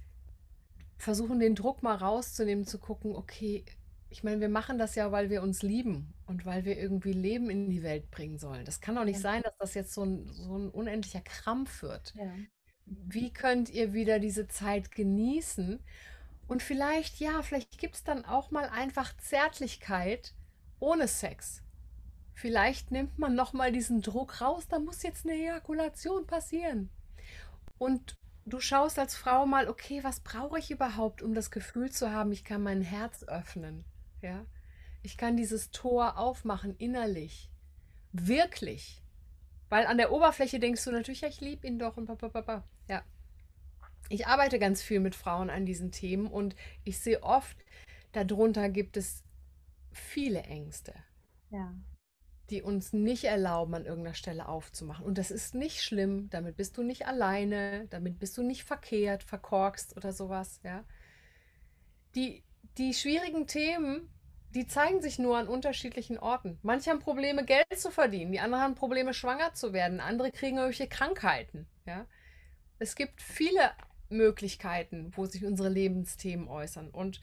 versuchen, 0.98 1.40
den 1.40 1.56
Druck 1.56 1.82
mal 1.84 1.96
rauszunehmen, 1.96 2.66
zu 2.66 2.78
gucken, 2.80 3.16
okay, 3.16 3.64
ich 4.10 4.24
meine, 4.24 4.42
wir 4.42 4.50
machen 4.50 4.78
das 4.80 4.96
ja, 4.96 5.12
weil 5.12 5.30
wir 5.30 5.44
uns 5.44 5.62
lieben 5.62 6.14
und 6.26 6.46
weil 6.46 6.66
wir 6.66 6.78
irgendwie 6.78 7.14
Leben 7.14 7.50
in 7.50 7.70
die 7.70 7.84
Welt 7.84 8.10
bringen 8.12 8.40
sollen. 8.40 8.66
Das 8.66 8.82
kann 8.82 8.96
doch 8.96 9.06
nicht 9.06 9.18
Ja. 9.18 9.22
sein, 9.22 9.44
dass 9.44 9.56
das 9.60 9.74
jetzt 9.76 9.94
so 9.94 10.04
ein, 10.04 10.28
so 10.34 10.58
ein 10.58 10.70
unendlicher 10.70 11.22
Krampf 11.22 11.84
wird. 11.84 12.16
Ja. 12.16 12.34
Wie 12.86 13.32
könnt 13.32 13.70
ihr 13.70 13.94
wieder 13.94 14.20
diese 14.20 14.48
Zeit 14.48 14.92
genießen? 14.92 15.80
Und 16.48 16.64
vielleicht, 16.64 17.20
ja, 17.20 17.42
vielleicht 17.44 17.78
gibt 17.80 17.96
es 17.96 18.04
dann 18.04 18.26
auch 18.26 18.52
mal 18.52 18.70
einfach 18.70 19.16
Zärtlichkeit 19.18 20.34
ohne 20.80 21.08
Sex. 21.08 21.62
Vielleicht 22.34 22.92
nimmt 22.92 23.20
man 23.20 23.36
noch 23.36 23.54
mal 23.54 23.72
diesen 23.72 24.02
Druck 24.02 24.40
raus, 24.42 24.68
da 24.68 24.80
muss 24.80 25.04
jetzt 25.04 25.26
eine 25.26 25.36
Ejakulation 25.36 26.26
passieren. 26.26 26.90
Und 27.78 28.16
du 28.46 28.60
schaust 28.60 28.98
als 28.98 29.16
Frau 29.16 29.46
mal, 29.46 29.68
okay, 29.68 30.04
was 30.04 30.22
brauche 30.22 30.58
ich 30.60 30.72
überhaupt, 30.72 31.22
um 31.22 31.34
das 31.34 31.52
Gefühl 31.52 31.92
zu 31.92 32.12
haben, 32.12 32.32
ich 32.32 32.44
kann 32.44 32.64
mein 32.64 32.82
Herz 32.82 33.24
öffnen, 33.24 33.84
ja? 34.22 34.46
Ich 35.02 35.18
kann 35.18 35.38
dieses 35.38 35.72
Tor 35.72 36.18
aufmachen 36.18 36.76
innerlich. 36.78 37.50
Wirklich. 38.12 39.02
Weil 39.70 39.86
an 39.86 39.98
der 39.98 40.12
Oberfläche 40.12 40.60
denkst 40.60 40.84
du 40.84 40.92
natürlich, 40.92 41.22
ja, 41.22 41.30
ich 41.30 41.42
liebe 41.42 41.68
ihn 41.68 41.80
doch 41.80 41.96
und 41.96 42.08
papapapa. 42.08 42.64
Ja. 42.88 43.04
Ich 44.10 44.28
arbeite 44.28 44.60
ganz 44.60 44.82
viel 44.82 45.00
mit 45.00 45.16
Frauen 45.16 45.50
an 45.50 45.66
diesen 45.66 45.92
Themen 45.92 46.28
und 46.28 46.56
ich 46.84 47.00
sehe 47.00 47.22
oft, 47.22 47.56
darunter 48.12 48.70
gibt 48.70 48.98
es 48.98 49.24
viele 49.92 50.42
Ängste, 50.44 50.94
Ja. 51.50 51.74
die 52.50 52.62
uns 52.64 52.94
nicht 52.94 53.26
erlauben, 53.26 53.76
an 53.76 53.86
irgendeiner 53.86 54.16
Stelle 54.16 54.48
aufzumachen. 54.48 55.06
Und 55.06 55.18
das 55.18 55.32
ist 55.32 55.54
nicht 55.56 55.82
schlimm, 55.84 56.30
damit 56.32 56.58
bist 56.58 56.78
du 56.78 56.84
nicht 56.84 57.08
alleine, 57.08 57.88
damit 57.90 58.20
bist 58.20 58.38
du 58.38 58.44
nicht 58.44 58.64
verkehrt, 58.64 59.24
verkorkst 59.24 59.96
oder 59.98 60.12
sowas, 60.14 60.60
ja. 60.64 60.84
Die, 62.16 62.44
die 62.78 62.94
schwierigen 62.94 63.46
Themen, 63.48 64.10
die 64.56 64.66
zeigen 64.66 65.02
sich 65.02 65.20
nur 65.20 65.38
an 65.38 65.48
unterschiedlichen 65.48 66.18
Orten. 66.18 66.58
Manche 66.64 66.90
haben 66.90 67.00
Probleme, 67.00 67.46
Geld 67.46 67.66
zu 67.78 67.92
verdienen, 67.92 68.32
die 68.32 68.40
anderen 68.40 68.64
haben 68.64 68.76
Probleme, 68.76 69.14
schwanger 69.14 69.54
zu 69.54 69.74
werden, 69.74 70.00
andere 70.00 70.32
kriegen 70.32 70.58
irgendwelche 70.58 70.88
Krankheiten, 70.88 71.68
ja. 71.86 72.06
Es 72.80 72.96
gibt 72.96 73.22
viele 73.22 73.72
Möglichkeiten, 74.10 75.12
wo 75.16 75.26
sich 75.26 75.46
unsere 75.46 75.70
Lebensthemen 75.70 76.48
äußern. 76.48 76.90
Und 76.90 77.22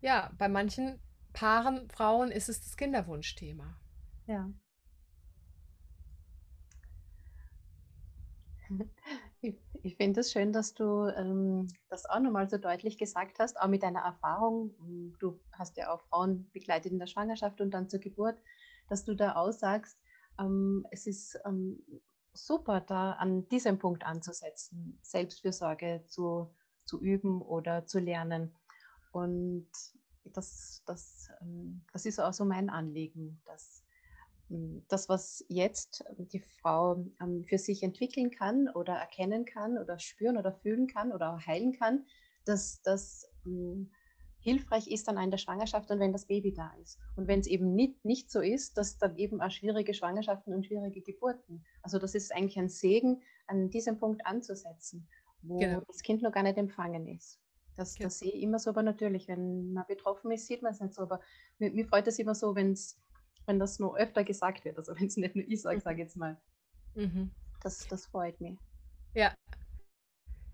ja, 0.00 0.32
bei 0.38 0.48
manchen 0.48 0.98
Paaren, 1.38 1.88
Frauen 1.90 2.32
ist 2.32 2.48
es 2.48 2.60
das 2.62 2.76
Kinderwunschthema. 2.76 3.78
Ja. 4.26 4.50
Ich, 9.40 9.54
ich 9.84 9.96
finde 9.96 10.18
es 10.18 10.32
schön, 10.32 10.52
dass 10.52 10.74
du 10.74 11.06
ähm, 11.16 11.68
das 11.90 12.06
auch 12.06 12.18
nochmal 12.18 12.50
so 12.50 12.58
deutlich 12.58 12.98
gesagt 12.98 13.38
hast, 13.38 13.60
auch 13.60 13.68
mit 13.68 13.84
deiner 13.84 14.00
Erfahrung. 14.00 14.74
Du 15.20 15.38
hast 15.52 15.76
ja 15.76 15.92
auch 15.92 16.02
Frauen 16.08 16.50
begleitet 16.50 16.90
in 16.90 16.98
der 16.98 17.06
Schwangerschaft 17.06 17.60
und 17.60 17.70
dann 17.70 17.88
zur 17.88 18.00
Geburt, 18.00 18.42
dass 18.88 19.04
du 19.04 19.14
da 19.14 19.36
aussagst, 19.36 19.96
ähm, 20.40 20.84
es 20.90 21.06
ist 21.06 21.38
ähm, 21.46 21.80
super, 22.32 22.80
da 22.80 23.12
an 23.12 23.48
diesem 23.48 23.78
Punkt 23.78 24.04
anzusetzen, 24.04 24.98
Selbstfürsorge 25.02 26.02
zu, 26.08 26.52
zu 26.84 27.00
üben 27.00 27.40
oder 27.40 27.86
zu 27.86 28.00
lernen. 28.00 28.56
Und 29.12 29.70
das, 30.32 30.82
das, 30.86 31.28
ähm, 31.40 31.84
das 31.92 32.06
ist 32.06 32.18
auch 32.20 32.32
so 32.32 32.44
mein 32.44 32.70
Anliegen, 32.70 33.40
dass 33.44 33.84
ähm, 34.50 34.84
das, 34.88 35.08
was 35.08 35.44
jetzt 35.48 36.04
ähm, 36.18 36.28
die 36.28 36.40
Frau 36.40 37.04
für 37.46 37.58
sich 37.58 37.82
entwickeln 37.82 38.30
kann 38.30 38.68
oder 38.68 38.94
erkennen 38.94 39.44
kann 39.44 39.78
oder 39.78 39.98
spüren 39.98 40.36
oder 40.36 40.52
fühlen 40.52 40.86
kann 40.86 41.12
oder 41.12 41.38
heilen 41.46 41.72
kann, 41.72 42.06
dass 42.44 42.80
das 42.82 43.26
hilfreich 44.40 44.88
ist 44.88 45.08
dann 45.08 45.18
in 45.18 45.30
der 45.30 45.38
Schwangerschaft 45.38 45.90
und 45.90 46.00
wenn 46.00 46.12
das 46.12 46.26
Baby 46.26 46.52
da 46.52 46.72
ist. 46.80 46.98
Und 47.16 47.26
wenn 47.28 47.40
es 47.40 47.46
eben 47.46 47.74
nicht, 47.74 48.04
nicht 48.04 48.30
so 48.30 48.40
ist, 48.40 48.76
dass 48.78 48.98
dann 48.98 49.16
eben 49.16 49.40
auch 49.40 49.50
schwierige 49.50 49.94
Schwangerschaften 49.94 50.54
und 50.54 50.64
schwierige 50.66 51.02
Geburten. 51.02 51.64
Also 51.82 51.98
das 51.98 52.14
ist 52.14 52.34
eigentlich 52.34 52.58
ein 52.58 52.68
Segen, 52.68 53.22
an 53.46 53.70
diesem 53.70 53.98
Punkt 53.98 54.24
anzusetzen, 54.26 55.08
wo 55.42 55.58
Genau. 55.58 55.82
das 55.86 56.02
Kind 56.02 56.22
noch 56.22 56.32
gar 56.32 56.42
nicht 56.42 56.56
empfangen 56.58 57.06
ist. 57.08 57.40
Das, 57.78 57.94
Genau. 57.94 58.06
das 58.08 58.18
sehe 58.18 58.32
ich 58.32 58.42
immer 58.42 58.58
so, 58.58 58.70
aber 58.70 58.82
natürlich, 58.82 59.28
wenn 59.28 59.72
man 59.72 59.84
betroffen 59.86 60.30
ist, 60.32 60.46
sieht 60.46 60.62
man 60.62 60.72
es 60.72 60.80
nicht 60.80 60.94
so. 60.94 61.02
Aber 61.02 61.20
mir, 61.58 61.70
mir 61.70 61.86
freut 61.86 62.06
es 62.08 62.18
immer 62.18 62.34
so, 62.34 62.54
wenn's, 62.56 62.98
wenn 63.46 63.58
das 63.58 63.78
noch 63.78 63.94
öfter 63.96 64.24
gesagt 64.24 64.64
wird. 64.64 64.76
Also 64.78 64.92
wenn 64.98 65.06
es 65.06 65.16
nicht 65.16 65.34
nur 65.36 65.46
ich 65.48 65.62
sage, 65.62 65.76
Mhm. 65.76 65.80
sage 65.82 65.98
jetzt 66.02 66.16
mal. 66.16 66.36
Mhm. 66.94 67.30
Das, 67.62 67.86
das 67.88 68.06
freut 68.06 68.40
mich. 68.40 68.58
Ja, 69.14 69.32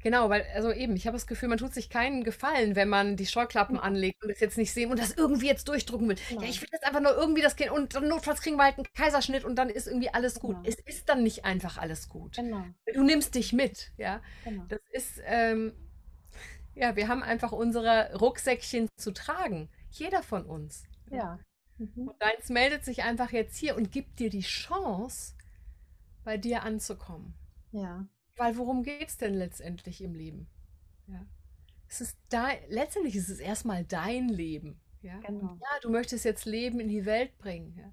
genau, 0.02 0.28
weil, 0.28 0.44
also 0.54 0.70
eben, 0.70 0.94
ich 0.96 1.06
habe 1.06 1.16
das 1.16 1.26
Gefühl, 1.26 1.48
man 1.48 1.58
tut 1.58 1.72
sich 1.74 1.88
keinen 1.90 2.24
Gefallen, 2.24 2.76
wenn 2.76 2.88
man 2.88 3.16
die 3.16 3.26
Scheuklappen 3.26 3.76
Genau. 3.76 3.86
anlegt 3.86 4.22
und 4.22 4.30
es 4.30 4.40
jetzt 4.40 4.58
nicht 4.58 4.72
sehen 4.72 4.90
und 4.90 4.98
das 5.00 5.12
irgendwie 5.16 5.46
jetzt 5.46 5.66
durchdrücken 5.68 6.08
will. 6.08 6.16
Ja, 6.28 6.36
Genau. 6.36 6.42
ich 6.42 6.60
will 6.60 6.68
jetzt 6.72 6.84
einfach 6.86 7.00
nur 7.00 7.14
irgendwie 7.16 7.42
das 7.42 7.56
Kind 7.56 7.70
und 7.72 7.94
dann 7.94 8.08
notfalls 8.08 8.42
kriegen 8.42 8.56
wir 8.56 8.64
halt 8.64 8.76
einen 8.76 8.86
Kaiserschnitt 8.94 9.44
und 9.44 9.56
dann 9.56 9.70
ist 9.70 9.86
irgendwie 9.86 10.10
alles 10.10 10.40
gut. 10.40 10.56
Genau. 10.56 10.68
Es 10.68 10.76
ist 10.80 11.08
dann 11.08 11.22
nicht 11.22 11.44
einfach 11.44 11.78
alles 11.78 12.08
gut. 12.08 12.36
Genau, 12.36 12.64
Du 12.92 13.02
nimmst 13.02 13.34
dich 13.34 13.52
mit, 13.52 13.92
ja. 13.96 14.20
genau. 14.44 14.64
Das 14.68 14.80
ist, 14.92 15.20
ähm, 15.24 15.72
ja, 16.74 16.96
wir 16.96 17.08
haben 17.08 17.22
einfach 17.22 17.52
unsere 17.52 18.14
Rucksäckchen 18.16 18.88
zu 18.96 19.12
tragen. 19.12 19.68
Jeder 19.90 20.22
von 20.22 20.44
uns. 20.44 20.84
Ja. 21.10 21.38
Mhm. 21.78 22.08
Und 22.08 22.22
deins 22.22 22.48
meldet 22.48 22.84
sich 22.84 23.02
einfach 23.02 23.32
jetzt 23.32 23.56
hier 23.56 23.76
und 23.76 23.92
gibt 23.92 24.18
dir 24.18 24.30
die 24.30 24.40
Chance, 24.40 25.34
bei 26.24 26.36
dir 26.38 26.62
anzukommen. 26.62 27.34
Ja. 27.72 28.06
Weil 28.36 28.56
worum 28.56 28.82
geht 28.82 29.08
es 29.08 29.16
denn 29.16 29.34
letztendlich 29.34 30.00
im 30.00 30.14
Leben? 30.14 30.48
Ja. 31.06 31.26
Es 31.88 32.00
ist 32.00 32.18
dein, 32.30 32.58
letztendlich 32.68 33.14
ist 33.14 33.28
es 33.28 33.38
erstmal 33.38 33.84
dein 33.84 34.28
Leben. 34.28 34.80
Ja? 35.02 35.18
Genau. 35.20 35.58
Ja, 35.60 35.80
du 35.82 35.90
möchtest 35.90 36.24
jetzt 36.24 36.46
Leben 36.46 36.80
in 36.80 36.88
die 36.88 37.04
Welt 37.04 37.36
bringen. 37.38 37.76
Ja? 37.78 37.92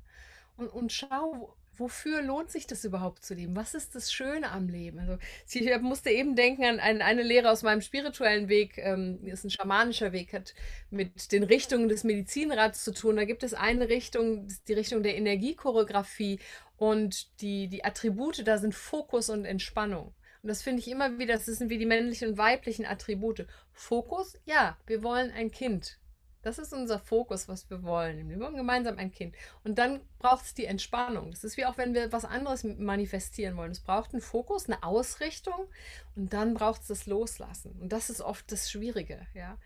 Und, 0.55 0.69
und 0.69 0.91
schau, 0.91 1.55
wofür 1.81 2.21
lohnt 2.21 2.49
sich 2.49 2.67
das 2.67 2.85
überhaupt 2.85 3.25
zu 3.25 3.33
leben? 3.33 3.55
Was 3.55 3.73
ist 3.73 3.95
das 3.95 4.13
Schöne 4.13 4.51
am 4.51 4.69
Leben? 4.69 4.99
Also, 4.99 5.17
ich 5.51 5.81
musste 5.81 6.09
eben 6.09 6.35
denken 6.35 6.63
an 6.63 6.79
ein, 6.79 7.01
eine 7.01 7.23
Lehre 7.23 7.49
aus 7.49 7.63
meinem 7.63 7.81
spirituellen 7.81 8.47
Weg, 8.47 8.77
ähm, 8.77 9.19
ist 9.25 9.43
ein 9.43 9.49
schamanischer 9.49 10.13
Weg, 10.13 10.33
hat 10.33 10.53
mit 10.89 11.31
den 11.31 11.43
Richtungen 11.43 11.89
des 11.89 12.03
Medizinrats 12.03 12.83
zu 12.83 12.93
tun. 12.93 13.17
Da 13.17 13.25
gibt 13.25 13.43
es 13.43 13.53
eine 13.53 13.89
Richtung, 13.89 14.47
die 14.67 14.73
Richtung 14.73 15.03
der 15.03 15.17
Energiechoreografie 15.17 16.39
und 16.77 17.41
die, 17.41 17.67
die 17.67 17.83
Attribute, 17.83 18.47
da 18.47 18.57
sind 18.57 18.73
Fokus 18.73 19.29
und 19.29 19.45
Entspannung. 19.45 20.13
Und 20.41 20.47
das 20.47 20.63
finde 20.63 20.79
ich 20.79 20.89
immer 20.89 21.19
wieder, 21.19 21.35
das 21.35 21.45
sind 21.45 21.69
wie 21.69 21.77
die 21.77 21.85
männlichen 21.85 22.29
und 22.29 22.37
weiblichen 22.37 22.85
Attribute. 22.85 23.45
Fokus, 23.73 24.37
ja, 24.45 24.77
wir 24.87 25.03
wollen 25.03 25.31
ein 25.31 25.51
Kind. 25.51 25.99
Das 26.41 26.57
ist 26.57 26.73
unser 26.73 26.97
Fokus, 26.99 27.47
was 27.47 27.69
wir 27.69 27.83
wollen. 27.83 28.29
Wir 28.29 28.39
wollen 28.39 28.55
gemeinsam 28.55 28.97
ein 28.97 29.11
Kind. 29.11 29.35
Und 29.63 29.77
dann 29.77 30.01
braucht 30.17 30.45
es 30.45 30.53
die 30.53 30.65
Entspannung. 30.65 31.31
Das 31.31 31.43
ist 31.43 31.55
wie 31.57 31.65
auch, 31.65 31.77
wenn 31.77 31.93
wir 31.93 32.11
was 32.11 32.25
anderes 32.25 32.63
manifestieren 32.63 33.57
wollen. 33.57 33.71
Es 33.71 33.79
braucht 33.79 34.13
einen 34.13 34.21
Fokus, 34.21 34.67
eine 34.67 34.81
Ausrichtung 34.81 35.67
und 36.15 36.33
dann 36.33 36.55
braucht 36.55 36.81
es 36.81 36.87
das 36.87 37.05
Loslassen. 37.05 37.73
Und 37.79 37.93
das 37.93 38.09
ist 38.09 38.21
oft 38.21 38.51
das 38.51 38.71
Schwierige, 38.71 39.27
ja. 39.33 39.57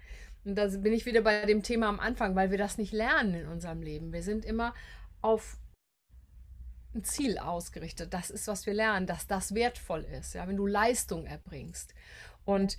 Und 0.44 0.56
da 0.56 0.68
bin 0.68 0.94
ich 0.94 1.06
wieder 1.06 1.22
bei 1.22 1.46
dem 1.46 1.64
Thema 1.64 1.88
am 1.88 2.00
Anfang, 2.00 2.36
weil 2.36 2.52
wir 2.52 2.58
das 2.58 2.78
nicht 2.78 2.94
lernen 2.94 3.34
in 3.34 3.48
unserem 3.48 3.82
Leben. 3.82 4.14
Wir 4.14 4.22
sind 4.22 4.46
immer 4.46 4.76
auf 5.22 5.58
ein 6.94 7.04
Ziel 7.04 7.38
ausgerichtet. 7.38 8.14
Das 8.14 8.30
ist, 8.30 8.48
was 8.48 8.66
wir 8.66 8.74
lernen, 8.74 9.08
dass 9.08 9.28
das 9.28 9.56
wertvoll 9.56 10.04
ist, 10.04 10.34
ja, 10.34 10.48
wenn 10.48 10.58
du 10.58 10.68
Leistung 10.68 11.26
erbringst. 11.26 11.94
Und 12.46 12.78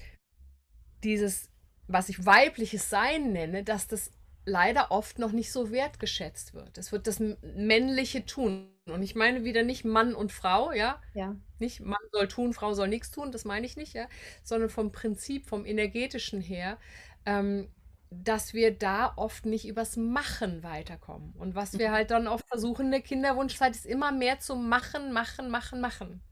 dieses, 1.03 1.51
was 1.89 2.09
ich 2.09 2.25
weibliches 2.25 2.91
Sein 2.91 3.33
nenne, 3.33 3.65
dass 3.65 3.87
das 3.87 4.11
leider 4.45 4.93
oft 4.93 5.19
noch 5.19 5.33
nicht 5.33 5.53
so 5.53 5.71
wertgeschätzt 5.71 6.55
wird. 6.55 6.79
Es 6.79 6.93
wird 6.93 7.07
das 7.07 7.21
männliche 7.43 8.25
tun. 8.25 8.71
Und 8.87 9.03
ich 9.03 9.17
meine 9.17 9.43
wieder 9.43 9.65
nicht 9.65 9.85
Mann 9.85 10.15
und 10.15 10.31
Frau, 10.31 10.71
ja. 10.73 11.03
Ja. 11.15 11.35
Nicht 11.59 11.81
Mann 11.81 11.99
soll 12.13 12.29
tun, 12.29 12.53
Frau 12.53 12.73
soll 12.73 12.87
nichts 12.87 13.11
tun, 13.11 13.33
das 13.33 13.45
meine 13.45 13.67
ich 13.67 13.77
nicht, 13.77 13.95
ja. 13.95 14.07
Sondern 14.45 14.71
vom 14.71 14.93
Prinzip, 14.93 15.47
vom 15.47 15.67
energetischen 15.67 16.41
her, 16.41 16.79
ähm, 17.25 17.69
dass 18.11 18.55
wir 18.55 18.77
da 18.77 19.13
oft 19.17 19.47
nicht 19.47 19.67
übers 19.67 19.97
Machen 19.97 20.63
weiterkommen. 20.63 21.33
Und 21.37 21.57
was 21.57 21.79
wir 21.79 21.91
halt 21.91 22.13
dann 22.13 22.29
oft 22.29 22.47
versuchen 22.47 22.87
in 22.87 22.93
der 22.93 23.01
Kinderwunschzeit, 23.01 23.75
ist 23.75 23.87
immer 23.87 24.13
mehr 24.13 24.39
zu 24.39 24.55
machen, 24.55 25.13
machen, 25.13 25.51
machen, 25.51 25.81
machen. 25.81 26.23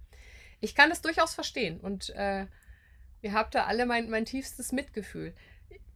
Ich 0.61 0.77
kann 0.77 0.89
das 0.89 1.03
durchaus 1.03 1.35
verstehen 1.35 1.81
und 1.81 2.11
äh, 2.11 2.47
ihr 3.25 3.33
habt 3.33 3.55
da 3.55 3.65
alle 3.65 3.87
mein, 3.87 4.11
mein 4.11 4.25
tiefstes 4.27 4.71
Mitgefühl. 4.73 5.35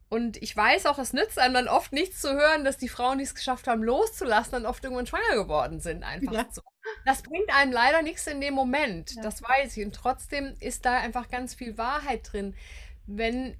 Und 0.08 0.42
ich 0.42 0.56
weiß 0.56 0.86
auch, 0.86 0.98
es 0.98 1.12
nützt 1.12 1.38
einem 1.38 1.52
dann 1.52 1.68
oft 1.68 1.92
nichts 1.92 2.22
zu 2.22 2.32
hören, 2.32 2.64
dass 2.64 2.78
die 2.78 2.88
Frauen, 2.88 3.18
die 3.18 3.24
es 3.24 3.34
geschafft 3.34 3.68
haben, 3.68 3.82
loszulassen, 3.82 4.52
dann 4.52 4.66
oft 4.66 4.82
irgendwann 4.82 5.06
schwanger 5.06 5.34
geworden 5.36 5.80
sind. 5.80 6.02
Einfach 6.02 6.32
Ja. 6.32 6.46
so. 6.50 6.62
Das 7.04 7.22
bringt 7.22 7.54
einem 7.54 7.72
leider 7.72 8.00
nichts 8.00 8.26
in 8.26 8.40
dem 8.40 8.54
Moment. 8.54 9.14
Ja. 9.16 9.22
Das 9.22 9.42
weiß 9.42 9.76
ich. 9.76 9.84
Und 9.84 9.94
trotzdem 9.94 10.54
ist 10.60 10.86
da 10.86 10.96
einfach 10.96 11.28
ganz 11.28 11.52
viel 11.54 11.76
Wahrheit 11.76 12.32
drin, 12.32 12.54
wenn, 13.06 13.58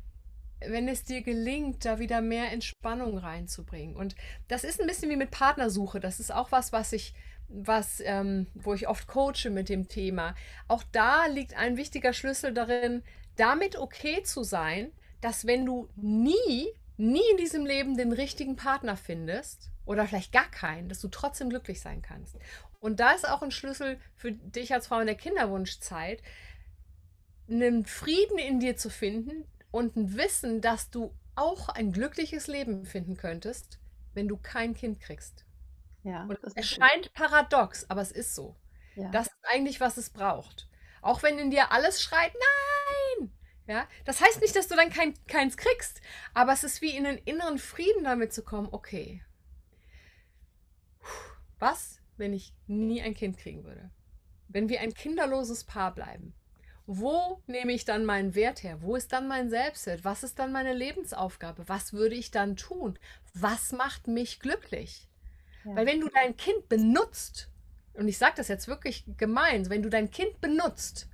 wenn 0.67 0.89
es 0.89 1.05
dir 1.05 1.21
gelingt, 1.21 1.85
da 1.85 1.99
wieder 1.99 2.23
mehr 2.23 2.51
Entspannung 2.51 3.19
reinzubringen. 3.19 3.95
Und 3.95 4.17
das 4.49 4.65
ist 4.65 4.81
ein 4.81 4.87
bisschen 4.87 5.11
wie 5.11 5.17
mit 5.17 5.31
Partnersuche. 5.31 6.01
Das 6.01 6.19
ist 6.19 6.33
auch 6.33 6.51
was, 6.51 6.73
was 6.73 6.95
ich, 6.95 7.13
was, 7.49 8.01
ähm, 8.07 8.47
wo 8.55 8.73
ich 8.73 8.89
oft 8.89 9.07
coache 9.07 9.51
mit 9.51 9.69
dem 9.69 9.87
Thema. 9.89 10.35
Auch 10.67 10.83
da 10.93 11.27
liegt 11.27 11.55
ein 11.59 11.77
wichtiger 11.77 12.15
Schlüssel 12.15 12.55
darin, 12.55 13.03
damit 13.39 13.77
okay 13.77 14.23
zu 14.23 14.43
sein, 14.43 14.93
dass 15.21 15.47
wenn 15.47 15.65
du 15.65 15.89
nie 15.97 16.73
nie 16.99 17.23
in 17.31 17.37
diesem 17.37 17.65
Leben 17.65 17.97
den 17.97 18.13
richtigen 18.13 18.57
Partner 18.57 18.97
findest 18.97 19.71
oder 19.87 20.07
vielleicht 20.07 20.33
gar 20.33 20.51
keinen, 20.51 20.89
dass 20.89 21.01
du 21.01 21.09
trotzdem 21.09 21.49
glücklich 21.49 21.81
sein 21.81 22.03
kannst. 22.03 22.37
Und 22.81 23.01
da 23.01 23.13
ist 23.13 23.27
auch 23.27 23.43
ein 23.43 23.51
Schlüssel 23.51 23.99
für 24.17 24.33
dich 24.33 24.75
als 24.75 24.89
Frau 24.89 24.99
in 24.99 25.07
der 25.07 25.15
Kinderwunschzeit, 25.15 26.23
einen 27.49 27.87
Frieden 27.87 28.39
in 28.39 28.61
dir 28.61 28.77
zu 28.77 28.91
finden 28.91 29.45
und 29.71 29.97
ein 29.97 30.17
Wissen, 30.17 30.61
dass 30.61 30.91
du 30.91 31.15
auch 31.35 31.69
ein 31.69 31.93
glückliches 31.93 32.49
Leben 32.49 32.85
finden 32.85 33.17
könntest, 33.17 33.79
wenn 34.13 34.29
du 34.29 34.37
kein 34.37 34.75
Kind 34.75 35.01
kriegst. 35.01 35.45
Ja, 36.03 36.25
und 36.25 36.39
es 36.43 36.55
erscheint 36.55 37.13
paradox, 37.15 37.89
aber 37.89 38.03
es 38.03 38.13
ist 38.13 38.35
so. 38.35 38.57
Ja. 38.97 39.09
Das 39.11 39.29
ist 39.29 39.37
eigentlich, 39.45 39.81
was 39.81 39.97
es 39.97 40.11
braucht. 40.11 40.69
Auch 41.01 41.23
wenn 41.23 41.39
in 41.39 41.51
dir 41.51 41.71
alles 41.71 42.03
schreit, 42.03 42.33
nein! 42.35 42.68
Ja, 43.69 43.87
das 44.07 44.23
heißt 44.23 44.41
nicht, 44.41 44.57
dass 44.57 44.67
du 44.67 44.77
dann 44.77 44.89
kein, 44.89 45.13
keins 45.27 45.59
kriegst, 45.59 46.01
aber 46.33 46.55
es 46.55 46.65
ist 46.65 46.81
wie 46.81 46.97
in 46.97 47.05
einen 47.05 47.19
inneren 47.19 47.59
Frieden 47.59 48.03
damit 48.03 48.33
zu 48.33 48.43
kommen, 48.43 48.69
okay. 48.73 49.23
Was, 51.59 52.01
wenn 52.17 52.33
ich 52.33 52.55
nie 52.67 53.03
ein 53.03 53.13
Kind 53.13 53.37
kriegen 53.37 53.65
würde? 53.65 53.91
Wenn 54.49 54.71
wir 54.71 54.81
ein 54.81 54.95
kinderloses 54.95 55.65
Paar 55.65 55.95
bleiben? 55.95 56.33
Wo 56.87 57.43
nehme 57.47 57.73
ich 57.73 57.85
dann 57.85 58.07
meinen 58.07 58.35
Wert 58.35 58.63
her? 58.63 58.81
Wo 58.81 58.97
ist 58.97 59.13
dann 59.13 59.29
mein 59.29 59.51
Selbstwert? 59.51 60.03
Was 60.03 60.23
ist 60.23 60.39
dann 60.39 60.51
meine 60.51 60.73
Lebensaufgabe? 60.73 61.69
Was 61.69 61.93
würde 61.93 62.15
ich 62.15 62.31
dann 62.31 62.57
tun? 62.57 62.99
Was 63.35 63.73
macht 63.73 64.07
mich 64.09 64.41
glücklich? 64.41 65.11
Ja. 65.65 65.77
Weil 65.77 65.85
wenn 65.85 66.01
du 66.01 66.09
dein 66.09 66.39
Kind 66.39 66.71
benutzt, 66.71 67.51
und 67.93 68.09
ich 68.09 68.17
sage 68.17 68.37
das 68.37 68.49
jetzt 68.49 68.69
wirklich 68.69 69.05
gemein, 69.19 69.69
wenn 69.69 69.83
du 69.83 69.91
dein 69.91 70.11
Kind 70.11 70.41
benutzt, 70.41 71.11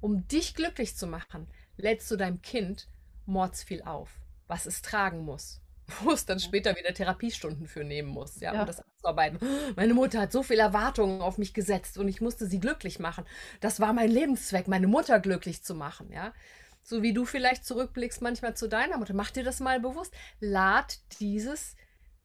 um 0.00 0.26
dich 0.26 0.56
glücklich 0.56 0.96
zu 0.96 1.06
machen, 1.06 1.46
lädst 1.76 2.10
du 2.10 2.16
deinem 2.16 2.42
Kind 2.42 2.88
mordsviel 3.26 3.82
auf, 3.82 4.10
was 4.48 4.66
es 4.66 4.82
tragen 4.82 5.24
muss 5.24 5.62
wo 6.02 6.12
es 6.12 6.26
dann 6.26 6.40
später 6.40 6.76
wieder 6.76 6.94
Therapiestunden 6.94 7.66
für 7.66 7.84
nehmen 7.84 8.08
muss, 8.08 8.40
ja, 8.40 8.54
ja. 8.54 8.60
um 8.60 8.66
das 8.66 8.80
abzuarbeiten. 8.80 9.38
Meine 9.76 9.94
Mutter 9.94 10.20
hat 10.20 10.32
so 10.32 10.42
viele 10.42 10.62
Erwartungen 10.62 11.20
auf 11.20 11.38
mich 11.38 11.54
gesetzt 11.54 11.98
und 11.98 12.08
ich 12.08 12.20
musste 12.20 12.46
sie 12.46 12.60
glücklich 12.60 12.98
machen. 12.98 13.24
Das 13.60 13.80
war 13.80 13.92
mein 13.92 14.10
Lebenszweck, 14.10 14.68
meine 14.68 14.86
Mutter 14.86 15.20
glücklich 15.20 15.62
zu 15.62 15.74
machen, 15.74 16.10
ja. 16.12 16.32
So 16.84 17.02
wie 17.02 17.12
du 17.12 17.24
vielleicht 17.24 17.64
zurückblickst 17.64 18.22
manchmal 18.22 18.56
zu 18.56 18.68
deiner 18.68 18.98
Mutter. 18.98 19.14
Mach 19.14 19.30
dir 19.30 19.44
das 19.44 19.60
mal 19.60 19.78
bewusst. 19.78 20.12
Lad 20.40 20.98
dieses 21.20 21.76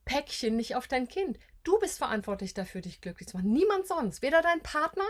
Päckchen 0.04 0.56
nicht 0.56 0.76
auf 0.76 0.88
dein 0.88 1.08
Kind. 1.08 1.38
Du 1.64 1.78
bist 1.80 2.00
verantwortlich 2.00 2.56
dafür, 2.56 2.82
dich 2.82 3.02
glücklich 3.02 3.30
zu 3.30 3.38
machen. 3.38 3.52
Niemand 3.52 3.88
sonst. 3.88 4.24
Weder 4.24 4.42
dein 4.42 4.62
Partner 4.62 5.06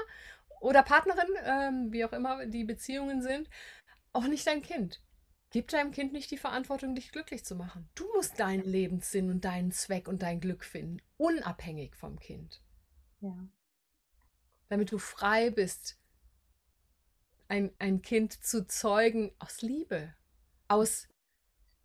oder 0.60 0.84
Partnerin, 0.84 1.30
ähm, 1.46 1.94
wie 1.94 2.04
auch 2.04 2.12
immer 2.12 2.46
die 2.46 2.66
Beziehungen 2.66 3.22
sind, 3.22 3.50
auch 4.18 4.28
nicht 4.28 4.47
dein 4.47 4.61
Kind. 4.61 5.01
Gib 5.51 5.70
deinem 5.70 5.91
Kind 5.91 6.11
nicht 6.11 6.30
die 6.32 6.38
Verantwortung, 6.38 6.95
dich 6.95 7.11
glücklich 7.11 7.45
zu 7.45 7.55
machen. 7.55 7.88
Du 7.95 8.05
musst 8.15 8.39
deinen 8.39 8.63
Lebenssinn 8.63 9.30
und 9.30 9.45
deinen 9.45 9.72
Zweck 9.72 10.07
und 10.07 10.22
dein 10.22 10.41
Glück 10.41 10.65
finden, 10.65 11.01
unabhängig 11.18 11.95
vom 11.95 12.20
Kind. 12.20 12.61
Ja. 13.22 13.38
Damit 14.68 14.91
du 14.91 14.97
frei 14.97 15.49
bist, 15.51 15.97
ein, 17.47 17.72
ein 17.80 18.01
Kind 18.01 18.34
zu 18.43 18.68
zeugen 18.68 19.32
aus 19.39 19.61
Liebe, 19.61 20.13
aus 20.68 21.07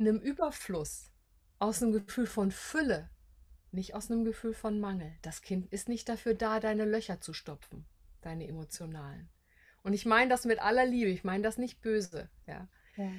einem 0.00 0.18
Überfluss, 0.18 1.12
aus 1.60 1.82
einem 1.82 1.92
Gefühl 1.92 2.26
von 2.26 2.50
Fülle, 2.50 3.10
nicht 3.70 3.94
aus 3.94 4.10
einem 4.10 4.24
Gefühl 4.24 4.54
von 4.54 4.80
Mangel. 4.80 5.16
Das 5.22 5.42
Kind 5.42 5.72
ist 5.72 5.88
nicht 5.88 6.08
dafür 6.08 6.34
da, 6.34 6.58
deine 6.58 6.84
Löcher 6.84 7.20
zu 7.20 7.32
stopfen, 7.32 7.86
deine 8.22 8.48
emotionalen. 8.48 9.30
Und 9.82 9.94
ich 9.94 10.06
meine 10.06 10.30
das 10.30 10.44
mit 10.44 10.60
aller 10.60 10.86
Liebe, 10.86 11.10
ich 11.10 11.24
meine 11.24 11.42
das 11.42 11.58
nicht 11.58 11.80
böse, 11.80 12.30
ja. 12.46 12.68
ja. 12.96 13.10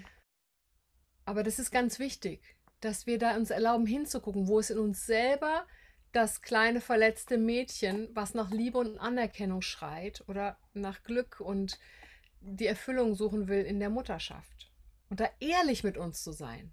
Aber 1.26 1.44
das 1.44 1.60
ist 1.60 1.72
ganz 1.72 2.00
wichtig, 2.00 2.56
dass 2.80 3.06
wir 3.06 3.18
da 3.18 3.36
uns 3.36 3.50
erlauben 3.50 3.86
hinzugucken, 3.86 4.48
wo 4.48 4.60
ist 4.60 4.72
in 4.72 4.80
uns 4.80 5.06
selber 5.06 5.66
das 6.14 6.42
kleine 6.42 6.80
verletzte 6.80 7.38
Mädchen, 7.38 8.10
was 8.14 8.34
nach 8.34 8.52
Liebe 8.52 8.78
und 8.78 9.00
Anerkennung 9.00 9.62
schreit 9.62 10.24
oder 10.28 10.58
nach 10.74 11.04
Glück 11.04 11.40
und 11.40 11.80
die 12.40 12.68
Erfüllung 12.68 13.16
suchen 13.16 13.48
will 13.48 13.66
in 13.66 13.80
der 13.80 13.90
Mutterschaft. 13.90 14.72
Und 15.10 15.20
da 15.20 15.30
ehrlich 15.40 15.84
mit 15.84 15.98
uns 15.98 16.24
zu 16.24 16.32
sein. 16.32 16.72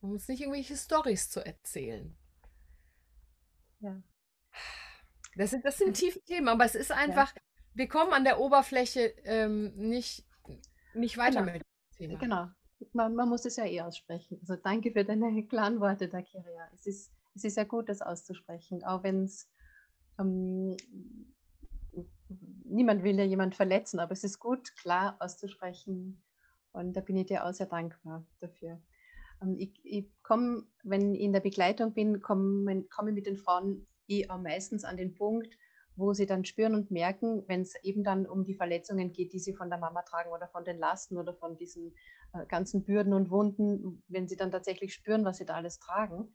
Um 0.00 0.12
uns 0.12 0.28
nicht 0.28 0.40
irgendwelche 0.40 0.76
Storys 0.76 1.28
zu 1.28 1.44
erzählen. 1.44 2.16
Ja. 3.80 4.00
Das 5.34 5.50
sind, 5.50 5.64
das 5.64 5.78
sind 5.78 5.94
tiefe 5.94 6.20
Themen, 6.22 6.48
aber 6.48 6.64
es 6.64 6.74
ist 6.74 6.92
einfach, 6.92 7.34
ja. 7.34 7.42
Wir 7.78 7.88
kommen 7.88 8.12
an 8.12 8.24
der 8.24 8.40
Oberfläche 8.40 9.14
ähm, 9.24 9.72
nicht, 9.76 10.26
nicht 10.94 11.16
weiter 11.16 11.40
genau. 11.40 11.52
mit 11.52 11.62
dem 11.62 11.96
Thema. 11.96 12.18
Genau, 12.18 12.48
man, 12.92 13.14
man, 13.14 13.28
muss 13.28 13.44
es 13.44 13.56
ja 13.56 13.64
eh 13.64 13.80
aussprechen. 13.80 14.38
Also 14.40 14.56
danke 14.56 14.90
für 14.90 15.04
deine 15.04 15.46
klaren 15.48 15.80
Worte, 15.80 16.08
da 16.08 16.20
Kiria. 16.20 16.68
Es 16.74 16.86
ist, 16.86 17.12
es 17.36 17.44
ist 17.44 17.56
ja 17.56 17.64
gut, 17.64 17.88
das 17.88 18.02
auszusprechen, 18.02 18.84
auch 18.84 19.04
wenn 19.04 19.24
es 19.24 19.48
ähm, 20.18 20.76
niemand 22.64 23.04
will 23.04 23.16
ja 23.16 23.24
jemand 23.24 23.54
verletzen, 23.54 24.00
aber 24.00 24.12
es 24.12 24.24
ist 24.24 24.40
gut, 24.40 24.76
klar 24.76 25.16
auszusprechen. 25.20 26.20
Und 26.72 26.94
da 26.94 27.00
bin 27.00 27.16
ich 27.16 27.26
dir 27.26 27.46
auch 27.46 27.52
sehr 27.52 27.66
dankbar 27.66 28.26
dafür. 28.40 28.82
Ähm, 29.40 29.54
ich, 29.56 29.80
ich 29.84 30.22
komme, 30.24 30.64
wenn 30.82 31.14
ich 31.14 31.20
in 31.20 31.32
der 31.32 31.40
Begleitung 31.40 31.94
bin, 31.94 32.20
komme 32.20 32.84
komm 32.90 33.08
ich 33.08 33.14
mit 33.14 33.26
den 33.26 33.36
Frauen 33.36 33.86
eh 34.08 34.28
auch 34.28 34.40
meistens 34.40 34.82
an 34.82 34.96
den 34.96 35.14
Punkt, 35.14 35.56
wo 35.98 36.12
sie 36.12 36.26
dann 36.26 36.44
spüren 36.44 36.74
und 36.74 36.90
merken, 36.90 37.42
wenn 37.48 37.62
es 37.62 37.74
eben 37.82 38.04
dann 38.04 38.24
um 38.24 38.44
die 38.44 38.54
Verletzungen 38.54 39.12
geht, 39.12 39.32
die 39.32 39.40
sie 39.40 39.52
von 39.52 39.68
der 39.68 39.78
Mama 39.78 40.02
tragen 40.02 40.30
oder 40.30 40.46
von 40.46 40.64
den 40.64 40.78
Lasten 40.78 41.18
oder 41.18 41.34
von 41.34 41.56
diesen 41.56 41.92
äh, 42.32 42.46
ganzen 42.46 42.84
Bürden 42.84 43.12
und 43.12 43.30
Wunden, 43.30 44.02
wenn 44.06 44.28
sie 44.28 44.36
dann 44.36 44.52
tatsächlich 44.52 44.94
spüren, 44.94 45.24
was 45.24 45.38
sie 45.38 45.44
da 45.44 45.54
alles 45.54 45.80
tragen, 45.80 46.32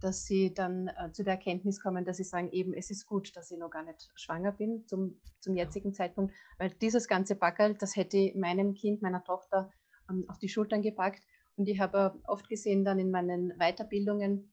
dass 0.00 0.24
sie 0.24 0.54
dann 0.54 0.88
äh, 0.88 1.10
zu 1.12 1.24
der 1.24 1.34
Erkenntnis 1.34 1.82
kommen, 1.82 2.04
dass 2.04 2.18
sie 2.18 2.24
sagen, 2.24 2.50
eben, 2.52 2.72
es 2.72 2.90
ist 2.90 3.04
gut, 3.04 3.36
dass 3.36 3.50
ich 3.50 3.58
noch 3.58 3.70
gar 3.70 3.82
nicht 3.82 4.10
schwanger 4.14 4.52
bin 4.52 4.86
zum, 4.86 5.20
zum 5.40 5.56
jetzigen 5.56 5.92
Zeitpunkt, 5.92 6.32
weil 6.58 6.70
dieses 6.70 7.08
ganze 7.08 7.34
Backerl, 7.34 7.74
das 7.74 7.96
hätte 7.96 8.32
meinem 8.36 8.74
Kind, 8.74 9.02
meiner 9.02 9.24
Tochter 9.24 9.72
ähm, 10.08 10.24
auf 10.28 10.38
die 10.38 10.48
Schultern 10.48 10.82
gepackt. 10.82 11.24
Und 11.56 11.68
ich 11.68 11.80
habe 11.80 12.14
oft 12.28 12.48
gesehen 12.48 12.84
dann 12.84 13.00
in 13.00 13.10
meinen 13.10 13.58
Weiterbildungen, 13.58 14.52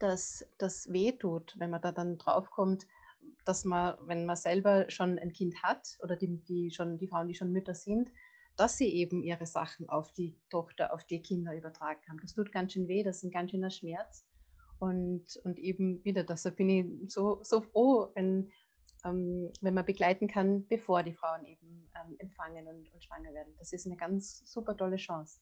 dass 0.00 0.44
das 0.58 0.92
weh 0.92 1.12
tut, 1.12 1.54
wenn 1.58 1.70
man 1.70 1.80
da 1.80 1.92
dann 1.92 2.18
draufkommt, 2.18 2.84
dass 3.44 3.64
man, 3.64 3.96
wenn 4.06 4.26
man 4.26 4.36
selber 4.36 4.90
schon 4.90 5.18
ein 5.18 5.32
Kind 5.32 5.62
hat 5.62 5.96
oder 6.02 6.16
die, 6.16 6.42
die, 6.44 6.70
schon, 6.70 6.98
die 6.98 7.08
Frauen, 7.08 7.28
die 7.28 7.34
schon 7.34 7.52
Mütter 7.52 7.74
sind, 7.74 8.10
dass 8.56 8.78
sie 8.78 8.88
eben 8.88 9.22
ihre 9.22 9.46
Sachen 9.46 9.88
auf 9.88 10.12
die 10.12 10.36
Tochter, 10.48 10.92
auf 10.92 11.04
die 11.04 11.20
Kinder 11.20 11.56
übertragen 11.56 12.00
haben. 12.08 12.18
Das 12.20 12.34
tut 12.34 12.52
ganz 12.52 12.72
schön 12.72 12.88
weh, 12.88 13.02
das 13.02 13.18
ist 13.18 13.24
ein 13.24 13.30
ganz 13.30 13.50
schöner 13.50 13.70
Schmerz. 13.70 14.24
Und, 14.78 15.24
und 15.44 15.58
eben 15.58 16.04
wieder, 16.04 16.24
deshalb 16.24 16.56
bin 16.56 16.68
ich 16.68 17.12
so, 17.12 17.40
so 17.42 17.60
froh, 17.60 18.10
wenn, 18.14 18.50
ähm, 19.04 19.50
wenn 19.60 19.74
man 19.74 19.84
begleiten 19.84 20.28
kann, 20.28 20.66
bevor 20.68 21.02
die 21.02 21.14
Frauen 21.14 21.44
eben 21.44 21.90
ähm, 21.94 22.16
empfangen 22.18 22.66
und, 22.66 22.92
und 22.92 23.04
schwanger 23.04 23.32
werden. 23.32 23.54
Das 23.58 23.72
ist 23.72 23.86
eine 23.86 23.96
ganz 23.96 24.42
super 24.44 24.76
tolle 24.76 24.96
Chance. 24.96 25.40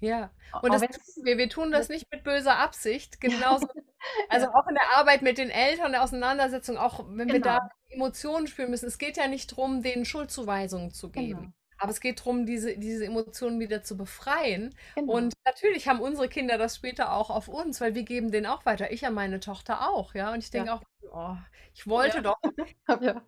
Ja, 0.00 0.32
und 0.62 0.72
das 0.72 0.80
tun 0.80 1.24
wir, 1.24 1.36
wir 1.36 1.48
tun 1.50 1.70
das 1.70 1.90
nicht 1.90 2.10
mit 2.10 2.24
böser 2.24 2.58
Absicht, 2.58 3.20
genauso. 3.20 3.68
also 4.28 4.48
auch 4.48 4.66
in 4.66 4.74
der 4.74 4.96
Arbeit 4.96 5.22
mit 5.22 5.38
den 5.38 5.50
Eltern, 5.50 5.92
der 5.92 6.02
Auseinandersetzung, 6.02 6.76
auch 6.76 7.04
wenn 7.08 7.28
genau. 7.28 7.32
wir 7.32 7.40
da 7.40 7.58
genau. 7.58 8.04
Emotionen 8.04 8.46
spüren 8.46 8.70
müssen. 8.70 8.86
Es 8.86 8.98
geht 8.98 9.16
ja 9.16 9.26
nicht 9.28 9.52
darum, 9.52 9.82
denen 9.82 10.04
Schuldzuweisungen 10.04 10.92
zu 10.92 11.10
geben. 11.10 11.40
Genau. 11.40 11.52
Aber 11.78 11.90
es 11.90 12.00
geht 12.00 12.20
darum, 12.20 12.44
diese, 12.44 12.76
diese 12.76 13.06
Emotionen 13.06 13.58
wieder 13.58 13.82
zu 13.82 13.96
befreien. 13.96 14.74
Genau. 14.96 15.14
Und 15.14 15.32
natürlich 15.46 15.88
haben 15.88 16.00
unsere 16.00 16.28
Kinder 16.28 16.58
das 16.58 16.76
später 16.76 17.12
auch 17.12 17.30
auf 17.30 17.48
uns, 17.48 17.80
weil 17.80 17.94
wir 17.94 18.02
geben 18.02 18.30
denen 18.30 18.46
auch 18.46 18.66
weiter. 18.66 18.92
Ich 18.92 19.00
ja 19.00 19.10
meine 19.10 19.40
Tochter 19.40 19.88
auch, 19.88 20.14
ja. 20.14 20.32
Und 20.32 20.40
ich 20.40 20.50
denke 20.50 20.68
ja. 20.68 20.74
auch, 20.74 20.82
oh, 21.10 21.36
ich 21.74 21.86
wollte 21.86 22.18
ja. 22.22 22.22
doch. 22.22 23.00
ja. 23.00 23.22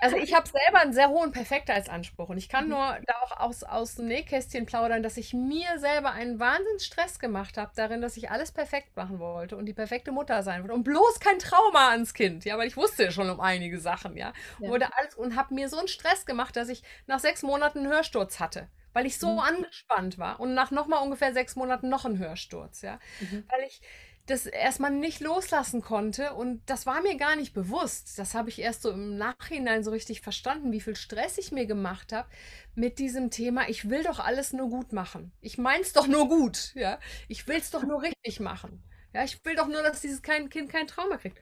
Also 0.00 0.16
ich 0.16 0.34
habe 0.34 0.46
selber 0.46 0.80
einen 0.80 0.92
sehr 0.92 1.08
hohen 1.08 1.32
Perfektheitsanspruch 1.32 2.28
und 2.28 2.38
ich 2.38 2.48
kann 2.48 2.68
nur 2.68 2.98
da 3.06 3.14
auch 3.22 3.40
aus, 3.40 3.62
aus 3.62 3.94
dem 3.96 4.06
Nähkästchen 4.06 4.66
plaudern, 4.66 5.02
dass 5.02 5.16
ich 5.16 5.32
mir 5.32 5.78
selber 5.78 6.12
einen 6.12 6.38
Wahnsinnsstress 6.38 7.18
gemacht 7.18 7.56
habe 7.56 7.72
darin, 7.74 8.02
dass 8.02 8.16
ich 8.16 8.30
alles 8.30 8.52
perfekt 8.52 8.96
machen 8.96 9.18
wollte 9.18 9.56
und 9.56 9.66
die 9.66 9.72
perfekte 9.72 10.12
Mutter 10.12 10.42
sein 10.42 10.62
wollte 10.62 10.74
und 10.74 10.84
bloß 10.84 11.20
kein 11.20 11.38
Trauma 11.38 11.90
ans 11.90 12.14
Kind, 12.14 12.44
ja, 12.44 12.58
weil 12.58 12.68
ich 12.68 12.76
wusste 12.76 13.04
ja 13.04 13.10
schon 13.10 13.30
um 13.30 13.40
einige 13.40 13.80
Sachen, 13.80 14.16
ja, 14.16 14.32
ja. 14.58 14.68
Wurde 14.68 14.88
alles 14.96 15.14
und 15.14 15.36
habe 15.36 15.54
mir 15.54 15.68
so 15.68 15.78
einen 15.78 15.88
Stress 15.88 16.26
gemacht, 16.26 16.56
dass 16.56 16.68
ich 16.68 16.82
nach 17.06 17.20
sechs 17.20 17.42
Monaten 17.42 17.80
einen 17.80 17.88
Hörsturz 17.88 18.40
hatte, 18.40 18.68
weil 18.92 19.06
ich 19.06 19.18
so 19.18 19.32
mhm. 19.32 19.38
angespannt 19.38 20.18
war 20.18 20.40
und 20.40 20.54
nach 20.54 20.70
nochmal 20.70 21.02
ungefähr 21.02 21.32
sechs 21.32 21.56
Monaten 21.56 21.88
noch 21.88 22.04
einen 22.04 22.18
Hörsturz, 22.18 22.82
ja, 22.82 22.98
mhm. 23.20 23.44
weil 23.48 23.62
ich 23.66 23.80
das 24.26 24.46
erstmal 24.46 24.90
nicht 24.90 25.20
loslassen 25.20 25.82
konnte 25.82 26.34
und 26.34 26.60
das 26.66 26.84
war 26.84 27.00
mir 27.00 27.16
gar 27.16 27.36
nicht 27.36 27.54
bewusst. 27.54 28.18
Das 28.18 28.34
habe 28.34 28.48
ich 28.48 28.58
erst 28.58 28.82
so 28.82 28.90
im 28.90 29.16
Nachhinein 29.16 29.84
so 29.84 29.92
richtig 29.92 30.20
verstanden, 30.20 30.72
wie 30.72 30.80
viel 30.80 30.96
Stress 30.96 31.38
ich 31.38 31.52
mir 31.52 31.66
gemacht 31.66 32.12
habe 32.12 32.28
mit 32.74 32.98
diesem 32.98 33.30
Thema, 33.30 33.68
ich 33.68 33.88
will 33.88 34.02
doch 34.02 34.18
alles 34.18 34.52
nur 34.52 34.68
gut 34.68 34.92
machen. 34.92 35.32
Ich 35.40 35.58
mein's 35.58 35.92
doch 35.92 36.06
nur 36.06 36.28
gut, 36.28 36.72
ja. 36.74 36.98
Ich 37.28 37.46
will's 37.46 37.70
doch 37.70 37.84
nur 37.84 38.02
richtig 38.02 38.40
machen. 38.40 38.82
Ja, 39.14 39.24
ich 39.24 39.42
will 39.44 39.54
doch 39.54 39.68
nur, 39.68 39.82
dass 39.82 40.02
dieses 40.02 40.22
Kind 40.22 40.50
kein 40.50 40.86
Trauma 40.86 41.16
kriegt. 41.16 41.40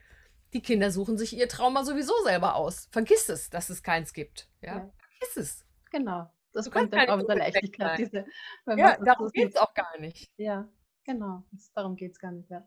Die 0.53 0.61
Kinder 0.61 0.91
suchen 0.91 1.17
sich 1.17 1.35
ihr 1.35 1.49
Trauma 1.49 1.83
sowieso 1.83 2.13
selber 2.23 2.55
aus. 2.55 2.87
Vergiss 2.91 3.27
es, 3.27 3.49
dass 3.49 3.69
es 3.69 3.83
keins 3.83 4.13
gibt. 4.13 4.47
Ja, 4.61 4.77
ja. 4.77 4.91
vergiss 5.19 5.37
es. 5.37 5.65
Genau. 5.91 6.31
Das 6.53 6.65
du 6.65 6.71
kommt 6.71 6.93
dann 6.93 7.09
auch 7.09 7.17
mit 7.17 7.27
der 7.27 7.35
Leichtigkeit. 7.35 7.99
Diese, 7.99 8.25
ja, 8.77 8.97
darum 9.03 9.29
geht 9.31 9.49
es 9.49 9.57
auch 9.57 9.73
gar 9.73 9.99
nicht. 9.99 10.31
Ja, 10.37 10.69
genau. 11.03 11.43
Das, 11.51 11.73
darum 11.73 11.97
geht 11.97 12.13
es 12.13 12.19
gar 12.19 12.31
nicht, 12.31 12.49
ja. 12.49 12.65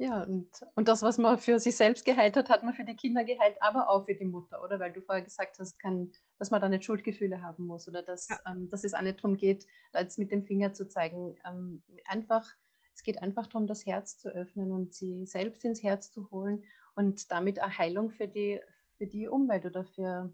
Ja, 0.00 0.22
und, 0.22 0.48
und 0.76 0.88
das, 0.88 1.02
was 1.02 1.18
man 1.18 1.36
für 1.36 1.60
sich 1.60 1.76
selbst 1.76 2.06
geheilt 2.06 2.34
hat, 2.34 2.48
hat 2.48 2.62
man 2.62 2.72
für 2.72 2.84
die 2.84 2.96
Kinder 2.96 3.22
geheilt, 3.22 3.56
aber 3.60 3.90
auch 3.90 4.06
für 4.06 4.14
die 4.14 4.24
Mutter, 4.24 4.64
oder? 4.64 4.80
Weil 4.80 4.94
du 4.94 5.02
vorher 5.02 5.22
gesagt 5.22 5.58
hast, 5.58 5.78
kann, 5.78 6.10
dass 6.38 6.50
man 6.50 6.58
da 6.58 6.70
nicht 6.70 6.84
Schuldgefühle 6.84 7.42
haben 7.42 7.66
muss 7.66 7.86
oder 7.86 8.02
dass, 8.02 8.30
ja. 8.30 8.40
ähm, 8.46 8.70
dass 8.70 8.82
es 8.82 8.94
auch 8.94 9.02
nicht 9.02 9.18
darum 9.18 9.36
geht, 9.36 9.66
jetzt 9.92 10.18
mit 10.18 10.32
dem 10.32 10.46
Finger 10.46 10.72
zu 10.72 10.88
zeigen. 10.88 11.36
Ähm, 11.46 11.82
einfach, 12.06 12.48
es 12.94 13.02
geht 13.02 13.20
einfach 13.20 13.46
darum, 13.46 13.66
das 13.66 13.84
Herz 13.84 14.16
zu 14.16 14.30
öffnen 14.30 14.72
und 14.72 14.94
sie 14.94 15.26
selbst 15.26 15.66
ins 15.66 15.82
Herz 15.82 16.10
zu 16.10 16.30
holen 16.30 16.64
und 16.94 17.30
damit 17.30 17.58
eine 17.58 17.76
Heilung 17.76 18.10
für 18.10 18.26
die, 18.26 18.58
für 18.96 19.06
die 19.06 19.28
Umwelt 19.28 19.66
oder 19.66 19.84
für 19.84 20.32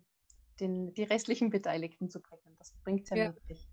den, 0.60 0.94
die 0.94 1.02
restlichen 1.02 1.50
Beteiligten 1.50 2.08
zu 2.08 2.22
bringen. 2.22 2.54
Das 2.60 2.72
bringt 2.84 3.02
es 3.02 3.10
ja, 3.10 3.16
ja 3.16 3.34
wirklich. 3.34 3.68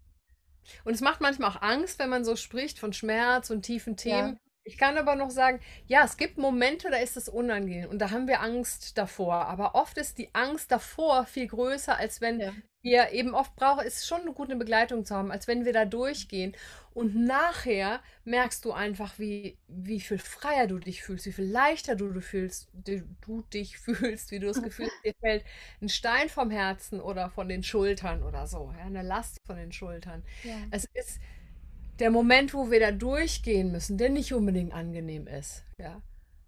Und 0.85 0.93
es 0.93 1.01
macht 1.01 1.21
manchmal 1.21 1.51
auch 1.51 1.61
Angst, 1.61 1.99
wenn 1.99 2.09
man 2.09 2.25
so 2.25 2.35
spricht 2.35 2.79
von 2.79 2.93
Schmerz 2.93 3.51
und 3.51 3.61
tiefen 3.61 3.95
Themen. 3.95 4.33
Ja. 4.33 4.52
Ich 4.65 4.77
kann 4.77 4.97
aber 4.97 5.15
noch 5.15 5.29
sagen, 5.29 5.59
ja, 5.87 6.05
es 6.05 6.15
gibt 6.15 6.37
Momente, 6.37 6.89
da 6.89 6.97
ist 6.97 7.17
es 7.17 7.27
unangenehm 7.27 7.89
und 7.89 7.99
da 7.99 8.11
haben 8.11 8.27
wir 8.27 8.41
Angst 8.41 8.97
davor. 8.97 9.45
Aber 9.47 9.75
oft 9.75 9.97
ist 9.97 10.17
die 10.17 10.33
Angst 10.33 10.71
davor 10.71 11.25
viel 11.25 11.47
größer, 11.47 11.97
als 11.97 12.21
wenn 12.21 12.39
ja. 12.39 12.53
wir 12.81 13.11
eben 13.11 13.35
oft 13.35 13.55
brauchen, 13.57 13.85
ist 13.85 14.07
schon 14.07 14.21
eine 14.21 14.31
gute 14.31 14.55
Begleitung 14.55 15.03
zu 15.03 15.15
haben, 15.15 15.31
als 15.31 15.47
wenn 15.49 15.65
wir 15.65 15.73
da 15.73 15.83
durchgehen. 15.83 16.55
Und 16.93 17.13
nachher 17.13 18.01
merkst 18.23 18.63
du 18.63 18.71
einfach, 18.71 19.19
wie, 19.19 19.57
wie 19.67 19.99
viel 19.99 20.19
freier 20.19 20.67
du 20.67 20.79
dich 20.79 21.03
fühlst, 21.03 21.25
wie 21.25 21.33
viel 21.33 21.51
leichter 21.51 21.95
du, 21.95 22.13
du 22.13 22.21
fühlst, 22.21 22.69
du, 22.73 23.03
du 23.19 23.41
dich 23.41 23.77
fühlst, 23.79 24.31
wie 24.31 24.39
du 24.39 24.47
das 24.47 24.61
Gefühl 24.61 24.85
hast, 24.85 24.93
dir 25.03 25.13
fällt 25.19 25.43
ein 25.81 25.89
Stein 25.89 26.29
vom 26.29 26.51
Herzen 26.51 27.01
oder 27.01 27.29
von 27.29 27.49
den 27.49 27.63
Schultern 27.63 28.23
oder 28.23 28.47
so, 28.47 28.73
ja, 28.77 28.85
eine 28.85 29.01
Last 29.01 29.39
von 29.45 29.57
den 29.57 29.73
Schultern. 29.73 30.23
Ja. 30.43 30.55
Es 30.71 30.85
ist 30.93 31.19
der 31.99 32.11
Moment, 32.11 32.53
wo 32.53 32.71
wir 32.71 32.79
da 32.79 32.91
durchgehen 32.91 33.71
müssen, 33.71 33.97
der 33.97 34.09
nicht 34.09 34.33
unbedingt 34.33 34.73
angenehm 34.73 35.27
ist. 35.27 35.63
Ja? 35.77 36.01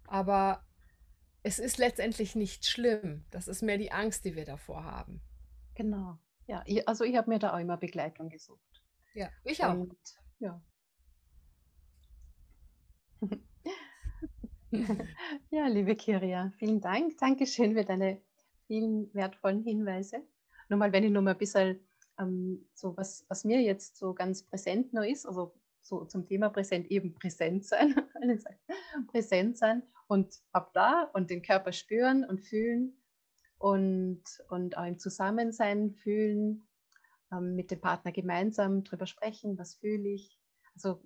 Aber 0.06 0.64
es 1.42 1.58
ist 1.58 1.78
letztendlich 1.78 2.34
nicht 2.34 2.66
schlimm. 2.66 3.24
Das 3.30 3.48
ist 3.48 3.62
mehr 3.62 3.78
die 3.78 3.92
Angst, 3.92 4.24
die 4.24 4.34
wir 4.34 4.44
davor 4.44 4.84
haben. 4.84 5.20
Genau. 5.74 6.18
Ja, 6.46 6.62
ich, 6.66 6.88
also 6.88 7.04
ich 7.04 7.16
habe 7.16 7.30
mir 7.30 7.38
da 7.38 7.54
auch 7.54 7.58
immer 7.58 7.76
Begleitung 7.76 8.28
gesucht. 8.28 8.82
Ja, 9.14 9.30
ich 9.44 9.62
auch. 9.64 9.74
Und, 9.74 9.96
ja. 10.38 10.60
ja, 15.50 15.66
liebe 15.68 15.96
Kiria, 15.96 16.52
vielen 16.58 16.80
Dank. 16.80 17.16
Dankeschön 17.18 17.74
für 17.74 17.84
deine 17.84 18.20
vielen 18.66 19.12
wertvollen 19.14 19.62
Hinweise. 19.62 20.22
Nur 20.68 20.78
mal, 20.78 20.92
wenn 20.92 21.04
ich 21.04 21.10
noch 21.10 21.22
mal 21.22 21.32
ein 21.32 21.38
bisschen 21.38 21.80
ähm, 22.18 22.66
so 22.74 22.96
was, 22.96 23.24
was 23.28 23.44
mir 23.44 23.60
jetzt 23.60 23.96
so 23.96 24.14
ganz 24.14 24.42
präsent 24.42 24.92
noch 24.92 25.04
ist, 25.04 25.26
also 25.26 25.54
so 25.80 26.04
zum 26.04 26.26
Thema 26.26 26.50
präsent 26.50 26.90
eben 26.90 27.14
präsent 27.14 27.64
sein, 27.64 27.94
präsent 29.08 29.56
sein 29.56 29.82
und 30.08 30.40
ab 30.52 30.72
da 30.74 31.10
und 31.12 31.30
den 31.30 31.42
Körper 31.42 31.72
spüren 31.72 32.24
und 32.24 32.40
fühlen 32.40 32.96
und, 33.58 34.22
und 34.48 34.76
auch 34.76 34.84
im 34.84 34.98
Zusammensein 34.98 35.92
fühlen, 35.92 36.66
ähm, 37.32 37.54
mit 37.54 37.70
dem 37.70 37.80
Partner 37.80 38.12
gemeinsam 38.12 38.84
drüber 38.84 39.06
sprechen, 39.06 39.58
was 39.58 39.74
fühle 39.74 40.08
ich. 40.08 40.38
Also 40.74 41.00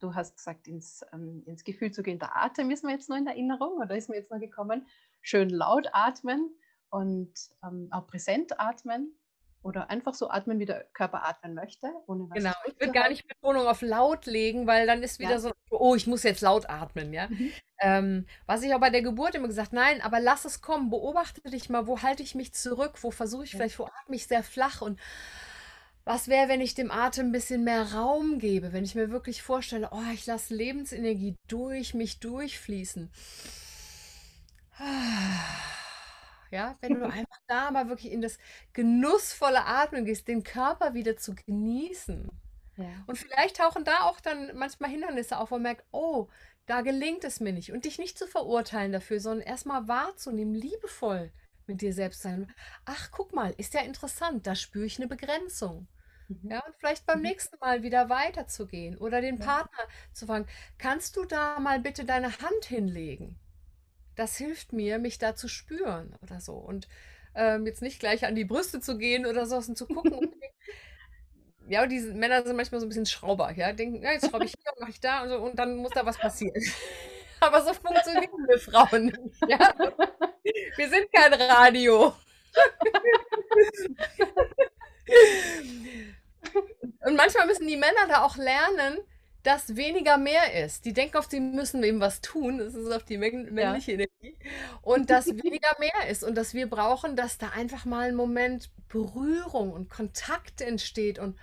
du 0.00 0.14
hast 0.14 0.36
gesagt, 0.36 0.68
ins, 0.68 1.04
ähm, 1.12 1.42
ins 1.46 1.64
Gefühl 1.64 1.92
zu 1.92 2.02
gehen, 2.02 2.18
der 2.18 2.36
Atem 2.36 2.70
ist 2.70 2.84
mir 2.84 2.92
jetzt 2.92 3.08
noch 3.08 3.16
in 3.16 3.26
Erinnerung 3.26 3.78
oder 3.78 3.96
ist 3.96 4.08
mir 4.08 4.16
jetzt 4.16 4.30
noch 4.30 4.40
gekommen. 4.40 4.86
Schön 5.20 5.50
laut 5.50 5.88
atmen 5.92 6.54
und 6.90 7.32
ähm, 7.64 7.88
auch 7.90 8.06
präsent 8.06 8.60
atmen 8.60 9.16
oder 9.66 9.90
einfach 9.90 10.14
so 10.14 10.30
atmen, 10.30 10.60
wie 10.60 10.64
der 10.64 10.84
Körper 10.92 11.26
atmen 11.26 11.54
möchte. 11.54 11.88
Ohne 12.06 12.30
was 12.30 12.38
genau, 12.38 12.54
ich 12.66 12.78
würde 12.78 12.92
gar 12.92 13.08
nicht 13.08 13.26
Betonung 13.26 13.66
auf 13.66 13.82
laut 13.82 14.26
legen, 14.26 14.68
weil 14.68 14.86
dann 14.86 15.02
ist 15.02 15.18
wieder 15.18 15.32
ja. 15.32 15.38
so, 15.40 15.50
oh, 15.70 15.96
ich 15.96 16.06
muss 16.06 16.22
jetzt 16.22 16.40
laut 16.40 16.70
atmen, 16.70 17.12
ja. 17.12 17.26
Mhm. 17.28 17.52
Ähm, 17.80 18.26
was 18.46 18.62
ich 18.62 18.72
auch 18.72 18.80
bei 18.80 18.90
der 18.90 19.02
Geburt 19.02 19.34
immer 19.34 19.48
gesagt, 19.48 19.72
nein, 19.72 20.00
aber 20.00 20.20
lass 20.20 20.44
es 20.44 20.62
kommen, 20.62 20.88
beobachte 20.88 21.42
dich 21.50 21.68
mal, 21.68 21.88
wo 21.88 22.00
halte 22.00 22.22
ich 22.22 22.36
mich 22.36 22.54
zurück, 22.54 22.92
wo 23.02 23.10
versuche 23.10 23.44
ich 23.44 23.52
ja. 23.52 23.58
vielleicht, 23.58 23.78
wo 23.80 23.86
atme 23.86 24.14
ich 24.14 24.28
sehr 24.28 24.44
flach 24.44 24.80
und 24.80 25.00
was 26.04 26.28
wäre, 26.28 26.48
wenn 26.48 26.60
ich 26.60 26.76
dem 26.76 26.92
Atem 26.92 27.26
ein 27.26 27.32
bisschen 27.32 27.64
mehr 27.64 27.92
Raum 27.92 28.38
gebe, 28.38 28.72
wenn 28.72 28.84
ich 28.84 28.94
mir 28.94 29.10
wirklich 29.10 29.42
vorstelle, 29.42 29.88
oh, 29.90 30.12
ich 30.14 30.24
lasse 30.26 30.54
Lebensenergie 30.54 31.34
durch 31.48 31.94
mich 31.94 32.20
durchfließen. 32.20 33.10
Ah. 34.78 35.82
Ja, 36.50 36.76
wenn 36.80 36.94
du 36.94 37.04
einfach 37.04 37.40
da 37.46 37.70
mal 37.70 37.88
wirklich 37.88 38.12
in 38.12 38.20
das 38.20 38.38
genussvolle 38.72 39.64
Atmen 39.64 40.04
gehst, 40.04 40.28
den 40.28 40.42
Körper 40.44 40.94
wieder 40.94 41.16
zu 41.16 41.34
genießen. 41.34 42.30
Ja. 42.76 43.04
Und 43.06 43.18
vielleicht 43.18 43.56
tauchen 43.56 43.84
da 43.84 44.02
auch 44.02 44.20
dann 44.20 44.56
manchmal 44.56 44.90
Hindernisse 44.90 45.38
auf, 45.38 45.50
wo 45.50 45.56
man 45.56 45.62
merkt, 45.62 45.84
oh, 45.92 46.28
da 46.66 46.82
gelingt 46.82 47.24
es 47.24 47.40
mir 47.40 47.52
nicht. 47.52 47.72
Und 47.72 47.84
dich 47.84 47.98
nicht 47.98 48.18
zu 48.18 48.26
verurteilen 48.26 48.92
dafür, 48.92 49.20
sondern 49.20 49.46
erstmal 49.46 49.88
wahrzunehmen, 49.88 50.54
liebevoll 50.54 51.32
mit 51.66 51.80
dir 51.80 51.92
selbst 51.92 52.22
sein. 52.22 52.52
Ach, 52.84 53.10
guck 53.10 53.34
mal, 53.34 53.54
ist 53.56 53.74
ja 53.74 53.80
interessant, 53.80 54.46
da 54.46 54.54
spüre 54.54 54.86
ich 54.86 54.98
eine 54.98 55.08
Begrenzung. 55.08 55.88
Mhm. 56.28 56.50
Ja, 56.50 56.64
und 56.64 56.74
vielleicht 56.78 57.06
beim 57.06 57.18
mhm. 57.18 57.26
nächsten 57.26 57.58
Mal 57.58 57.82
wieder 57.82 58.08
weiterzugehen 58.08 58.98
oder 58.98 59.20
den 59.20 59.38
ja. 59.38 59.44
Partner 59.44 59.84
zu 60.12 60.26
fragen, 60.26 60.46
kannst 60.78 61.16
du 61.16 61.24
da 61.24 61.58
mal 61.60 61.80
bitte 61.80 62.04
deine 62.04 62.30
Hand 62.38 62.64
hinlegen? 62.64 63.38
Das 64.16 64.36
hilft 64.36 64.72
mir, 64.72 64.98
mich 64.98 65.18
da 65.18 65.36
zu 65.36 65.48
spüren 65.48 66.16
oder 66.22 66.40
so. 66.40 66.54
Und 66.54 66.88
ähm, 67.34 67.66
jetzt 67.66 67.82
nicht 67.82 68.00
gleich 68.00 68.24
an 68.24 68.34
die 68.34 68.46
Brüste 68.46 68.80
zu 68.80 68.96
gehen 68.98 69.26
oder 69.26 69.46
so 69.46 69.56
und 69.56 69.76
zu 69.76 69.86
gucken. 69.86 70.34
ja, 71.68 71.82
und 71.82 71.90
diese 71.90 72.14
Männer 72.14 72.42
sind 72.42 72.56
manchmal 72.56 72.80
so 72.80 72.86
ein 72.86 72.88
bisschen 72.88 73.04
Schrauber, 73.06 73.52
ja. 73.52 73.72
Denken, 73.72 74.02
ja, 74.02 74.12
jetzt 74.12 74.30
schraube 74.30 74.46
ich 74.46 74.54
hier 74.60 74.72
und 74.72 74.80
mache 74.80 74.90
ich 74.90 75.00
da 75.00 75.22
und 75.22 75.28
so 75.28 75.36
und 75.36 75.56
dann 75.58 75.76
muss 75.76 75.92
da 75.92 76.04
was 76.06 76.18
passieren. 76.18 76.62
Aber 77.40 77.62
so 77.62 77.74
funktionieren 77.74 78.48
wir 78.48 78.58
Frauen 78.58 79.06
nicht, 79.06 79.18
ja. 79.46 79.74
Wir 80.76 80.88
sind 80.88 81.12
kein 81.12 81.34
Radio. 81.34 82.14
und 87.04 87.16
manchmal 87.16 87.46
müssen 87.46 87.68
die 87.68 87.76
Männer 87.76 88.08
da 88.08 88.24
auch 88.24 88.38
lernen, 88.38 88.96
dass 89.46 89.76
weniger 89.76 90.18
mehr 90.18 90.64
ist. 90.64 90.84
Die 90.84 90.92
denken 90.92 91.16
oft, 91.16 91.30
sie 91.30 91.40
müssen 91.40 91.82
eben 91.84 92.00
was 92.00 92.20
tun. 92.20 92.58
Das 92.58 92.74
ist 92.74 92.90
auf 92.90 93.04
die 93.04 93.16
männliche 93.16 93.92
ja. 93.92 93.98
Energie. 93.98 94.36
Und 94.82 95.10
dass 95.10 95.26
weniger 95.26 95.76
mehr 95.78 96.10
ist 96.10 96.24
und 96.24 96.34
dass 96.34 96.52
wir 96.52 96.68
brauchen, 96.68 97.14
dass 97.14 97.38
da 97.38 97.50
einfach 97.50 97.84
mal 97.84 98.08
ein 98.08 98.16
Moment 98.16 98.70
Berührung 98.88 99.72
und 99.72 99.88
Kontakt 99.88 100.60
entsteht 100.60 101.18
und 101.18 101.38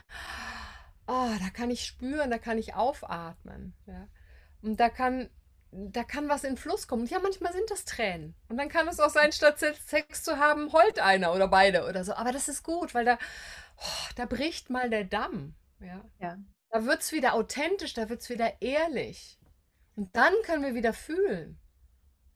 oh, 1.08 1.30
da 1.40 1.50
kann 1.54 1.72
ich 1.72 1.86
spüren, 1.86 2.30
da 2.30 2.38
kann 2.38 2.58
ich 2.58 2.76
aufatmen. 2.76 3.74
Ja. 3.86 4.08
Und 4.62 4.80
da 4.80 4.90
kann, 4.90 5.30
da 5.72 6.04
kann 6.04 6.30
was 6.30 6.44
in 6.44 6.58
Fluss 6.58 6.88
kommen. 6.88 7.04
Und 7.04 7.12
ja, 7.12 7.20
manchmal 7.20 7.54
sind 7.54 7.72
das 7.72 7.86
Tränen. 7.86 8.36
Und 8.50 8.58
dann 8.58 8.70
kann 8.70 8.88
es 8.88 9.00
auch 9.00 9.10
sein, 9.10 9.32
statt 9.32 9.60
Sex 9.60 10.24
zu 10.24 10.38
haben, 10.38 10.74
heult 10.74 11.00
einer 11.00 11.34
oder 11.34 11.48
beide 11.48 11.88
oder 11.88 12.04
so. 12.04 12.14
Aber 12.14 12.32
das 12.32 12.50
ist 12.50 12.64
gut, 12.64 12.94
weil 12.94 13.06
da, 13.06 13.18
oh, 13.78 14.12
da 14.16 14.26
bricht 14.26 14.70
mal 14.70 14.90
der 14.90 15.06
Damm. 15.06 15.56
Ja. 15.80 16.02
ja. 16.20 16.38
Da 16.74 16.86
wird 16.86 17.02
es 17.02 17.12
wieder 17.12 17.36
authentisch, 17.36 17.94
da 17.94 18.10
wird 18.10 18.22
es 18.22 18.30
wieder 18.32 18.60
ehrlich. 18.60 19.38
Und 19.96 20.16
dann 20.16 20.34
können 20.44 20.64
wir 20.64 20.74
wieder 20.74 20.92
fühlen. 20.92 21.60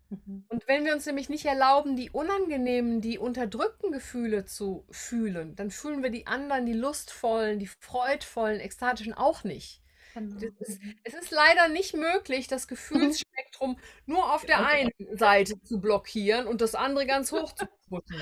Mhm. 0.09 0.45
Und 0.47 0.67
wenn 0.67 0.85
wir 0.85 0.93
uns 0.93 1.07
nämlich 1.07 1.27
nicht 1.27 1.45
erlauben, 1.45 1.95
die 1.95 2.11
unangenehmen, 2.11 3.01
die 3.01 3.17
unterdrückten 3.17 3.91
Gefühle 3.91 4.45
zu 4.45 4.85
fühlen, 4.91 5.55
dann 5.55 5.71
fühlen 5.71 6.03
wir 6.03 6.11
die 6.11 6.27
anderen, 6.27 6.67
die 6.67 6.73
lustvollen, 6.73 7.57
die 7.57 7.65
freudvollen, 7.65 8.59
ekstatischen 8.59 9.15
auch 9.15 9.43
nicht. 9.43 9.81
Genau. 10.13 10.39
Ist, 10.59 10.83
mhm. 10.83 10.99
es 11.03 11.15
ist 11.15 11.31
leider 11.31 11.67
nicht 11.69 11.95
möglich, 11.95 12.47
das 12.47 12.67
Gefühlsspektrum 12.67 13.79
nur 14.05 14.35
auf 14.35 14.45
der 14.45 14.67
einen 14.67 14.91
Seite 15.13 15.59
zu 15.63 15.81
blockieren 15.81 16.45
und 16.45 16.61
das 16.61 16.75
andere 16.75 17.07
ganz 17.07 17.31
hoch 17.31 17.53
zu 17.53 17.65
pushen. 17.89 18.21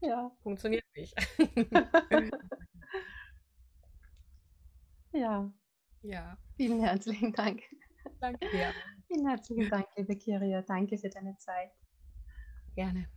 Ja. 0.00 0.30
Funktioniert 0.42 0.84
nicht. 0.94 1.14
Ja. 5.12 5.52
Ja. 6.02 6.38
Vielen 6.56 6.80
herzlichen 6.80 7.32
Dank. 7.32 7.62
Danke 8.20 8.48
dir. 8.50 8.72
Vielen 9.06 9.26
herzlichen 9.26 9.68
Dank, 9.68 9.86
liebe 9.96 10.16
Kiria. 10.16 10.62
Danke 10.62 10.98
für 10.98 11.08
deine 11.08 11.36
Zeit. 11.38 11.72
Gerne. 12.74 13.08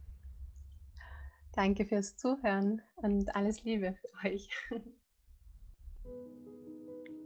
Danke 1.54 1.86
fürs 1.86 2.18
Zuhören 2.18 2.82
und 2.96 3.36
alles 3.36 3.64
Liebe 3.64 3.94
für 3.94 4.28
euch. 4.28 4.50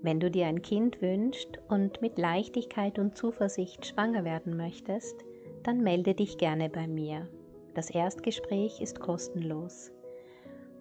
Wenn 0.02 0.20
du 0.20 0.30
dir 0.30 0.48
ein 0.48 0.62
Kind 0.62 1.02
wünschst 1.02 1.60
und 1.70 2.02
mit 2.02 2.18
Leichtigkeit 2.18 3.00
und 3.00 3.18
Zuversicht 3.18 3.86
schwanger 3.86 4.26
werden 4.26 4.56
möchtest, 4.56 5.16
dann 5.64 5.82
melde 5.82 6.14
dich 6.14 6.38
gerne 6.38 6.70
bei 6.70 6.88
mir. 6.88 7.30
Das 7.74 7.90
Erstgespräch 7.90 8.82
ist 8.82 9.00
kostenlos. 9.00 9.92